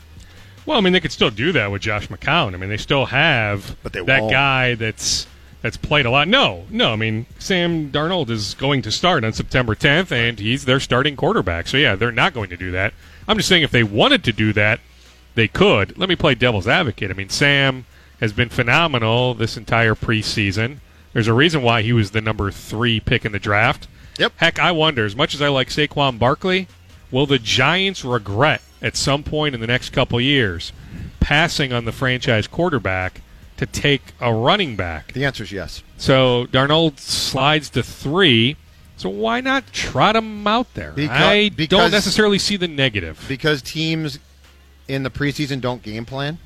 Well, 0.65 0.78
I 0.78 0.82
mean, 0.82 0.93
they 0.93 0.99
could 0.99 1.12
still 1.12 1.30
do 1.30 1.51
that 1.51 1.71
with 1.71 1.82
Josh 1.82 2.08
McCown. 2.08 2.54
I 2.54 2.58
mean, 2.58 2.69
they 2.69 2.78
still 2.78 3.06
have 3.08 3.75
But 3.84 3.93
they 3.93 4.01
that 4.04 4.21
won't. 4.21 4.32
guy 4.32 4.75
that's 4.75 5.28
that's 5.62 5.78
played 5.78 6.06
a 6.06 6.12
lot. 6.12 6.28
No, 6.28 6.65
no. 6.69 6.93
I 6.93 6.95
mean, 6.95 7.25
Sam 7.39 7.91
Darnold 7.91 8.30
is 8.30 8.54
going 8.54 8.82
to 8.84 8.91
start 8.91 9.23
on 9.23 9.34
September 9.34 9.73
10th, 9.75 10.12
and 10.12 10.39
he's 10.39 10.65
their 10.65 10.80
starting 10.80 11.15
quarterback. 11.15 11.67
So 11.67 11.78
yeah, 11.78 11.95
they're 11.95 12.12
not 12.12 12.34
going 12.34 12.49
to 12.51 12.58
do 12.58 12.71
that. 12.71 12.93
I'm 13.28 13.38
just 13.38 13.49
saying, 13.49 13.63
if 13.63 13.71
they 13.71 13.84
wanted 13.84 14.23
to 14.25 14.32
do 14.32 14.54
that, 14.54 14.80
they 15.34 15.47
could. 15.47 15.97
Let 15.97 16.08
me 16.10 16.15
play 16.15 16.36
devil's 16.36 16.67
advocate. 16.67 17.10
I 17.10 17.13
mean, 17.13 17.30
Sam 17.30 17.86
has 18.19 18.32
been 18.32 18.49
phenomenal 18.49 19.34
this 19.34 19.58
entire 19.58 19.95
preseason. 19.95 20.78
There's 21.13 21.28
a 21.28 21.34
reason 21.34 21.62
why 21.63 21.82
he 21.82 21.93
was 21.93 22.12
the 22.12 22.21
number 22.21 22.51
three 22.51 22.99
pick 22.99 23.25
in 23.25 23.32
the 23.32 23.39
draft. 23.39 23.88
Yep. 24.19 24.34
Heck, 24.38 24.60
I 24.60 24.71
wonder, 24.71 25.04
as 25.06 25.15
much 25.15 25.34
as 25.34 25.41
I 25.41 25.47
like 25.49 25.69
Saquon 25.69 26.19
Barkley, 26.19 26.67
will 27.12 27.26
the 27.26 27.39
Giants 27.39 28.04
regret 28.06 28.62
at 28.82 28.96
some 28.96 29.24
point 29.24 29.56
in 29.56 29.62
the 29.62 29.68
next 29.68 29.89
couple 29.91 30.20
years 30.22 30.72
passing 31.20 31.74
on 31.74 31.86
the 31.86 31.91
franchise 31.91 32.48
quarterback 32.48 33.22
to 33.58 33.65
take 33.65 34.02
a 34.20 34.34
running 34.34 34.76
back? 34.76 35.13
The 35.13 35.26
answer 35.26 35.44
is 35.44 35.52
yes. 35.52 35.82
So 35.98 36.46
Darnold 36.52 37.00
slides 37.00 37.70
to 37.72 37.84
three. 37.84 38.58
So 38.98 39.10
why 39.10 39.41
not 39.41 39.72
trot 39.74 40.15
him 40.15 40.46
out 40.48 40.74
there? 40.74 40.91
Becau- 40.94 41.10
I 41.10 41.50
because- 41.50 41.70
don't 41.70 41.91
necessarily 41.91 42.39
see 42.39 42.56
the 42.58 42.68
negative. 42.68 43.24
because 43.28 43.62
teams 43.62 44.20
in 44.88 45.04
the 45.04 45.10
preseason 45.10 45.60
don't 45.62 45.82
game 45.82 46.06
plan. 46.06 46.38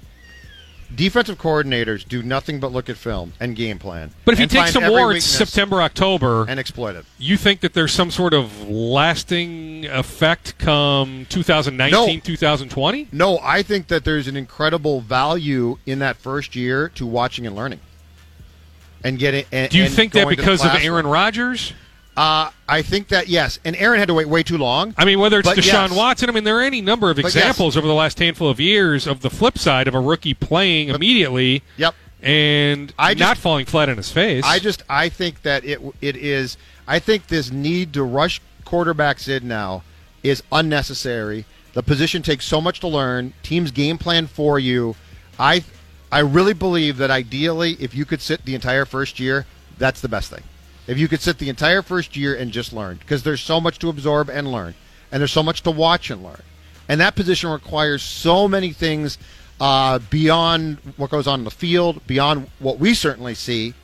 Defensive 0.94 1.38
coordinators 1.38 2.08
do 2.08 2.24
nothing 2.24 2.60
but 2.60 2.72
look 2.72 2.90
at 2.90 2.98
film 2.98 3.34
and 3.40 3.56
game 3.56 3.78
plan. 3.78 4.12
But 4.26 4.34
if 4.34 4.38
he 4.40 4.44
and 4.44 4.52
takes 4.52 4.74
some 4.74 4.86
more 4.86 5.20
September, 5.20 5.82
October, 5.82 6.46
and 6.50 6.60
exploit 6.60 6.96
it. 6.96 7.06
you 7.20 7.38
think 7.38 7.62
that 7.62 7.74
there's 7.74 7.94
some 7.94 8.10
sort 8.10 8.34
of 8.34 8.68
lasting 8.68 9.86
effect 9.86 10.58
come 10.58 11.28
2019, 11.30 12.16
No. 12.16 12.20
2020? 12.22 13.08
No, 13.12 13.40
I 13.44 13.62
think 13.62 13.88
that 13.88 14.04
there's 14.04 14.28
an 14.28 14.36
incredible 14.36 15.02
value 15.02 15.78
in 15.86 16.00
that 16.00 16.18
first 16.18 16.56
year 16.56 16.90
to 16.90 17.06
watching 17.06 17.46
and 17.46 17.56
learning, 17.56 17.80
and 19.04 19.20
getting. 19.20 19.46
And, 19.52 19.70
Do 19.70 19.78
you 19.78 19.90
think 19.90 20.14
that 20.14 20.24
going 20.24 20.36
to 20.36 20.42
the 20.42 20.42
because 20.42 20.66
of. 20.66 20.72
Aaron 20.84 21.06
Rodgers? 21.06 21.74
Uh, 22.18 22.50
I 22.68 22.82
think 22.82 23.08
that 23.10 23.30
yes, 23.30 23.60
and 23.64 23.76
Aaron 23.78 23.98
had 24.00 24.10
to 24.10 24.14
wait 24.14 24.28
way 24.28 24.44
too 24.44 24.58
long. 24.58 24.94
I 24.98 25.06
mean, 25.06 25.20
whether 25.20 25.40
it's 25.40 25.48
But 25.48 25.58
Deshaun 25.58 25.90
yes. 25.90 25.96
Watson, 25.96 26.30
I 26.30 26.34
mean, 26.34 26.44
there 26.44 26.58
are 26.58 26.62
any 26.64 26.82
number 26.82 27.10
of 27.10 27.16
But 27.16 27.26
yes. 27.26 27.36
examples 27.36 27.78
over 27.78 27.88
the 27.88 27.94
last 27.94 28.20
handful 28.20 28.50
of 28.50 28.60
years 28.60 29.08
of 29.08 29.22
the 29.22 29.30
flip 29.30 29.58
side 29.58 29.88
of 29.88 29.96
a 29.96 30.00
rookie 30.02 30.34
playing 30.34 30.90
immediately 30.90 31.64
Yep. 31.78 31.96
and 32.22 32.94
I 33.00 33.14
just- 33.14 33.20
not 33.22 33.38
falling 33.38 33.66
flat 33.66 33.88
on 33.88 33.96
his 33.98 34.12
face. 34.12 34.44
I 34.46 34.60
just 34.60 34.84
I 34.90 35.08
think 35.08 35.44
that 35.44 35.64
it 35.64 35.80
it 36.02 36.18
is 36.18 36.58
I 36.88 37.00
think 37.00 37.28
this 37.28 37.52
need 37.52 37.94
to 37.94 38.04
rush 38.04 38.42
quarterbacks 38.66 39.30
in 39.30 39.48
now 39.48 39.84
is 40.22 40.44
unnecessary. 40.52 41.46
The 41.74 41.84
position 41.84 42.22
takes 42.22 42.44
so 42.44 42.60
much 42.60 42.82
to 42.82 42.88
learn. 42.88 43.32
Teams 43.44 43.72
game 43.72 43.98
plan 43.98 44.28
for 44.28 44.60
you. 44.60 44.98
I 45.40 45.64
I 46.12 46.20
really 46.20 46.54
believe 46.54 46.98
that 46.98 47.10
ideally 47.12 47.78
if 47.80 47.96
you 47.96 48.04
could 48.04 48.20
sit 48.22 48.44
the 48.44 48.56
entire 48.56 48.84
first 48.86 49.20
year, 49.22 49.46
that's 49.78 50.02
the 50.02 50.10
best 50.10 50.30
thing. 50.32 50.44
If 50.90 50.98
you 50.98 51.08
could 51.08 51.22
sit 51.22 51.38
the 51.38 51.50
entire 51.50 51.84
first 51.84 52.18
year 52.18 52.36
and 52.36 52.52
just 52.52 52.74
learn 52.74 52.98
because 52.98 53.22
there's 53.22 53.42
so 53.42 53.62
much 53.62 53.78
to 53.80 53.90
absorb 53.90 54.28
and 54.28 54.52
learn 54.52 54.74
and 55.12 55.22
there's 55.22 55.32
so 55.32 55.44
much 55.44 55.62
to 55.64 55.72
watch 55.72 56.10
and 56.10 56.24
learn. 56.24 56.42
And 56.88 57.00
that 57.00 57.16
position 57.16 57.52
requires 57.52 58.02
so 58.02 58.48
many 58.48 58.72
things 58.72 59.20
uh, 59.62 60.00
beyond 60.10 60.80
what 60.98 61.12
goes 61.12 61.28
on 61.28 61.42
in 61.42 61.44
the 61.44 61.52
field, 61.52 62.02
beyond 62.08 62.50
what 62.58 62.80
we 62.80 62.96
certainly 62.96 63.36
see 63.36 63.76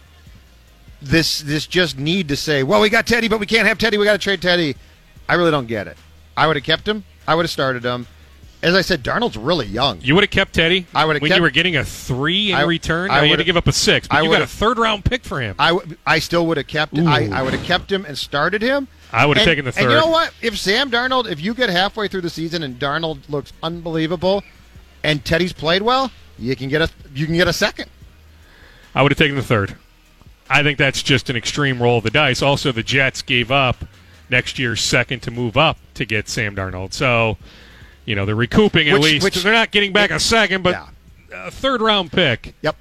this 1.00 1.42
this 1.42 1.68
just 1.68 2.00
need 2.00 2.28
to 2.30 2.36
say, 2.36 2.64
well, 2.64 2.82
we 2.82 2.90
got 2.90 3.06
Teddy, 3.06 3.28
but 3.28 3.40
we 3.40 3.46
can't 3.46 3.68
have 3.68 3.78
Teddy. 3.78 3.98
We 4.00 4.06
got 4.06 4.14
to 4.14 4.18
trade 4.18 4.42
Teddy. 4.42 4.76
I 5.30 5.36
really 5.36 5.52
don't 5.52 5.68
get 5.68 5.88
it. 5.88 5.98
I 6.36 6.48
would 6.48 6.56
have 6.56 6.66
kept 6.66 6.88
him. 6.88 7.04
I 7.28 7.36
would 7.36 7.44
have 7.44 7.52
started 7.52 7.84
him. 7.84 8.08
As 8.64 8.74
I 8.74 8.82
said, 8.82 9.04
Darnold's 9.04 9.38
really 9.38 9.68
young. 9.68 10.00
you 10.02 10.16
would 10.16 10.24
have 10.24 10.32
kept 10.32 10.54
Teddy. 10.54 10.88
I 10.96 11.06
would've 11.06 11.22
when 11.22 11.30
kept- 11.30 11.38
you 11.38 11.44
were 11.44 11.52
getting 11.52 11.76
a 11.76 11.84
three 11.84 12.52
in 12.52 12.58
I- 12.58 12.64
return. 12.64 13.12
I 13.12 13.18
Now 13.18 13.24
you 13.24 13.30
had 13.32 13.38
to 13.40 13.44
give 13.44 13.58
up 13.58 13.68
a 13.68 13.72
six, 13.72 14.08
but 14.08 14.18
I 14.18 14.22
you 14.22 14.32
got 14.32 14.42
a 14.42 14.48
third 14.48 14.80
round 14.80 15.06
pick 15.06 15.24
for 15.24 15.40
him. 15.40 15.56
I, 15.60 15.70
w- 15.70 15.98
I 16.06 16.20
still 16.20 16.48
would 16.48 16.58
have 16.58 16.66
kept 16.68 16.98
I, 16.98 17.28
I 17.32 17.44
would 17.44 17.54
have 17.54 17.64
kept 17.64 17.92
him 17.92 18.06
and 18.06 18.18
started 18.18 18.62
him. 18.62 18.88
I 19.14 19.26
would 19.26 19.38
have 19.38 19.46
taken 19.46 19.66
the 19.66 19.72
third. 19.72 19.84
And 19.84 19.92
you 19.92 19.98
know 19.98 20.08
what? 20.08 20.34
If 20.42 20.58
Sam 20.58 20.90
Darnold, 20.90 21.30
if 21.30 21.40
you 21.42 21.54
get 21.54 21.70
halfway 21.70 22.08
through 22.08 22.22
the 22.22 22.30
season 22.30 22.64
and 22.64 22.80
Darnold 22.80 23.30
looks 23.30 23.54
unbelievable, 23.62 24.44
and 25.04 25.24
Teddy's 25.24 25.54
played 25.54 25.84
well, 25.84 26.12
you 26.40 26.56
can 26.56 26.68
get 26.70 26.82
a 26.82 26.90
you 27.14 27.26
can 27.28 27.36
get 27.36 27.48
a 27.48 27.54
second. 27.54 27.90
I 28.96 29.04
would 29.04 29.12
have 29.12 29.20
taken 29.20 29.36
the 29.36 29.44
third. 29.44 29.76
I 30.50 30.64
think 30.64 30.78
that's 30.78 31.02
just 31.04 31.30
an 31.30 31.36
extreme 31.36 31.82
roll 31.82 31.98
of 32.00 32.04
the 32.04 32.10
dice. 32.12 32.42
Also, 32.42 32.72
the 32.72 32.84
Jets 32.84 33.22
gave 33.22 33.52
up 33.52 33.86
next 34.30 34.58
year's 34.60 34.82
second 34.82 35.22
to 35.22 35.32
move 35.32 35.56
up 35.58 35.78
to 35.96 36.06
get 36.06 36.28
Sam 36.30 36.56
Darnold. 36.56 36.94
So, 36.94 37.38
you 38.06 38.16
know, 38.16 38.26
they're 38.26 38.36
recouping 38.36 38.90
at 38.90 38.94
Which- 38.94 39.04
least. 39.04 39.24
which- 39.24 39.36
they're 39.36 39.54
not 39.54 39.72
getting 39.72 39.94
back 39.94 40.12
a 40.12 40.20
second, 40.20 40.64
but 40.64 40.76
Yeah. 41.32 41.48
a 41.48 41.52
third 41.52 41.82
round 41.82 42.12
pick 42.12 42.54
Yep. 42.62 42.76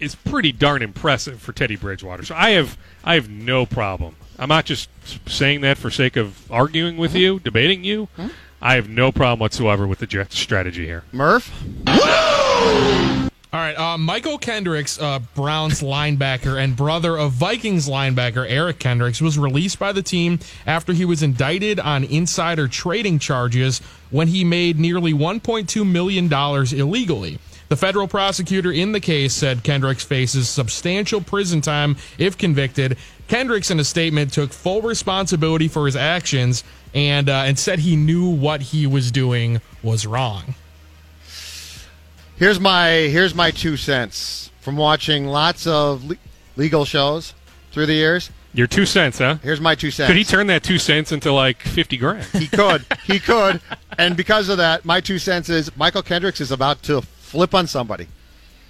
is 0.00 0.14
pretty 0.14 0.52
darn 0.52 0.82
impressive 0.82 1.40
for 1.40 1.52
Teddy 1.52 1.76
Bridgewater. 1.76 2.24
So 2.24 2.34
I 2.36 2.50
have 2.50 2.76
I 3.04 3.14
have 3.14 3.28
no 3.28 3.66
problem. 3.66 4.16
I'm 4.38 4.48
not 4.48 4.64
just 4.64 4.88
saying 5.28 5.60
that 5.62 5.78
for 5.78 5.90
sake 5.90 6.16
of 6.16 6.50
arguing 6.50 6.96
with 6.96 7.12
hmm. 7.12 7.18
you, 7.18 7.38
debating 7.38 7.84
you. 7.84 8.08
Hmm? 8.16 8.28
I 8.60 8.74
have 8.74 8.88
no 8.88 9.12
problem 9.12 9.38
whatsoever 9.38 9.86
with 9.86 10.00
the 10.00 10.06
Jets' 10.06 10.38
strategy 10.38 10.86
here. 10.86 11.04
Murph. 11.12 11.52
All 13.56 13.62
right, 13.62 13.78
uh, 13.78 13.96
Mychal 13.96 14.38
Kendricks, 14.38 15.00
uh, 15.00 15.18
Browns 15.34 15.80
linebacker 15.80 16.62
and 16.62 16.76
brother 16.76 17.16
of 17.16 17.32
Vikings 17.32 17.88
linebacker 17.88 18.44
Eric 18.46 18.78
Kendricks, 18.78 19.22
was 19.22 19.38
released 19.38 19.78
by 19.78 19.92
the 19.92 20.02
team 20.02 20.40
after 20.66 20.92
he 20.92 21.06
was 21.06 21.22
indicted 21.22 21.80
on 21.80 22.04
insider 22.04 22.68
trading 22.68 23.18
charges 23.18 23.78
when 24.10 24.28
he 24.28 24.44
made 24.44 24.78
nearly 24.78 25.14
$1.2 25.14 25.90
million 25.90 26.30
illegally. 26.30 27.38
The 27.70 27.76
federal 27.76 28.06
prosecutor 28.06 28.70
in 28.70 28.92
the 28.92 29.00
case 29.00 29.32
said 29.32 29.62
Kendricks 29.62 30.04
faces 30.04 30.50
substantial 30.50 31.22
prison 31.22 31.62
time 31.62 31.96
if 32.18 32.36
convicted. 32.36 32.98
Kendricks, 33.26 33.70
in 33.70 33.80
a 33.80 33.84
statement, 33.84 34.34
took 34.34 34.52
full 34.52 34.82
responsibility 34.82 35.68
for 35.68 35.86
his 35.86 35.96
actions 35.96 36.62
and 36.92 37.30
uh, 37.30 37.44
and 37.46 37.58
said 37.58 37.78
he 37.78 37.96
knew 37.96 38.28
what 38.28 38.60
he 38.60 38.86
was 38.86 39.10
doing 39.10 39.62
was 39.82 40.06
wrong. 40.06 40.54
Here's 42.36 42.60
my 42.60 42.90
here's 42.90 43.34
my 43.34 43.50
two 43.50 43.76
cents 43.76 44.50
from 44.60 44.76
watching 44.76 45.26
lots 45.26 45.66
of 45.66 46.04
le- 46.04 46.16
legal 46.56 46.84
shows 46.84 47.34
through 47.72 47.86
the 47.86 47.94
years. 47.94 48.30
Your 48.52 48.66
two 48.66 48.86
cents, 48.86 49.18
huh? 49.18 49.36
Here's 49.42 49.60
my 49.60 49.74
two 49.74 49.90
cents. 49.90 50.08
Could 50.08 50.16
he 50.16 50.24
turn 50.24 50.46
that 50.48 50.62
two 50.62 50.78
cents 50.78 51.12
into 51.12 51.32
like 51.32 51.62
fifty 51.62 51.96
grand? 51.96 52.24
He 52.32 52.46
could. 52.48 52.84
He 53.04 53.18
could. 53.18 53.60
And 53.98 54.16
because 54.16 54.48
of 54.48 54.58
that, 54.58 54.84
my 54.84 55.00
two 55.00 55.18
cents 55.18 55.48
is 55.48 55.70
Mychal 55.70 56.04
Kendricks 56.04 56.40
is 56.40 56.50
about 56.52 56.82
to 56.84 57.00
flip 57.02 57.54
on 57.54 57.66
somebody. 57.66 58.06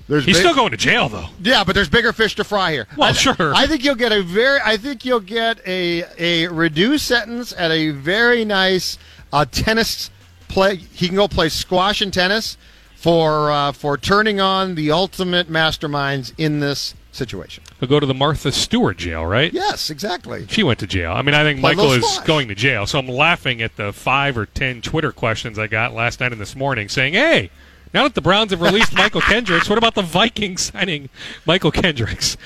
There's 0.09 0.25
He's 0.25 0.37
big- 0.37 0.45
still 0.45 0.55
going 0.55 0.71
to 0.71 0.77
jail 0.77 1.09
though. 1.09 1.27
Yeah, 1.43 1.65
but 1.65 1.75
there's 1.75 1.89
bigger 1.89 2.13
fish 2.13 2.37
to 2.37 2.45
fry 2.45 2.71
here. 2.73 2.87
Well, 2.97 3.09
I, 3.09 3.13
sure. 3.13 3.53
I 3.55 3.67
think 3.67 3.85
you'll 3.85 3.97
get 3.97 4.13
a 4.13 4.23
very. 4.23 4.61
I 4.65 4.77
think 4.77 5.05
you'll 5.05 5.19
get 5.21 5.61
a 5.67 6.05
a 6.19 6.47
reduced 6.49 7.07
sentence 7.07 7.53
at 7.57 7.73
a 7.73 7.91
very 7.91 8.45
nice 8.45 8.99
uh, 9.33 9.45
tennis 9.51 10.11
play. 10.49 10.77
He 10.77 11.09
can 11.09 11.17
go 11.17 11.27
play 11.27 11.49
squash 11.49 12.01
and 12.01 12.13
tennis 12.15 12.57
for 12.97 13.51
uh, 13.53 13.73
for 13.73 13.97
turning 13.97 14.41
on 14.41 14.75
the 14.75 14.91
ultimate 14.91 15.49
masterminds 15.49 16.33
in 16.37 16.61
this 16.61 16.95
situation. 17.13 17.63
He'll 17.79 17.89
go 17.89 18.01
to 18.01 18.07
the 18.07 18.15
Martha 18.15 18.51
Stewart 18.51 18.97
jail, 18.97 19.25
right? 19.25 19.53
Yes, 19.53 19.91
exactly. 19.91 20.47
She 20.49 20.63
went 20.63 20.79
to 20.81 20.87
jail. 20.87 21.13
I 21.13 21.23
mean, 21.23 21.35
I 21.35 21.43
think 21.45 21.61
Michael 21.61 21.93
is 21.93 22.21
going 22.25 22.49
to 22.49 22.55
jail. 22.55 22.87
So 22.87 22.99
I'm 22.99 23.07
laughing 23.07 23.63
at 23.63 23.77
the 23.77 23.93
five 23.93 24.37
or 24.37 24.47
ten 24.47 24.81
Twitter 24.81 25.13
questions 25.13 25.59
I 25.59 25.67
got 25.67 25.95
last 25.95 26.21
night 26.21 26.33
and 26.33 26.41
this 26.41 26.57
morning 26.57 26.89
saying, 26.89 27.15
hey, 27.15 27.51
now 27.93 28.05
that 28.05 28.15
the 28.15 28.23
Browns 28.23 28.51
have 28.51 28.61
released 28.63 28.93
Mychal 28.97 29.21
Kendricks, 29.21 29.69
what 29.69 29.79
about 29.79 29.95
the 29.95 30.03
Vikings 30.03 30.63
signing 30.63 31.09
Mychal 31.47 31.73
Kendricks? 31.73 32.37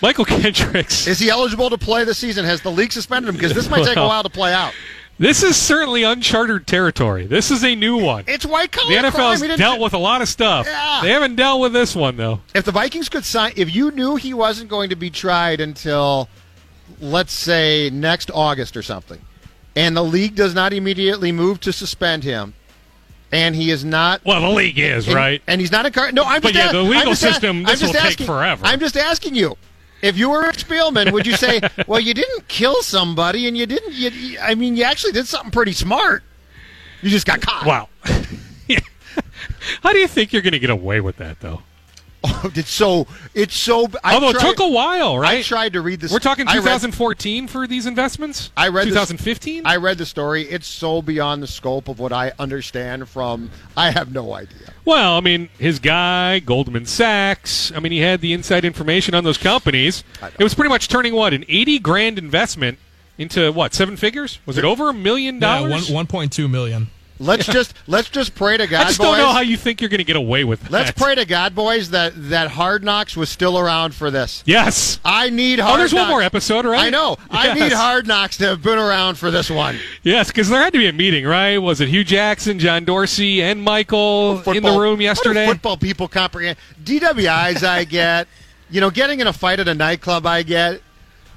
Mychal 0.00 0.26
Kendricks. 0.26 1.06
Is 1.06 1.18
he 1.18 1.30
eligible 1.30 1.70
to 1.70 1.78
play 1.78 2.04
this 2.04 2.18
season? 2.18 2.44
Has 2.44 2.60
the 2.60 2.70
league 2.70 2.92
suspended 2.92 3.28
him? 3.28 3.36
Because 3.36 3.54
this 3.54 3.70
might 3.70 3.84
take 3.84 3.96
a 3.96 4.06
while 4.06 4.22
to 4.22 4.28
play 4.28 4.52
out. 4.52 4.74
This 5.18 5.42
is 5.44 5.56
certainly 5.56 6.02
uncharted 6.02 6.66
territory. 6.66 7.26
This 7.26 7.50
is 7.52 7.62
a 7.64 7.74
new 7.76 7.96
one. 7.98 8.24
It's 8.26 8.44
white 8.44 8.72
collar 8.72 8.90
The 8.90 9.08
NFL 9.08 9.12
crime. 9.12 9.40
has 9.48 9.58
dealt 9.58 9.80
with 9.80 9.92
a 9.94 9.98
lot 9.98 10.22
of 10.22 10.28
stuff. 10.28 10.66
Yeah. 10.66 11.00
They 11.02 11.10
haven't 11.10 11.36
dealt 11.36 11.60
with 11.60 11.72
this 11.72 11.94
one, 11.94 12.16
though. 12.16 12.40
If 12.54 12.64
the 12.64 12.72
Vikings 12.72 13.08
could 13.08 13.24
sign, 13.24 13.52
if 13.56 13.72
you 13.74 13.90
knew 13.92 14.16
he 14.16 14.34
wasn't 14.34 14.68
going 14.68 14.90
to 14.90 14.96
be 14.96 15.10
tried 15.10 15.60
until, 15.60 16.28
let's 17.00 17.32
say, 17.32 17.90
next 17.92 18.30
August 18.34 18.76
or 18.76 18.82
something, 18.82 19.20
and 19.76 19.96
the 19.96 20.02
league 20.02 20.34
does 20.34 20.52
not 20.54 20.72
immediately 20.72 21.30
move 21.30 21.60
to 21.60 21.72
suspend 21.72 22.24
him, 22.24 22.54
and 23.30 23.54
he 23.54 23.70
is 23.70 23.84
not. 23.84 24.20
Well, 24.24 24.40
the 24.40 24.48
league 24.48 24.78
is, 24.80 25.06
and, 25.06 25.14
right? 25.14 25.40
And 25.46 25.60
he's 25.60 25.70
not 25.72 25.86
a 25.86 25.92
car. 25.92 26.10
No, 26.10 26.24
I'm 26.24 26.40
But 26.40 26.54
just 26.54 26.64
yeah, 26.64 26.70
a- 26.80 26.82
the 26.84 26.88
legal 26.90 27.14
system, 27.14 27.62
this 27.62 27.82
will 27.82 27.92
take 27.92 28.02
asking- 28.04 28.26
forever. 28.26 28.66
I'm 28.66 28.80
just 28.80 28.96
asking 28.96 29.36
you. 29.36 29.56
If 30.04 30.18
you 30.18 30.28
were 30.30 30.42
Spielman, 30.52 31.12
would 31.12 31.26
you 31.26 31.34
say, 31.36 31.60
"Well, 31.86 31.98
you 32.00 32.12
didn't 32.12 32.46
kill 32.46 32.82
somebody, 32.82 33.48
and 33.48 33.56
you 33.56 33.64
didn't"? 33.64 33.92
You- 33.94 34.38
I 34.38 34.54
mean, 34.54 34.76
you 34.76 34.84
actually 34.84 35.12
did 35.12 35.26
something 35.26 35.50
pretty 35.50 35.72
smart. 35.72 36.22
You 37.00 37.08
just 37.10 37.26
got 37.26 37.40
caught. 37.40 37.64
Wow. 37.66 37.88
How 39.82 39.92
do 39.92 39.98
you 39.98 40.08
think 40.08 40.32
you're 40.32 40.42
going 40.42 40.52
to 40.52 40.58
get 40.58 40.70
away 40.70 41.00
with 41.00 41.16
that, 41.16 41.40
though? 41.40 41.62
it's 42.54 42.70
so. 42.70 43.06
It's 43.34 43.54
so. 43.56 43.88
I 44.02 44.14
Although 44.14 44.30
it 44.30 44.40
took 44.40 44.60
a 44.60 44.68
while, 44.68 45.18
right? 45.18 45.38
I 45.38 45.42
tried 45.42 45.74
to 45.74 45.80
read 45.80 46.00
this. 46.00 46.12
We're 46.12 46.18
talking 46.18 46.46
I 46.48 46.54
read- 46.54 46.62
2014 46.62 47.48
for 47.48 47.66
these 47.66 47.86
investments. 47.86 48.50
I 48.56 48.68
read 48.68 48.84
2015. 48.88 49.66
I 49.66 49.76
read 49.76 49.98
the 49.98 50.06
story. 50.06 50.42
It's 50.42 50.66
so 50.66 51.02
beyond 51.02 51.42
the 51.42 51.46
scope 51.46 51.88
of 51.88 51.98
what 51.98 52.12
I 52.12 52.32
understand 52.38 53.08
from. 53.08 53.50
I 53.76 53.90
have 53.90 54.12
no 54.12 54.32
idea. 54.34 54.72
well, 54.84 55.16
I 55.16 55.20
mean, 55.20 55.48
his 55.58 55.78
guy, 55.78 56.38
Goldman 56.40 56.86
Sachs. 56.86 57.72
I 57.72 57.80
mean, 57.80 57.92
he 57.92 57.98
had 58.00 58.20
the 58.20 58.32
inside 58.32 58.64
information 58.64 59.14
on 59.14 59.24
those 59.24 59.38
companies. 59.38 60.04
It 60.38 60.42
was 60.42 60.54
pretty 60.54 60.70
much 60.70 60.88
turning 60.88 61.14
what 61.14 61.34
an 61.34 61.44
80 61.48 61.78
grand 61.80 62.18
investment 62.18 62.78
into 63.18 63.52
what 63.52 63.74
seven 63.74 63.96
figures? 63.96 64.40
Was 64.46 64.58
it 64.58 64.64
over 64.64 64.88
a 64.88 64.92
million 64.92 65.36
Yeah, 65.36 65.40
dollars? 65.60 65.88
one 65.88 65.94
one 65.94 66.06
point 66.06 66.32
two 66.32 66.48
million. 66.48 66.88
Let's 67.20 67.46
just 67.46 67.74
let's 67.86 68.08
just 68.10 68.34
pray 68.34 68.56
to 68.56 68.66
God, 68.66 68.80
I 68.82 68.84
just 68.88 68.98
boys. 68.98 69.06
don't 69.06 69.18
know 69.18 69.32
how 69.32 69.40
you 69.40 69.56
think 69.56 69.80
you're 69.80 69.88
going 69.88 69.98
to 69.98 70.04
get 70.04 70.16
away 70.16 70.42
with 70.42 70.60
that. 70.62 70.72
let's 70.72 70.90
pray 70.90 71.14
to 71.14 71.24
God, 71.24 71.54
boys, 71.54 71.90
that 71.90 72.12
that 72.30 72.50
Hard 72.50 72.82
Knocks 72.82 73.16
was 73.16 73.28
still 73.30 73.56
around 73.56 73.94
for 73.94 74.10
this. 74.10 74.42
Yes. 74.46 74.98
I 75.04 75.30
need 75.30 75.60
oh, 75.60 75.62
Hard 75.64 75.74
Oh, 75.74 75.78
there's 75.78 75.92
Knocks. 75.92 76.02
one 76.02 76.10
more 76.10 76.22
episode, 76.22 76.64
right? 76.64 76.86
I 76.86 76.90
know. 76.90 77.16
I 77.30 77.54
need 77.54 77.72
Hard 77.72 78.08
Knocks 78.08 78.36
to 78.38 78.46
have 78.48 78.62
been 78.62 78.78
around 78.78 79.16
for 79.16 79.30
this 79.30 79.48
one. 79.48 79.78
Yes, 80.02 80.26
because 80.28 80.48
there 80.48 80.60
had 80.60 80.72
to 80.72 80.78
be 80.78 80.88
a 80.88 80.92
meeting, 80.92 81.24
right? 81.24 81.56
Was 81.58 81.80
it 81.80 81.88
Hue 81.88 82.02
Jackson, 82.02 82.58
John 82.58 82.84
Dorsey, 82.84 83.42
and 83.42 83.62
Michael 83.62 83.98
oh, 83.98 84.30
in 84.32 84.36
the 84.38 84.42
Football- 84.42 84.80
room 84.80 85.00
yesterday? 85.00 85.46
football 85.46 85.76
people 85.76 86.08
comprehend 86.08 86.58
DWIs. 86.82 87.62
I 87.62 87.84
get. 87.84 88.26
You 88.70 88.80
know, 88.80 88.90
getting 88.90 89.20
in 89.20 89.26
a 89.28 89.32
fight 89.32 89.60
at 89.60 89.68
a 89.68 89.74
nightclub. 89.74 90.26
I 90.26 90.42
get. 90.42 90.80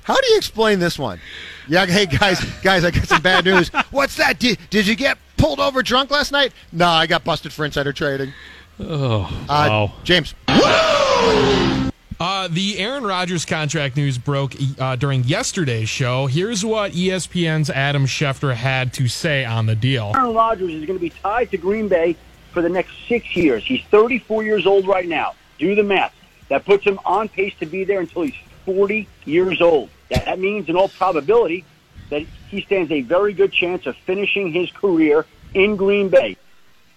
How 0.03 0.15
do 0.19 0.27
you 0.31 0.37
explain 0.37 0.79
this 0.79 0.97
one? 0.97 1.19
Yeah, 1.67 1.85
hey 1.85 2.05
guys, 2.05 2.39
guys, 2.63 2.85
I 2.85 2.91
got 2.91 3.07
some 3.07 3.21
bad 3.21 3.43
news. 3.45 3.67
What's 3.91 4.15
that? 4.15 4.39
Did, 4.39 4.57
did 4.69 4.87
you 4.87 4.95
get 4.95 5.17
pulled 5.37 5.59
over 5.59 5.81
drunk 5.83 6.11
last 6.11 6.31
night? 6.31 6.51
No, 6.71 6.87
I 6.87 7.07
got 7.07 7.23
busted 7.23 7.53
for 7.53 7.65
insider 7.65 7.93
trading. 7.93 8.33
Oh, 8.79 9.21
Uh, 9.49 9.65
wow. 9.69 9.91
James. 10.03 10.33
Uh, 12.19 12.47
the 12.49 12.79
Aaron 12.79 13.03
Rodgers 13.03 13.45
contract 13.45 13.95
news 13.95 14.17
broke 14.17 14.53
uh, 14.79 14.95
during 14.95 15.23
yesterday's 15.23 15.87
show. 15.87 16.25
Here's 16.25 16.65
what 16.65 16.93
ESPN's 16.93 17.69
Adam 17.69 18.07
Schefter 18.07 18.55
had 18.55 18.91
to 18.93 19.07
say 19.07 19.45
on 19.45 19.67
the 19.67 19.75
deal. 19.75 20.13
Aaron 20.15 20.33
Rodgers 20.33 20.71
is 20.73 20.85
going 20.85 20.97
to 20.97 21.03
be 21.03 21.11
tied 21.11 21.51
to 21.51 21.57
Green 21.57 21.87
Bay 21.87 22.15
for 22.53 22.63
the 22.63 22.69
next 22.69 22.93
six 23.07 23.35
years. 23.35 23.63
He's 23.63 23.83
34 23.91 24.43
years 24.43 24.65
old 24.65 24.87
right 24.87 25.07
now. 25.07 25.35
Do 25.59 25.75
the 25.75 25.83
math. 25.83 26.11
That 26.49 26.65
puts 26.65 26.83
him 26.83 26.99
on 27.05 27.29
pace 27.29 27.53
to 27.59 27.67
be 27.67 27.83
there 27.83 27.99
until 27.99 28.23
he's 28.23 28.33
40 28.65 29.07
years 29.25 29.61
old. 29.61 29.89
That 30.09 30.39
means, 30.39 30.69
in 30.69 30.75
all 30.75 30.89
probability, 30.89 31.65
that 32.09 32.23
he 32.49 32.61
stands 32.61 32.91
a 32.91 33.01
very 33.01 33.33
good 33.33 33.51
chance 33.51 33.85
of 33.85 33.95
finishing 33.97 34.51
his 34.51 34.71
career 34.71 35.25
in 35.53 35.75
Green 35.75 36.09
Bay. 36.09 36.37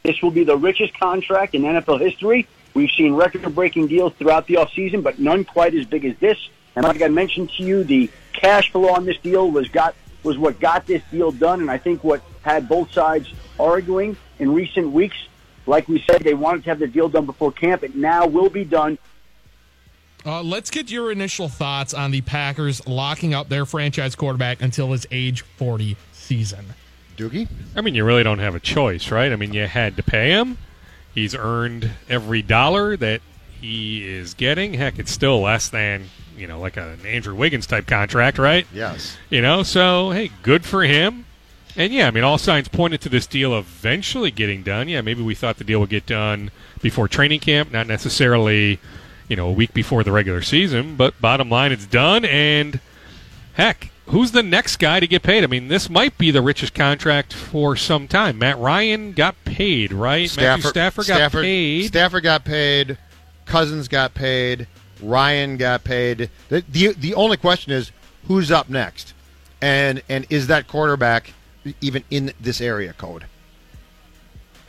This 0.02 0.22
will 0.22 0.30
be 0.30 0.44
the 0.44 0.56
richest 0.56 0.98
contract 0.98 1.54
in 1.54 1.62
NFL 1.62 2.00
history. 2.00 2.46
We've 2.74 2.90
seen 2.90 3.14
record-breaking 3.14 3.88
deals 3.88 4.12
throughout 4.14 4.46
the 4.46 4.54
offseason, 4.54 5.02
but 5.02 5.18
none 5.18 5.44
quite 5.44 5.74
as 5.74 5.84
big 5.86 6.04
as 6.04 6.16
this. 6.18 6.38
And 6.76 6.84
like 6.84 7.02
I 7.02 7.08
mentioned 7.08 7.50
to 7.56 7.62
you, 7.62 7.84
the 7.84 8.10
cash 8.32 8.70
flow 8.70 8.94
on 8.94 9.04
this 9.04 9.18
deal 9.18 9.50
was 9.50 9.68
got 9.68 9.94
was 10.22 10.36
what 10.36 10.60
got 10.60 10.86
this 10.86 11.02
deal 11.10 11.32
done, 11.32 11.60
and 11.60 11.70
I 11.70 11.78
think 11.78 12.04
what 12.04 12.22
had 12.42 12.68
both 12.68 12.92
sides 12.92 13.32
arguing 13.58 14.16
in 14.38 14.52
recent 14.52 14.92
weeks. 14.92 15.16
Like 15.66 15.88
we 15.88 16.02
said, 16.06 16.22
they 16.22 16.34
wanted 16.34 16.64
to 16.64 16.70
have 16.70 16.78
the 16.78 16.86
deal 16.86 17.08
done 17.08 17.26
before 17.26 17.52
camp. 17.52 17.82
It 17.82 17.94
now 17.94 18.26
will 18.26 18.50
be 18.50 18.64
done. 18.64 18.98
Uh, 20.24 20.42
let's 20.42 20.70
get 20.70 20.90
your 20.90 21.10
initial 21.10 21.48
thoughts 21.48 21.94
on 21.94 22.10
the 22.10 22.20
Packers 22.20 22.86
locking 22.86 23.32
up 23.32 23.48
their 23.48 23.64
franchise 23.64 24.14
quarterback 24.14 24.60
until 24.60 24.92
his 24.92 25.06
age 25.10 25.42
40 25.42 25.96
season. 26.12 26.66
Doogie? 27.16 27.48
I 27.74 27.80
mean, 27.80 27.94
you 27.94 28.04
really 28.04 28.22
don't 28.22 28.38
have 28.38 28.54
a 28.54 28.60
choice, 28.60 29.10
right? 29.10 29.32
I 29.32 29.36
mean, 29.36 29.52
you 29.52 29.66
had 29.66 29.96
to 29.96 30.02
pay 30.02 30.30
him. 30.30 30.58
He's 31.14 31.34
earned 31.34 31.90
every 32.08 32.42
dollar 32.42 32.96
that 32.96 33.20
he 33.60 34.06
is 34.06 34.34
getting. 34.34 34.74
Heck, 34.74 34.98
it's 34.98 35.10
still 35.10 35.40
less 35.40 35.68
than, 35.68 36.08
you 36.36 36.46
know, 36.46 36.60
like 36.60 36.76
an 36.76 36.98
Andrew 37.04 37.34
Wiggins 37.34 37.66
type 37.66 37.86
contract, 37.86 38.38
right? 38.38 38.66
Yes. 38.72 39.16
You 39.28 39.42
know, 39.42 39.62
so, 39.62 40.10
hey, 40.10 40.30
good 40.42 40.64
for 40.64 40.82
him. 40.84 41.26
And 41.76 41.92
yeah, 41.92 42.08
I 42.08 42.10
mean, 42.10 42.24
all 42.24 42.38
signs 42.38 42.68
pointed 42.68 43.00
to 43.02 43.08
this 43.08 43.26
deal 43.26 43.56
eventually 43.56 44.30
getting 44.30 44.62
done. 44.62 44.88
Yeah, 44.88 45.00
maybe 45.02 45.22
we 45.22 45.34
thought 45.34 45.58
the 45.58 45.64
deal 45.64 45.80
would 45.80 45.90
get 45.90 46.06
done 46.06 46.50
before 46.82 47.06
training 47.06 47.40
camp, 47.40 47.70
not 47.70 47.86
necessarily, 47.86 48.80
you 49.30 49.36
know, 49.36 49.48
a 49.48 49.52
week 49.52 49.72
before 49.72 50.02
the 50.02 50.12
regular 50.12 50.42
season. 50.42 50.96
But 50.96 51.18
bottom 51.20 51.48
line, 51.48 51.70
it's 51.72 51.86
done. 51.86 52.24
And 52.24 52.80
heck, 53.54 53.90
who's 54.06 54.32
the 54.32 54.42
next 54.42 54.78
guy 54.78 54.98
to 54.98 55.06
get 55.06 55.22
paid? 55.22 55.44
I 55.44 55.46
mean, 55.46 55.68
this 55.68 55.88
might 55.88 56.18
be 56.18 56.32
the 56.32 56.42
richest 56.42 56.74
contract 56.74 57.32
for 57.32 57.76
some 57.76 58.08
time. 58.08 58.38
Matt 58.38 58.58
Ryan 58.58 59.12
got 59.12 59.36
paid, 59.44 59.92
right? 59.92 60.36
Matthew 60.36 60.68
Stafford 60.68 61.06
got 61.06 61.16
Stafford, 61.16 61.42
paid. 61.42 61.86
Stafford 61.86 62.24
got 62.24 62.44
paid. 62.44 62.98
Cousins 63.46 63.86
got 63.86 64.12
paid. 64.14 64.66
Ryan 65.00 65.56
got 65.56 65.84
paid. 65.84 66.28
The, 66.48 66.64
the 66.68 66.92
the 66.92 67.14
only 67.14 67.36
question 67.36 67.72
is 67.72 67.90
who's 68.26 68.50
up 68.50 68.68
next, 68.68 69.14
and 69.62 70.02
and 70.08 70.26
is 70.28 70.48
that 70.48 70.66
quarterback 70.66 71.32
even 71.80 72.04
in 72.10 72.32
this 72.40 72.60
area 72.60 72.92
code? 72.92 73.24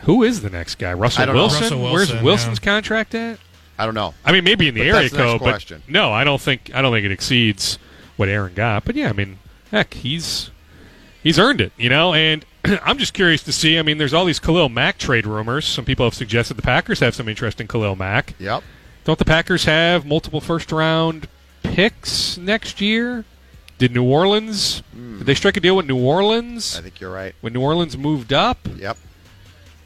Who 0.01 0.23
is 0.23 0.41
the 0.41 0.49
next 0.49 0.75
guy? 0.75 0.93
Russell 0.93 1.23
I 1.23 1.25
don't. 1.25 1.35
Wilson? 1.35 1.81
Where's 1.81 2.13
Wilson's 2.21 2.59
yeah. 2.59 2.65
contract 2.65 3.13
at? 3.15 3.39
I 3.81 3.85
don't 3.85 3.95
know. 3.95 4.13
I 4.23 4.31
mean, 4.31 4.43
maybe 4.43 4.67
in 4.67 4.75
the 4.75 4.81
But 4.81 4.87
area 4.87 5.01
that's 5.01 5.11
the 5.11 5.17
code, 5.17 5.39
but 5.39 5.49
question. 5.49 5.81
no, 5.87 6.11
I 6.13 6.23
don't 6.23 6.39
think 6.39 6.69
I 6.73 6.81
don't 6.83 6.93
think 6.93 7.03
it 7.05 7.11
exceeds 7.11 7.79
what 8.15 8.29
Aaron 8.29 8.53
got. 8.53 8.85
But 8.85 8.95
yeah, 8.95 9.09
I 9.09 9.13
mean, 9.13 9.39
heck, 9.71 9.93
he's 9.95 10.51
he's 11.23 11.39
earned 11.39 11.61
it, 11.61 11.71
you 11.77 11.89
know. 11.89 12.13
And 12.13 12.45
I'm 12.83 12.97
just 12.99 13.13
curious 13.13 13.41
to 13.43 13.51
see. 13.51 13.79
I 13.79 13.81
mean, 13.81 13.97
there's 13.97 14.13
all 14.13 14.25
these 14.25 14.39
Khalil 14.39 14.69
Mack 14.69 14.97
trade 14.99 15.25
rumors. 15.25 15.65
Some 15.65 15.83
people 15.85 16.05
have 16.05 16.13
suggested 16.13 16.55
the 16.55 16.61
Packers 16.61 16.99
have 16.99 17.15
some 17.15 17.27
interest 17.27 17.59
in 17.59 17.67
Khalil 17.67 17.95
Mack. 17.95 18.35
Yep. 18.37 18.63
Don't 19.03 19.17
the 19.17 19.25
Packers 19.25 19.65
have 19.65 20.05
multiple 20.05 20.41
first 20.41 20.71
round 20.71 21.27
picks 21.63 22.37
next 22.37 22.81
year? 22.81 23.25
Did 23.79 23.93
New 23.95 24.03
Orleans? 24.03 24.83
Hmm. 24.93 25.17
Did 25.17 25.25
they 25.25 25.33
strike 25.33 25.57
a 25.57 25.59
deal 25.59 25.75
with 25.75 25.87
New 25.87 25.97
Orleans 25.97 26.77
I 26.77 26.81
think 26.81 26.99
you're 27.01 27.11
right. 27.11 27.33
when 27.41 27.53
New 27.53 27.61
Orleans 27.61 27.97
moved 27.97 28.31
up? 28.31 28.59
Yep. 28.75 28.95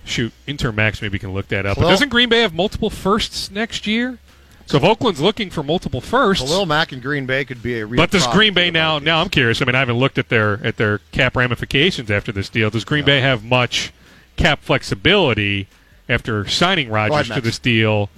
Shoot, 0.06 0.32
Intermax 0.48 1.02
maybe 1.02 1.18
can 1.20 1.34
look 1.34 1.48
that 1.50 1.66
up. 1.66 1.78
But 1.78 1.90
doesn't 1.90 2.10
Green 2.10 2.30
Bay 2.30 2.42
have 2.42 2.54
multiple 2.54 2.90
firsts 2.90 3.50
next 3.52 3.88
year? 3.88 4.20
So 4.68 4.78
if 4.78 4.84
Oakland's 4.84 5.22
looking 5.22 5.50
for 5.52 5.62
multiple 5.62 6.02
firsts, 6.02 6.44
Khalil 6.44 6.66
Mack 6.66 6.92
and 6.92 7.02
Green 7.02 7.26
Bay 7.26 7.46
could 7.46 7.62
be 7.62 7.80
a 7.80 7.86
real. 7.86 7.98
but 8.02 8.10
does 8.12 8.26
Green 8.28 8.54
Bay 8.54 8.72
now? 8.72 8.98
Now 9.00 9.22
I'm 9.22 9.30
curious. 9.30 9.62
I 9.62 9.66
mean, 9.66 9.76
I 9.76 9.80
haven't 9.80 9.98
looked 9.98 10.18
at 10.18 10.30
their 10.30 10.60
at 10.66 10.78
their 10.78 11.00
cap 11.12 11.36
ramifications 11.36 12.10
after 12.10 12.32
this 12.32 12.50
deal. 12.50 12.70
Does 12.70 12.84
Green 12.86 13.06
Bay 13.06 13.22
have 13.22 13.44
much 13.44 13.92
cap 14.38 14.62
flexibility 14.62 15.68
after 16.10 16.48
signing 16.48 16.90
Rodgers 16.90 17.30
to 17.30 17.42
this 17.42 17.60
deal 17.60 18.10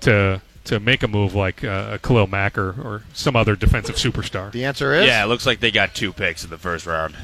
to 0.00 0.40
to 0.64 0.78
make 0.78 1.02
a 1.02 1.08
move 1.08 1.34
like 1.34 1.64
uh, 1.64 1.98
Khalil 1.98 2.28
Mack 2.28 2.56
or, 2.56 2.70
or 2.70 3.02
some 3.12 3.34
other 3.34 3.56
defensive 3.56 3.96
superstar? 3.96 4.52
The 4.52 4.64
answer 4.64 4.94
is 4.94 5.06
Yeah, 5.06 5.24
it 5.24 5.26
looks 5.26 5.46
like 5.46 5.58
they 5.58 5.72
got 5.72 5.94
two 5.94 6.12
picks 6.12 6.44
in 6.44 6.50
the 6.50 6.58
first 6.58 6.86
round. 6.86 7.16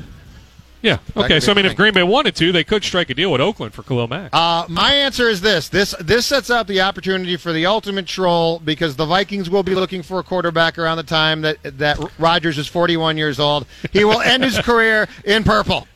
Yeah. 0.82 0.98
Okay. 1.16 1.40
So 1.40 1.52
I 1.52 1.54
mean, 1.54 1.66
if 1.66 1.76
Green 1.76 1.92
Bay 1.92 2.02
wanted 2.02 2.36
to, 2.36 2.52
they 2.52 2.64
could 2.64 2.84
strike 2.84 3.10
a 3.10 3.14
deal 3.14 3.32
with 3.32 3.40
Oakland 3.40 3.74
for 3.74 3.82
Khalil 3.82 4.06
Mack. 4.06 4.30
Uh, 4.32 4.64
my 4.68 4.94
answer 4.94 5.28
is 5.28 5.40
this: 5.40 5.68
this 5.68 5.94
this 6.00 6.26
sets 6.26 6.50
up 6.50 6.66
the 6.66 6.80
opportunity 6.80 7.36
for 7.36 7.52
the 7.52 7.66
ultimate 7.66 8.06
troll 8.06 8.60
because 8.60 8.96
the 8.96 9.06
Vikings 9.06 9.50
will 9.50 9.62
be 9.62 9.74
looking 9.74 10.02
for 10.02 10.18
a 10.20 10.22
quarterback 10.22 10.78
around 10.78 10.96
the 10.98 11.02
time 11.02 11.42
that 11.42 11.58
that 11.78 11.98
Rodgers 12.18 12.58
is 12.58 12.68
41 12.68 13.16
years 13.16 13.40
old. 13.40 13.66
He 13.92 14.04
will 14.04 14.20
end 14.20 14.44
his 14.44 14.58
career 14.58 15.08
in 15.24 15.42
purple, 15.42 15.88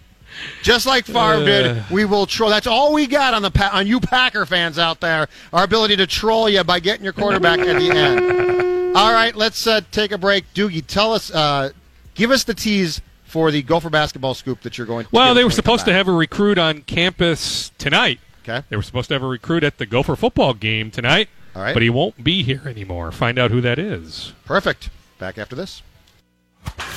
just 0.62 0.85
like 0.85 1.05
Favre 1.07 1.45
did. 1.45 1.85
We 1.91 2.05
will 2.05 2.26
troll. 2.26 2.51
That's 2.51 2.66
all 2.66 2.93
we 2.93 3.07
got 3.07 3.35
on 3.35 3.43
the 3.43 3.70
on 3.72 3.87
you 3.87 4.01
Packer 4.01 4.47
fans 4.47 4.78
out 4.78 5.01
there. 5.01 5.28
Our 5.53 5.64
ability 5.64 5.97
to 5.97 6.07
troll 6.09 6.49
you 6.49 6.64
by 6.64 6.80
getting 6.80 7.05
your 7.05 7.12
quarterback 7.12 7.61
at 7.61 7.78
the 7.78 7.91
end. 7.91 8.97
All 8.97 9.12
right, 9.12 9.35
let's 9.35 9.66
uh, 9.66 9.80
take 9.91 10.12
a 10.12 10.18
break. 10.18 10.45
Doogie, 10.53 10.87
tell 10.87 11.14
us, 11.14 11.30
uh, 11.30 11.70
give 12.14 12.30
us 12.30 12.45
the 12.45 12.53
tease 12.53 13.01
for 13.33 13.51
the 13.51 13.62
Gopher 13.62 13.89
basketball 13.89 14.35
scoop 14.35 14.61
that 14.61 14.76
you're 14.76 14.87
going. 14.87 15.07
to 15.07 15.11
Well, 15.11 15.28
give 15.30 15.37
they 15.37 15.45
were 15.45 15.47
when 15.47 15.47
we 15.47 15.51
come 15.53 15.57
supposed 15.57 15.85
to 15.87 15.93
have 15.95 16.07
a 16.07 16.12
recruit 16.12 16.59
on 16.59 16.83
campus 16.83 17.70
tonight. 17.78 18.20
Okay. 18.43 18.62
They 18.68 18.76
were 18.76 18.83
supposed 18.83 19.09
to 19.09 19.14
have 19.14 19.22
a 19.22 19.26
recruit 19.26 19.64
at 19.64 19.78
the 19.78 19.87
Gopher 19.87 20.16
football 20.16 20.53
game 20.53 20.91
tonight. 20.91 21.30
All 21.57 21.62
right. 21.62 21.72
But 21.72 21.83
he 21.83 21.89
won't 21.91 22.22
be 22.22 22.43
here 22.43 22.62
anymore. 22.66 23.11
Find 23.11 23.39
out 23.39 23.51
who 23.51 23.62
that 23.62 23.78
is. 23.78 24.35
Perfect. 24.45 24.91
Back 25.18 25.39
after 25.39 25.57
this. 25.57 25.83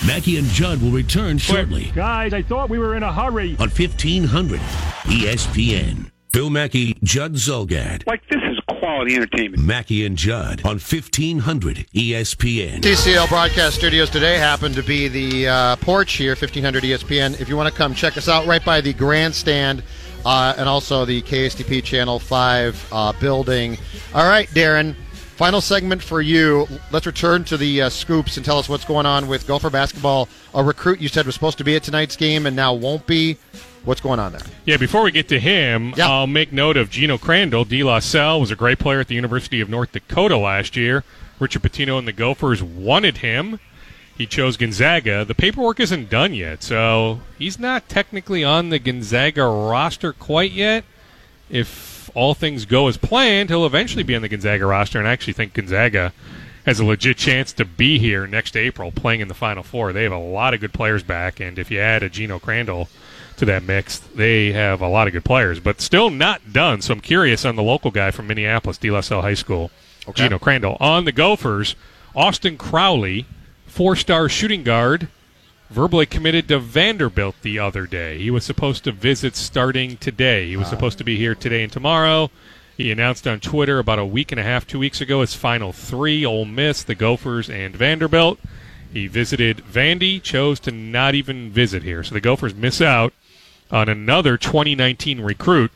Mackey 0.05 0.37
and 0.37 0.45
Judd 0.47 0.81
will 0.81 0.91
return 0.91 1.37
shortly 1.39 1.91
Guys, 1.95 2.33
I 2.33 2.43
thought 2.43 2.69
we 2.69 2.77
were 2.77 2.95
in 2.95 3.01
a 3.03 3.11
hurry. 3.13 3.55
on 3.59 3.69
E 3.69 3.87
1500 3.87 4.59
ESPN. 4.59 6.11
Phil 6.33 6.49
Mackey, 6.49 6.97
Judd 7.01 7.33
Zulgad. 7.35 8.05
Like, 8.05 8.21
this 8.27 8.41
is 8.43 8.44
quality 8.85 9.15
entertainment. 9.15 9.63
Mackey 9.63 10.05
and 10.05 10.15
Judd 10.15 10.61
on 10.63 10.75
E 10.75 10.79
1500 10.79 11.87
ESPN. 11.95 12.81
TCL 12.81 13.27
Broadcast 13.29 13.75
Studios 13.75 14.11
today 14.11 14.37
happen 14.37 14.73
to 14.73 14.83
be 14.83 15.07
the 15.07 15.47
uh, 15.47 15.75
porch 15.77 16.13
here, 16.13 16.31
1500 16.31 16.83
ESPN. 16.83 17.41
If 17.41 17.49
you 17.49 17.57
want 17.57 17.71
to 17.71 17.75
come 17.75 17.95
check 17.95 18.15
us 18.15 18.29
out, 18.29 18.45
right 18.45 18.63
by 18.63 18.81
the 18.81 18.93
grandstand 18.93 19.81
uh, 20.23 20.53
and 20.57 20.69
also 20.69 21.03
the 21.03 21.23
KSTP 21.23 21.83
Channel 21.83 22.19
5 22.19 22.89
uh, 22.91 23.13
building. 23.13 23.79
All 24.13 24.29
right, 24.29 24.47
Darren, 24.49 24.95
final 25.35 25.61
segment 25.61 26.03
for 26.03 26.21
you. 26.21 26.67
Let's 26.91 27.07
return 27.07 27.43
to 27.45 27.57
the 27.57 27.83
uh, 27.83 27.89
scoops 27.89 28.37
and 28.37 28.45
tell 28.45 28.59
us 28.59 28.69
what's 28.69 28.85
going 28.85 29.07
on 29.07 29.27
with 29.27 29.47
Gopher 29.47 29.71
basketball. 29.71 30.29
A 30.53 30.63
recruit 30.63 31.01
you 31.01 31.07
said 31.07 31.25
was 31.25 31.33
supposed 31.33 31.57
to 31.57 31.63
be 31.63 31.75
at 31.75 31.81
tonight's 31.81 32.15
game 32.15 32.45
and 32.45 32.55
now 32.55 32.75
won't 32.75 33.07
be. 33.07 33.39
What's 33.85 34.01
going 34.01 34.19
on 34.19 34.31
there? 34.31 34.41
Yeah, 34.65 34.77
before 34.77 35.03
we 35.03 35.11
get 35.11 35.27
to 35.29 35.39
him, 35.39 35.93
Yeah. 35.95 36.09
I'll 36.09 36.27
make 36.27 36.51
note 36.51 36.75
of 36.75 36.89
Geno 36.89 37.17
Crandall. 37.17 37.65
De 37.65 37.83
La 37.83 37.99
Salle 37.99 38.39
was 38.41 38.51
a 38.51 38.55
great 38.55 38.79
player 38.79 38.99
at 38.99 39.07
the 39.07 39.15
University 39.15 39.61
of 39.61 39.69
North 39.69 39.91
Dakota 39.91 40.37
last 40.37 40.75
year. 40.75 41.03
Richard 41.39 41.61
Pitino 41.61 41.99
and 41.99 42.07
the 42.07 42.11
Gophers 42.13 42.63
wanted 42.63 43.17
him. 43.17 43.59
He 44.17 44.25
chose 44.25 44.57
Gonzaga. 44.57 45.23
The 45.25 45.35
paperwork 45.35 45.79
isn't 45.79 46.09
done 46.09 46.33
yet, 46.33 46.63
so 46.63 47.19
he's 47.37 47.59
not 47.59 47.87
technically 47.89 48.43
on 48.43 48.69
the 48.69 48.79
Gonzaga 48.79 49.43
roster 49.45 50.13
quite 50.13 50.51
yet. 50.51 50.83
If 51.49 52.09
all 52.15 52.33
things 52.33 52.65
go 52.65 52.87
as 52.87 52.97
planned, 52.97 53.49
he'll 53.49 53.65
eventually 53.65 54.03
be 54.03 54.15
on 54.15 54.21
the 54.21 54.29
Gonzaga 54.29 54.65
roster, 54.65 54.97
and 54.99 55.07
I 55.07 55.11
actually 55.11 55.33
think 55.33 55.53
Gonzaga 55.53 56.13
has 56.65 56.79
a 56.79 56.85
legit 56.85 57.17
chance 57.17 57.51
to 57.53 57.65
be 57.65 57.99
here 57.99 58.25
next 58.25 58.55
April 58.57 58.91
playing 58.91 59.19
in 59.19 59.27
the 59.27 59.33
Final 59.35 59.61
Four. 59.61 59.93
They 59.93 60.03
have 60.03 60.11
a 60.13 60.17
lot 60.17 60.53
of 60.55 60.61
good 60.61 60.73
players 60.73 61.03
back, 61.03 61.39
and 61.39 61.59
if 61.59 61.69
you 61.69 61.79
add 61.79 62.01
a 62.01 62.09
Geno 62.09 62.39
Crandall 62.39 62.87
to 63.37 63.45
that 63.45 63.63
mix, 63.63 63.99
they 63.99 64.51
have 64.51 64.81
a 64.81 64.87
lot 64.87 65.07
of 65.07 65.13
good 65.13 65.25
players, 65.25 65.59
but 65.59 65.81
still 65.81 66.09
not 66.09 66.53
done. 66.53 66.81
So 66.81 66.93
I'm 66.93 67.01
curious 67.01 67.45
on 67.45 67.55
the 67.55 67.63
local 67.63 67.91
guy 67.91 68.11
from 68.11 68.27
Minneapolis, 68.27 68.77
De 68.77 68.91
La 68.91 69.01
Salle 69.01 69.21
High 69.21 69.33
School, 69.33 69.71
Okay. 70.07 70.23
Geno 70.23 70.39
Crandall. 70.39 70.77
On 70.79 71.05
the 71.05 71.11
Gophers, 71.11 71.75
Austin 72.15 72.57
Crowley, 72.57 73.25
four 73.65 73.95
star 73.95 74.29
shooting 74.29 74.63
guard, 74.63 75.07
verbally 75.69 76.05
committed 76.05 76.47
to 76.47 76.59
Vanderbilt 76.59 77.35
the 77.41 77.59
other 77.59 77.85
day. 77.87 78.19
He 78.19 78.29
was 78.29 78.43
supposed 78.43 78.83
to 78.83 78.91
visit 78.91 79.35
starting 79.35 79.97
today. 79.97 80.47
He 80.49 80.57
was 80.57 80.67
ah. 80.67 80.71
supposed 80.71 80.97
to 80.99 81.03
be 81.03 81.17
here 81.17 81.35
today 81.35 81.63
and 81.63 81.71
tomorrow. 81.71 82.29
He 82.77 82.91
announced 82.91 83.25
on 83.25 83.39
Twitter 83.39 83.79
about 83.79 83.99
a 83.99 84.05
week 84.05 84.31
and 84.31 84.39
a 84.39 84.43
half, 84.43 84.67
two 84.67 84.79
weeks 84.79 84.99
ago, 85.01 85.21
his 85.21 85.33
final 85.33 85.71
three 85.71 86.25
Ole 86.25 86.45
Miss, 86.45 86.83
the 86.83 86.95
Gophers, 86.95 87.49
and 87.49 87.75
Vanderbilt. 87.75 88.37
He 88.91 89.07
visited 89.07 89.57
Vandy, 89.57 90.21
chose 90.21 90.59
to 90.61 90.71
not 90.71 91.15
even 91.15 91.51
visit 91.51 91.83
here. 91.83 92.03
So 92.03 92.13
the 92.13 92.21
Gophers 92.21 92.53
miss 92.53 92.81
out 92.81 93.13
on 93.71 93.89
another 93.89 94.37
2019 94.37 95.21
recruit. 95.21 95.71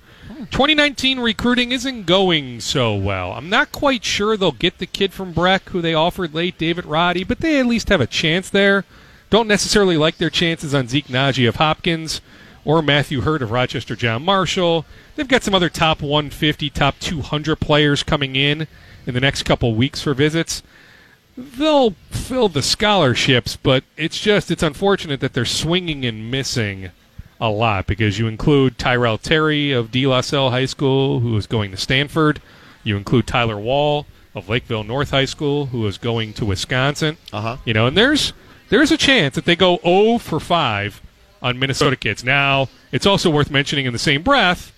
2019 0.52 1.20
recruiting 1.20 1.72
isn't 1.72 2.06
going 2.06 2.60
so 2.60 2.96
well. 2.96 3.34
I'm 3.34 3.50
not 3.50 3.72
quite 3.72 4.04
sure 4.04 4.38
they'll 4.38 4.52
get 4.52 4.78
the 4.78 4.86
kid 4.86 5.14
from 5.14 5.34
Breck 5.34 5.70
who 5.70 5.82
they 5.82 5.94
offered 5.94 6.34
late, 6.34 6.58
David 6.58 6.86
Roddy, 6.86 7.24
but 7.24 7.40
they 7.40 7.60
at 7.60 7.66
least 7.66 7.90
have 7.90 8.02
a 8.02 8.08
chance 8.08 8.50
there. 8.50 8.86
Don't 9.30 9.48
necessarily 9.48 9.98
like 9.98 10.18
their 10.18 10.30
chances 10.30 10.74
on 10.74 10.88
Zeke 10.88 11.08
Nnaji 11.08 11.48
of 11.48 11.58
Hopkins 11.58 12.22
or 12.66 12.82
Matthew 12.82 13.22
Hurt 13.22 13.42
of 13.42 13.52
Rochester 13.52 13.96
John 13.96 14.24
Marshall. 14.24 14.86
They've 15.16 15.28
got 15.28 15.44
some 15.44 15.54
other 15.54 15.70
top 15.70 16.02
150, 16.02 16.70
top 16.70 16.98
200 17.00 17.58
players 17.58 18.04
coming 18.04 18.36
in 18.36 18.68
in 19.06 19.14
the 19.14 19.20
next 19.20 19.44
couple 19.44 19.76
weeks 19.76 20.02
for 20.02 20.14
visits. 20.14 20.64
they'll 21.38 21.92
fill 22.12 22.50
the 22.50 22.62
scholarships, 22.62 23.56
but 23.56 23.84
it's 23.98 24.20
just 24.20 24.52
it's 24.52 24.64
unfortunate 24.64 25.20
that 25.22 25.34
they're 25.34 25.46
swinging 25.46 26.06
and 26.06 26.30
missing 26.30 26.92
a 27.40 27.50
lot 27.50 27.88
because 27.88 28.20
you 28.20 28.28
include 28.28 28.78
Tyrell 28.78 29.18
Terry 29.18 29.72
of 29.72 29.92
De 29.92 30.06
La 30.06 30.22
Salle 30.22 30.52
High 30.52 30.66
School, 30.66 31.20
who 31.20 31.36
is 31.38 31.48
going 31.48 31.72
to 31.72 31.78
Stanford. 31.78 32.42
You 32.84 32.98
include 32.98 33.28
Tyler 33.28 33.58
Wahl 33.58 34.06
of 34.36 34.50
Lakeville 34.50 34.84
North 34.84 35.12
High 35.12 35.26
School, 35.26 35.68
who 35.68 35.86
is 35.88 35.98
going 35.98 36.34
to 36.34 36.46
Wisconsin. 36.46 37.18
Uh-huh. 37.32 37.58
You 37.66 37.74
know, 37.74 37.88
and 37.88 37.98
there's 37.98 38.34
there's 38.70 38.92
a 38.92 38.98
chance 38.98 39.36
that 39.36 39.46
they 39.46 39.56
go 39.56 39.80
0 39.84 40.20
for 40.20 40.40
5 40.40 41.02
on 41.42 41.58
Minnesota 41.58 41.96
kids. 41.96 42.24
Now, 42.24 42.70
it's 42.92 43.06
also 43.06 43.30
worth 43.30 43.50
mentioning 43.50 43.86
in 43.86 43.94
the 43.94 44.00
same 44.00 44.22
breath 44.22 44.72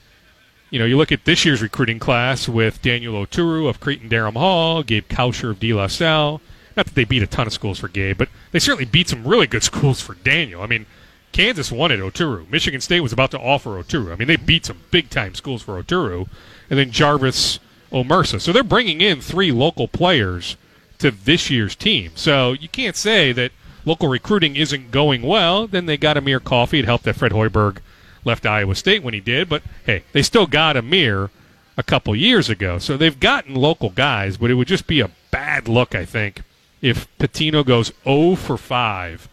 you 0.71 0.79
know, 0.79 0.85
you 0.85 0.97
look 0.97 1.11
at 1.11 1.25
this 1.25 1.43
year's 1.43 1.61
recruiting 1.61 1.99
class 1.99 2.47
with 2.47 2.81
Daniel 2.81 3.13
Oturu 3.13 3.69
of 3.69 3.81
Cretin 3.81 4.07
Derham 4.07 4.35
Hall, 4.35 4.83
Gabe 4.83 5.07
Kalscheur 5.09 5.51
of 5.51 5.59
De 5.59 5.73
La 5.73 5.87
Salle. 5.87 6.41
Not 6.77 6.85
that 6.85 6.95
they 6.95 7.03
beat 7.03 7.21
a 7.21 7.27
ton 7.27 7.45
of 7.45 7.51
schools 7.51 7.77
for 7.77 7.89
Gabe, 7.89 8.17
but 8.17 8.29
they 8.51 8.59
certainly 8.59 8.85
beat 8.85 9.09
some 9.09 9.27
really 9.27 9.47
good 9.47 9.63
schools 9.63 9.99
for 9.99 10.15
Daniel. 10.15 10.61
I 10.61 10.67
mean, 10.67 10.85
Kansas 11.31 11.71
wanted 11.71 11.99
Oturu. 11.99 12.49
Michigan 12.49 12.81
State 12.81 13.01
was 13.01 13.13
about 13.13 13.31
to 13.31 13.39
offer 13.39 13.81
Oturu. 13.81 14.11
I 14.11 14.15
mean, 14.15 14.27
they 14.27 14.35
beat 14.35 14.65
some 14.65 14.81
big 14.91 15.09
time 15.09 15.35
schools 15.35 15.61
for 15.61 15.81
Oturu. 15.81 16.27
And 16.69 16.79
then 16.79 16.91
Jarvis 16.91 17.59
Omersa. 17.91 18.39
So 18.39 18.51
they're 18.51 18.63
bringing 18.63 19.01
in 19.01 19.21
three 19.21 19.51
local 19.51 19.87
players 19.87 20.55
to 20.99 21.11
this 21.11 21.49
year's 21.49 21.75
team. 21.75 22.11
So 22.15 22.53
you 22.53 22.69
can't 22.69 22.95
say 22.95 23.31
that 23.33 23.51
local 23.85 24.07
recruiting 24.07 24.55
isn't 24.55 24.91
going 24.91 25.21
well. 25.21 25.67
Then 25.67 25.85
they 25.85 25.97
got 25.97 26.17
Amir 26.17 26.39
Coffey. 26.39 26.79
It 26.79 26.85
helped 26.85 27.05
that 27.05 27.15
Fred 27.15 27.31
Hoiberg 27.31 27.77
left 28.23 28.45
Iowa 28.45 28.75
State 28.75 29.03
when 29.03 29.13
he 29.13 29.19
did. 29.19 29.49
But 29.49 29.63
hey, 29.85 30.03
they 30.11 30.21
still 30.21 30.47
got 30.47 30.77
Amir 30.77 31.29
a 31.77 31.83
couple 31.83 32.15
years 32.15 32.49
ago. 32.49 32.77
So 32.77 32.97
they've 32.97 33.19
gotten 33.19 33.55
local 33.55 33.89
guys, 33.89 34.37
but 34.37 34.51
it 34.51 34.55
would 34.55 34.67
just 34.67 34.87
be 34.87 34.99
a 34.99 35.11
bad 35.31 35.67
look, 35.67 35.95
I 35.95 36.05
think, 36.05 36.43
if 36.81 37.07
Pitino 37.17 37.65
goes 37.65 37.91
0 38.03 38.35
for 38.35 38.57
5 38.57 39.27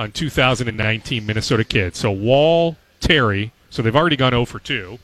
on 0.00 0.10
2019 0.12 1.26
Minnesota 1.26 1.62
kids. 1.62 1.98
So 1.98 2.10
Wahl, 2.10 2.76
Terry, 3.00 3.52
so 3.68 3.82
they've 3.82 3.94
already 3.94 4.16
gone 4.16 4.32
0 4.32 4.46
for 4.46 4.58
2. 4.58 4.98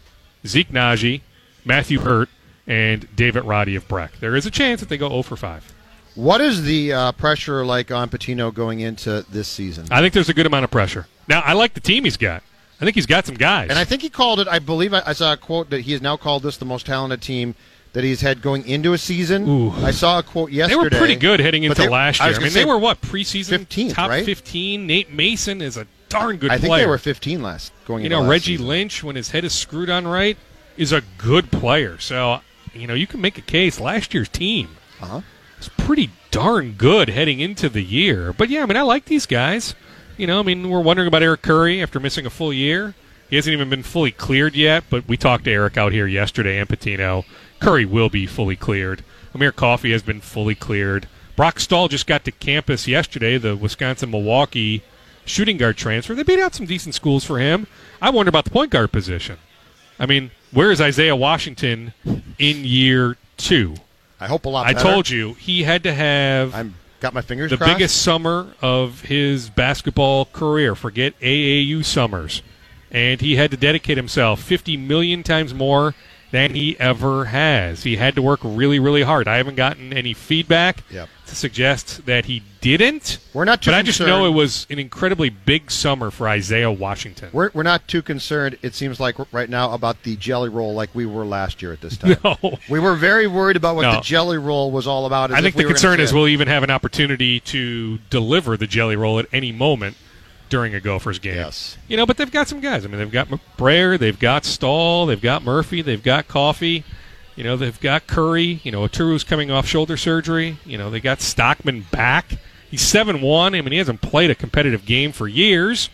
Zeke 0.47 0.71
Nnaji, 0.71 1.21
Matthew 1.67 2.01
Hurt, 2.01 2.31
and 2.67 3.07
David 3.15 3.45
Roddy 3.45 3.77
of 3.77 3.87
Breck. 3.89 4.19
There 4.21 4.35
is 4.35 4.47
a 4.47 4.51
chance 4.51 4.81
that 4.81 4.89
they 4.89 4.97
go 4.97 5.11
0 5.11 5.23
for 5.23 5.37
5. 5.37 5.75
What 6.15 6.41
is 6.41 6.63
the 6.63 6.95
uh, 6.95 7.13
pressure 7.13 7.65
like 7.67 7.91
on 7.91 8.09
Pitino 8.09 8.53
going 8.53 8.81
into 8.81 9.27
this 9.31 9.49
season? 9.49 9.87
I 9.91 10.01
think 10.01 10.15
there's 10.15 10.31
a 10.31 10.35
good 10.35 10.47
amount 10.47 10.65
of 10.65 10.71
pressure. 10.71 11.07
Now, 11.29 11.41
I 11.41 11.53
like 11.53 11.75
the 11.75 11.81
team 11.81 12.05
he's 12.05 12.17
got. 12.17 12.43
I 12.81 12.85
think 12.85 12.95
he's 12.95 13.07
got 13.07 13.27
some 13.27 13.37
guys. 13.37 13.69
And 13.69 13.79
I 13.79 13.85
think 13.85 14.01
he 14.01 14.09
called 14.09 14.41
it, 14.41 14.49
I 14.49 14.61
believe 14.61 14.95
I, 14.95 15.03
I 15.05 15.13
saw 15.13 15.35
a 15.35 15.37
quote 15.37 15.69
that 15.71 15.83
he 15.83 15.93
has 15.93 16.01
now 16.01 16.17
called 16.17 16.43
this 16.43 16.57
the 16.57 16.65
most 16.65 16.87
talented 16.87 17.21
team 17.21 17.55
that 17.97 18.05
he's 18.05 18.21
had 18.21 18.43
going 18.43 18.67
into 18.67 18.93
a 18.93 18.99
season. 18.99 19.49
Ooh. 19.49 19.71
I 19.71 19.91
saw 19.91 20.19
a 20.19 20.23
quote 20.23 20.51
yesterday. 20.51 20.79
They 20.79 20.85
were 20.85 20.91
pretty 20.91 21.17
good 21.17 21.41
heading 21.41 21.65
into 21.65 21.81
they- 21.81 21.89
last 21.89 22.21
year. 22.21 22.29
was 22.29 22.39
I, 22.39 22.43
mean, 22.43 22.53
they 22.53 22.67
were 22.67 22.77
what 22.77 23.01
preseason 23.01 23.61
15th, 23.67 23.95
top 23.95 24.11
right? 24.11 24.23
15. 24.25 24.87
Nate 24.87 25.11
Mason 25.15 25.63
is 25.63 25.79
a 25.79 25.87
darn 26.11 26.37
good 26.37 26.49
player. 26.49 26.53
I 26.53 26.59
think 26.59 26.69
player. 26.69 26.85
they 26.85 26.91
were 26.91 26.99
15 26.99 27.43
last 27.43 27.73
going 27.87 28.03
you 28.05 28.11
know, 28.11 28.29
Reggie 28.29 28.53
season. 28.59 28.67
Lynch, 28.69 29.03
when 29.03 29.17
his 29.17 29.31
head 29.31 29.45
is 29.45 29.55
screwed 29.55 29.89
on 29.89 30.07
right, 30.07 30.37
is 30.77 30.93
a 30.93 31.01
good 31.17 31.51
player. 31.51 31.99
So, 31.99 32.41
you 32.75 32.87
know, 32.87 32.93
you 32.93 33.07
can 33.07 33.23
make 33.23 33.39
a 33.39 33.43
case. 33.43 33.81
Last 33.81 34.13
year's 34.13 34.29
team 34.29 34.77
Uh-huh. 35.01 35.23
was 35.57 35.71
pretty 35.79 36.11
darn 36.31 36.73
good 36.73 37.09
heading 37.09 37.41
into 37.41 37.71
the 37.71 37.83
year. 37.83 38.35
But 38.35 38.51
yeah, 38.51 38.63
I 38.63 38.67
mean, 38.67 38.77
I 38.77 38.83
like 38.83 39.07
these 39.07 39.25
guys. 39.25 39.75
You 40.19 40.27
know, 40.27 40.39
I 40.39 40.43
mean, 40.43 40.69
we're 40.69 40.81
wondering 40.83 41.09
about 41.09 41.23
Eric 41.23 41.41
Curry 41.41 41.83
after 41.83 41.99
missing 41.99 42.27
a 42.27 42.31
full 42.31 42.53
year. 42.53 42.95
He 43.31 43.37
hasn't 43.37 43.53
even 43.55 43.69
been 43.71 43.83
fully 43.83 44.13
cleared 44.13 44.55
yet, 44.55 44.85
but 44.91 45.09
we 45.09 45.17
talked 45.17 45.45
to 45.45 45.51
Eric 45.51 45.77
out 45.77 45.93
here 45.93 46.07
yesterday 46.07 46.59
and 46.59 46.69
Pitino. 46.69 47.25
Curry 47.61 47.85
will 47.85 48.09
be 48.09 48.27
fully 48.27 48.57
cleared. 48.57 49.03
Amir 49.35 49.53
Coffey 49.53 49.93
has 49.93 50.03
been 50.03 50.21
fully 50.21 50.55
cleared. 50.55 51.09
Brock 51.37 51.61
Stahl 51.61 51.89
just 51.89 52.07
got 52.07 52.25
to 52.25 52.33
campus 52.33 52.89
yesterday, 52.89 53.37
the 53.39 53.55
Wisconsin 53.57 54.11
Milwaukee 54.11 54.83
shooting 55.25 55.57
guard 55.57 55.77
transfer. 55.77 56.15
They 56.15 56.23
beat 56.23 56.41
out 56.41 56.55
some 56.55 56.67
decent 56.67 56.95
schools 56.95 57.25
for 57.25 57.39
him. 57.39 57.67
I 58.01 58.11
wonder 58.11 58.29
about 58.31 58.45
the 58.45 58.51
point 58.51 58.71
guard 58.71 58.93
position. 58.93 59.39
I 59.99 60.07
mean, 60.07 60.31
where 60.53 60.71
is 60.71 60.81
Isaiah 60.81 61.17
Washington 61.17 61.93
in 62.39 62.65
year 62.65 63.17
two? 63.37 63.75
I 64.21 64.27
hope 64.29 64.47
a 64.47 64.49
lot 64.49 64.67
I 64.67 64.73
better. 64.73 64.85
told 64.93 65.11
you 65.11 65.35
he 65.35 65.65
had 65.65 65.83
to 65.83 65.93
have 65.93 66.55
I'm 66.55 66.75
got 67.01 67.13
my 67.13 67.21
fingers 67.21 67.51
the 67.51 67.59
crossed. 67.59 67.73
biggest 67.75 68.01
summer 68.03 68.55
of 68.63 69.03
his 69.03 69.51
basketball 69.51 70.27
career. 70.27 70.75
Forget 70.75 71.19
AAU 71.21 71.85
summers. 71.85 72.43
And 72.91 73.21
he 73.21 73.37
had 73.37 73.51
to 73.51 73.57
dedicate 73.59 73.97
himself 73.99 74.41
50 74.41 74.77
million 74.79 75.23
times 75.23 75.53
more 75.53 75.95
than 76.33 76.55
he 76.55 76.79
ever 76.81 77.27
has. 77.27 77.83
He 77.85 77.97
had 77.97 78.15
to 78.17 78.23
work 78.23 78.41
really, 78.43 78.79
really 78.79 79.03
hard. 79.03 79.29
I 79.29 79.37
haven't 79.37 79.55
gotten 79.55 79.93
any 79.93 80.13
feedback 80.13 80.83
Yep. 80.91 81.09
to 81.29 81.37
suggest 81.37 82.07
that 82.07 82.25
he 82.27 82.43
didn't. 82.61 83.19
We're 83.33 83.45
not 83.45 83.63
too 83.63 83.71
But 83.71 83.77
I 83.79 83.83
just 83.83 84.01
know 84.01 84.27
it 84.27 84.31
was 84.31 84.67
an 84.69 84.79
incredibly 84.79 85.31
big 85.31 85.71
summer 85.71 86.11
for 86.11 86.29
Isaiah 86.29 86.71
Washington. 86.73 87.29
We're, 87.33 87.51
we're 87.55 87.63
not 87.63 87.87
too 87.87 88.03
concerned, 88.03 88.59
it 88.63 88.75
seems 88.75 88.99
like, 88.99 89.15
right 89.33 89.49
now 89.49 89.73
about 89.73 90.03
the 90.03 90.17
jelly 90.17 90.49
roll 90.49 90.75
like 90.75 90.91
we 90.95 91.07
were 91.07 91.25
last 91.25 91.63
year 91.63 91.73
at 91.73 91.81
this 91.81 91.97
time. 91.97 92.17
No. 92.25 92.59
We 92.69 92.81
were 92.81 92.95
very 92.97 93.27
worried 93.29 93.57
about 93.57 93.77
what 93.77 93.83
No. 93.83 93.95
the 93.97 94.01
jelly 94.01 94.39
roll 94.39 94.71
was 94.73 94.87
all 94.87 95.07
about. 95.07 95.31
as 95.31 95.37
I 95.37 95.43
think 95.43 95.55
we 95.55 95.63
the 95.63 95.69
gonna 95.69 95.75
concern 95.75 96.01
is 96.01 96.13
we'll 96.13 96.29
even 96.29 96.49
have 96.49 96.63
an 96.65 96.71
opportunity 96.71 97.39
to 97.41 97.99
deliver 98.11 98.57
the 98.57 98.67
jelly 98.67 98.97
roll 98.97 99.19
at 99.21 99.27
any 99.33 99.53
moment 99.53 99.97
during 100.49 100.75
a 100.75 100.81
Gophers 100.81 101.19
game. 101.19 101.35
Yes. 101.37 101.77
You 101.89 101.97
know, 101.97 102.07
but 102.07 102.17
they've 102.17 102.31
got 102.31 102.49
some 102.49 102.61
guys. 102.61 102.85
I 102.85 102.89
mean, 102.89 102.99
they've 102.99 103.11
got 103.11 103.29
Brayer, 103.57 103.99
they've 103.99 104.19
got 104.19 104.45
Stahl, 104.45 105.07
they've 105.07 105.21
got 105.21 105.43
Murphy, 105.43 105.83
they've 105.83 106.03
got 106.03 106.29
Coffey. 106.29 106.85
You 107.35 107.45
know, 107.45 107.57
they've 107.57 107.79
got 107.81 108.07
Curry. 108.07 108.61
You 108.65 108.73
know, 108.73 108.83
Oturu's 108.87 109.23
coming 109.23 109.51
off 109.51 109.67
shoulder 109.67 109.97
surgery. 109.99 110.57
You 110.65 110.79
know, 110.79 110.89
they 110.91 111.01
got 111.01 111.21
Stockman 111.21 111.87
back. 111.91 112.39
He's 112.71 112.81
seven 112.81 113.21
one. 113.21 113.55
I 113.55 113.61
mean, 113.61 113.73
he 113.73 113.79
hasn't 113.79 114.01
played 114.01 114.31
a 114.31 114.35
competitive 114.35 114.87
game 114.87 115.13
for 115.13 115.29
years, 115.29 115.91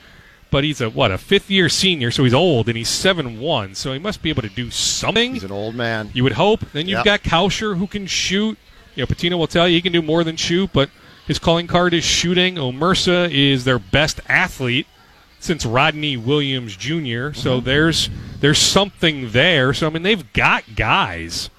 but 0.50 0.62
he's 0.64 0.80
a 0.80 0.88
what 0.88 1.10
a 1.10 1.18
fifth 1.18 1.50
year 1.50 1.68
senior, 1.68 2.10
so 2.12 2.22
he's 2.24 2.32
old 2.34 2.68
and 2.68 2.76
he's 2.76 2.88
seven 2.88 3.40
one. 3.40 3.74
So 3.74 3.92
he 3.92 3.98
must 3.98 4.22
be 4.22 4.30
able 4.30 4.42
to 4.42 4.48
do 4.48 4.70
something. 4.70 5.34
He's 5.34 5.42
an 5.44 5.50
old 5.50 5.74
man. 5.74 6.10
You 6.14 6.22
would 6.22 6.34
hope. 6.34 6.60
Then 6.72 6.86
you've 6.88 7.04
Yep. 7.04 7.04
got 7.04 7.22
Kalscheur 7.24 7.76
who 7.76 7.86
can 7.88 8.06
shoot. 8.06 8.56
You 8.94 9.02
know, 9.02 9.06
Pitino 9.06 9.36
will 9.38 9.46
tell 9.48 9.66
you 9.68 9.74
he 9.74 9.82
can 9.82 9.92
do 9.92 10.00
more 10.02 10.22
than 10.22 10.36
shoot, 10.36 10.70
but 10.72 10.90
his 11.26 11.38
calling 11.38 11.66
card 11.66 11.94
is 11.94 12.04
shooting. 12.04 12.56
Omersa 12.56 13.30
is 13.30 13.64
their 13.64 13.78
best 13.78 14.20
athlete 14.28 14.86
since 15.38 15.66
Rodney 15.66 16.16
Williams 16.16 16.76
Jr. 16.76 17.32
So 17.32 17.56
mm-hmm. 17.56 17.64
there's 17.64 18.10
there's 18.40 18.58
something 18.58 19.30
there. 19.30 19.72
So 19.74 19.86
I 19.86 19.90
mean 19.90 20.02
they've 20.02 20.32
got 20.32 20.76
guys. 20.76 21.50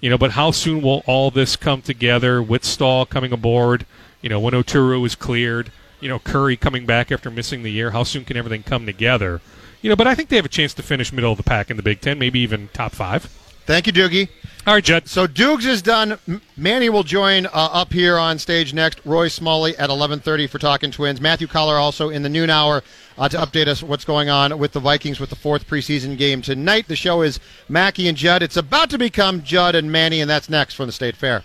You 0.00 0.10
know, 0.10 0.18
but 0.18 0.32
how 0.32 0.50
soon 0.50 0.82
will 0.82 1.02
all 1.06 1.30
this 1.30 1.56
come 1.56 1.82
together 1.82 2.42
with 2.42 2.64
Stahl 2.64 3.06
coming 3.06 3.32
aboard? 3.32 3.86
You 4.20 4.28
know, 4.28 4.38
when 4.38 4.52
Oturu 4.52 5.04
is 5.06 5.14
cleared, 5.14 5.72
you 6.00 6.08
know, 6.08 6.18
Curry 6.18 6.56
coming 6.56 6.84
back 6.84 7.10
after 7.10 7.30
missing 7.30 7.62
the 7.62 7.72
year, 7.72 7.90
how 7.92 8.02
soon 8.02 8.24
can 8.24 8.36
everything 8.36 8.62
come 8.62 8.84
together? 8.84 9.40
You 9.80 9.90
know, 9.90 9.96
but 9.96 10.06
I 10.06 10.14
think 10.14 10.28
they 10.28 10.36
have 10.36 10.44
a 10.44 10.50
chance 10.50 10.74
to 10.74 10.82
finish 10.82 11.12
middle 11.12 11.32
of 11.32 11.38
the 11.38 11.42
pack 11.42 11.70
in 11.70 11.76
the 11.76 11.82
Big 11.82 12.00
Ten, 12.00 12.18
maybe 12.18 12.40
even 12.40 12.68
top 12.72 12.92
five. 12.92 13.24
Thank 13.66 13.86
you, 13.86 13.92
Doogie. 13.92 14.28
All 14.66 14.74
right, 14.74 14.82
Judd. 14.82 15.06
So 15.06 15.28
Dukes 15.28 15.64
is 15.64 15.80
done. 15.80 16.18
Manny 16.56 16.88
will 16.88 17.04
join 17.04 17.46
uh, 17.46 17.50
up 17.54 17.92
here 17.92 18.18
on 18.18 18.36
stage 18.36 18.74
next. 18.74 19.00
Roy 19.04 19.28
Smalley 19.28 19.76
at 19.76 19.90
11:30 19.90 20.50
for 20.50 20.58
Talking 20.58 20.90
Twins. 20.90 21.20
Matthew 21.20 21.46
Coller 21.46 21.76
also 21.76 22.08
in 22.08 22.24
the 22.24 22.28
noon 22.28 22.50
hour 22.50 22.82
uh, 23.16 23.28
to 23.28 23.36
update 23.36 23.68
us 23.68 23.80
what's 23.80 24.04
going 24.04 24.28
on 24.28 24.58
with 24.58 24.72
the 24.72 24.80
Vikings 24.80 25.20
with 25.20 25.30
the 25.30 25.36
fourth 25.36 25.68
preseason 25.68 26.18
game 26.18 26.42
tonight. 26.42 26.88
The 26.88 26.96
show 26.96 27.22
is 27.22 27.38
Mackey 27.68 28.08
and 28.08 28.18
Judd. 28.18 28.42
It's 28.42 28.56
about 28.56 28.90
to 28.90 28.98
become 28.98 29.44
Judd 29.44 29.76
and 29.76 29.92
Manny, 29.92 30.20
and 30.20 30.28
that's 30.28 30.50
next 30.50 30.74
from 30.74 30.86
the 30.86 30.92
State 30.92 31.14
Fair. 31.14 31.44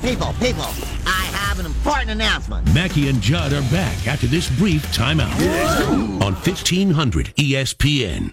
People, 0.00 0.32
people, 0.40 0.64
I 1.06 1.28
have 1.34 1.58
an 1.58 1.66
important 1.66 2.10
announcement. 2.10 2.72
Mackey 2.72 3.10
and 3.10 3.20
Judd 3.20 3.52
are 3.52 3.60
back 3.70 4.06
after 4.06 4.26
this 4.26 4.48
brief 4.58 4.86
timeout 4.96 5.38
on 6.22 6.32
1500 6.32 7.34
ESPN. 7.36 8.32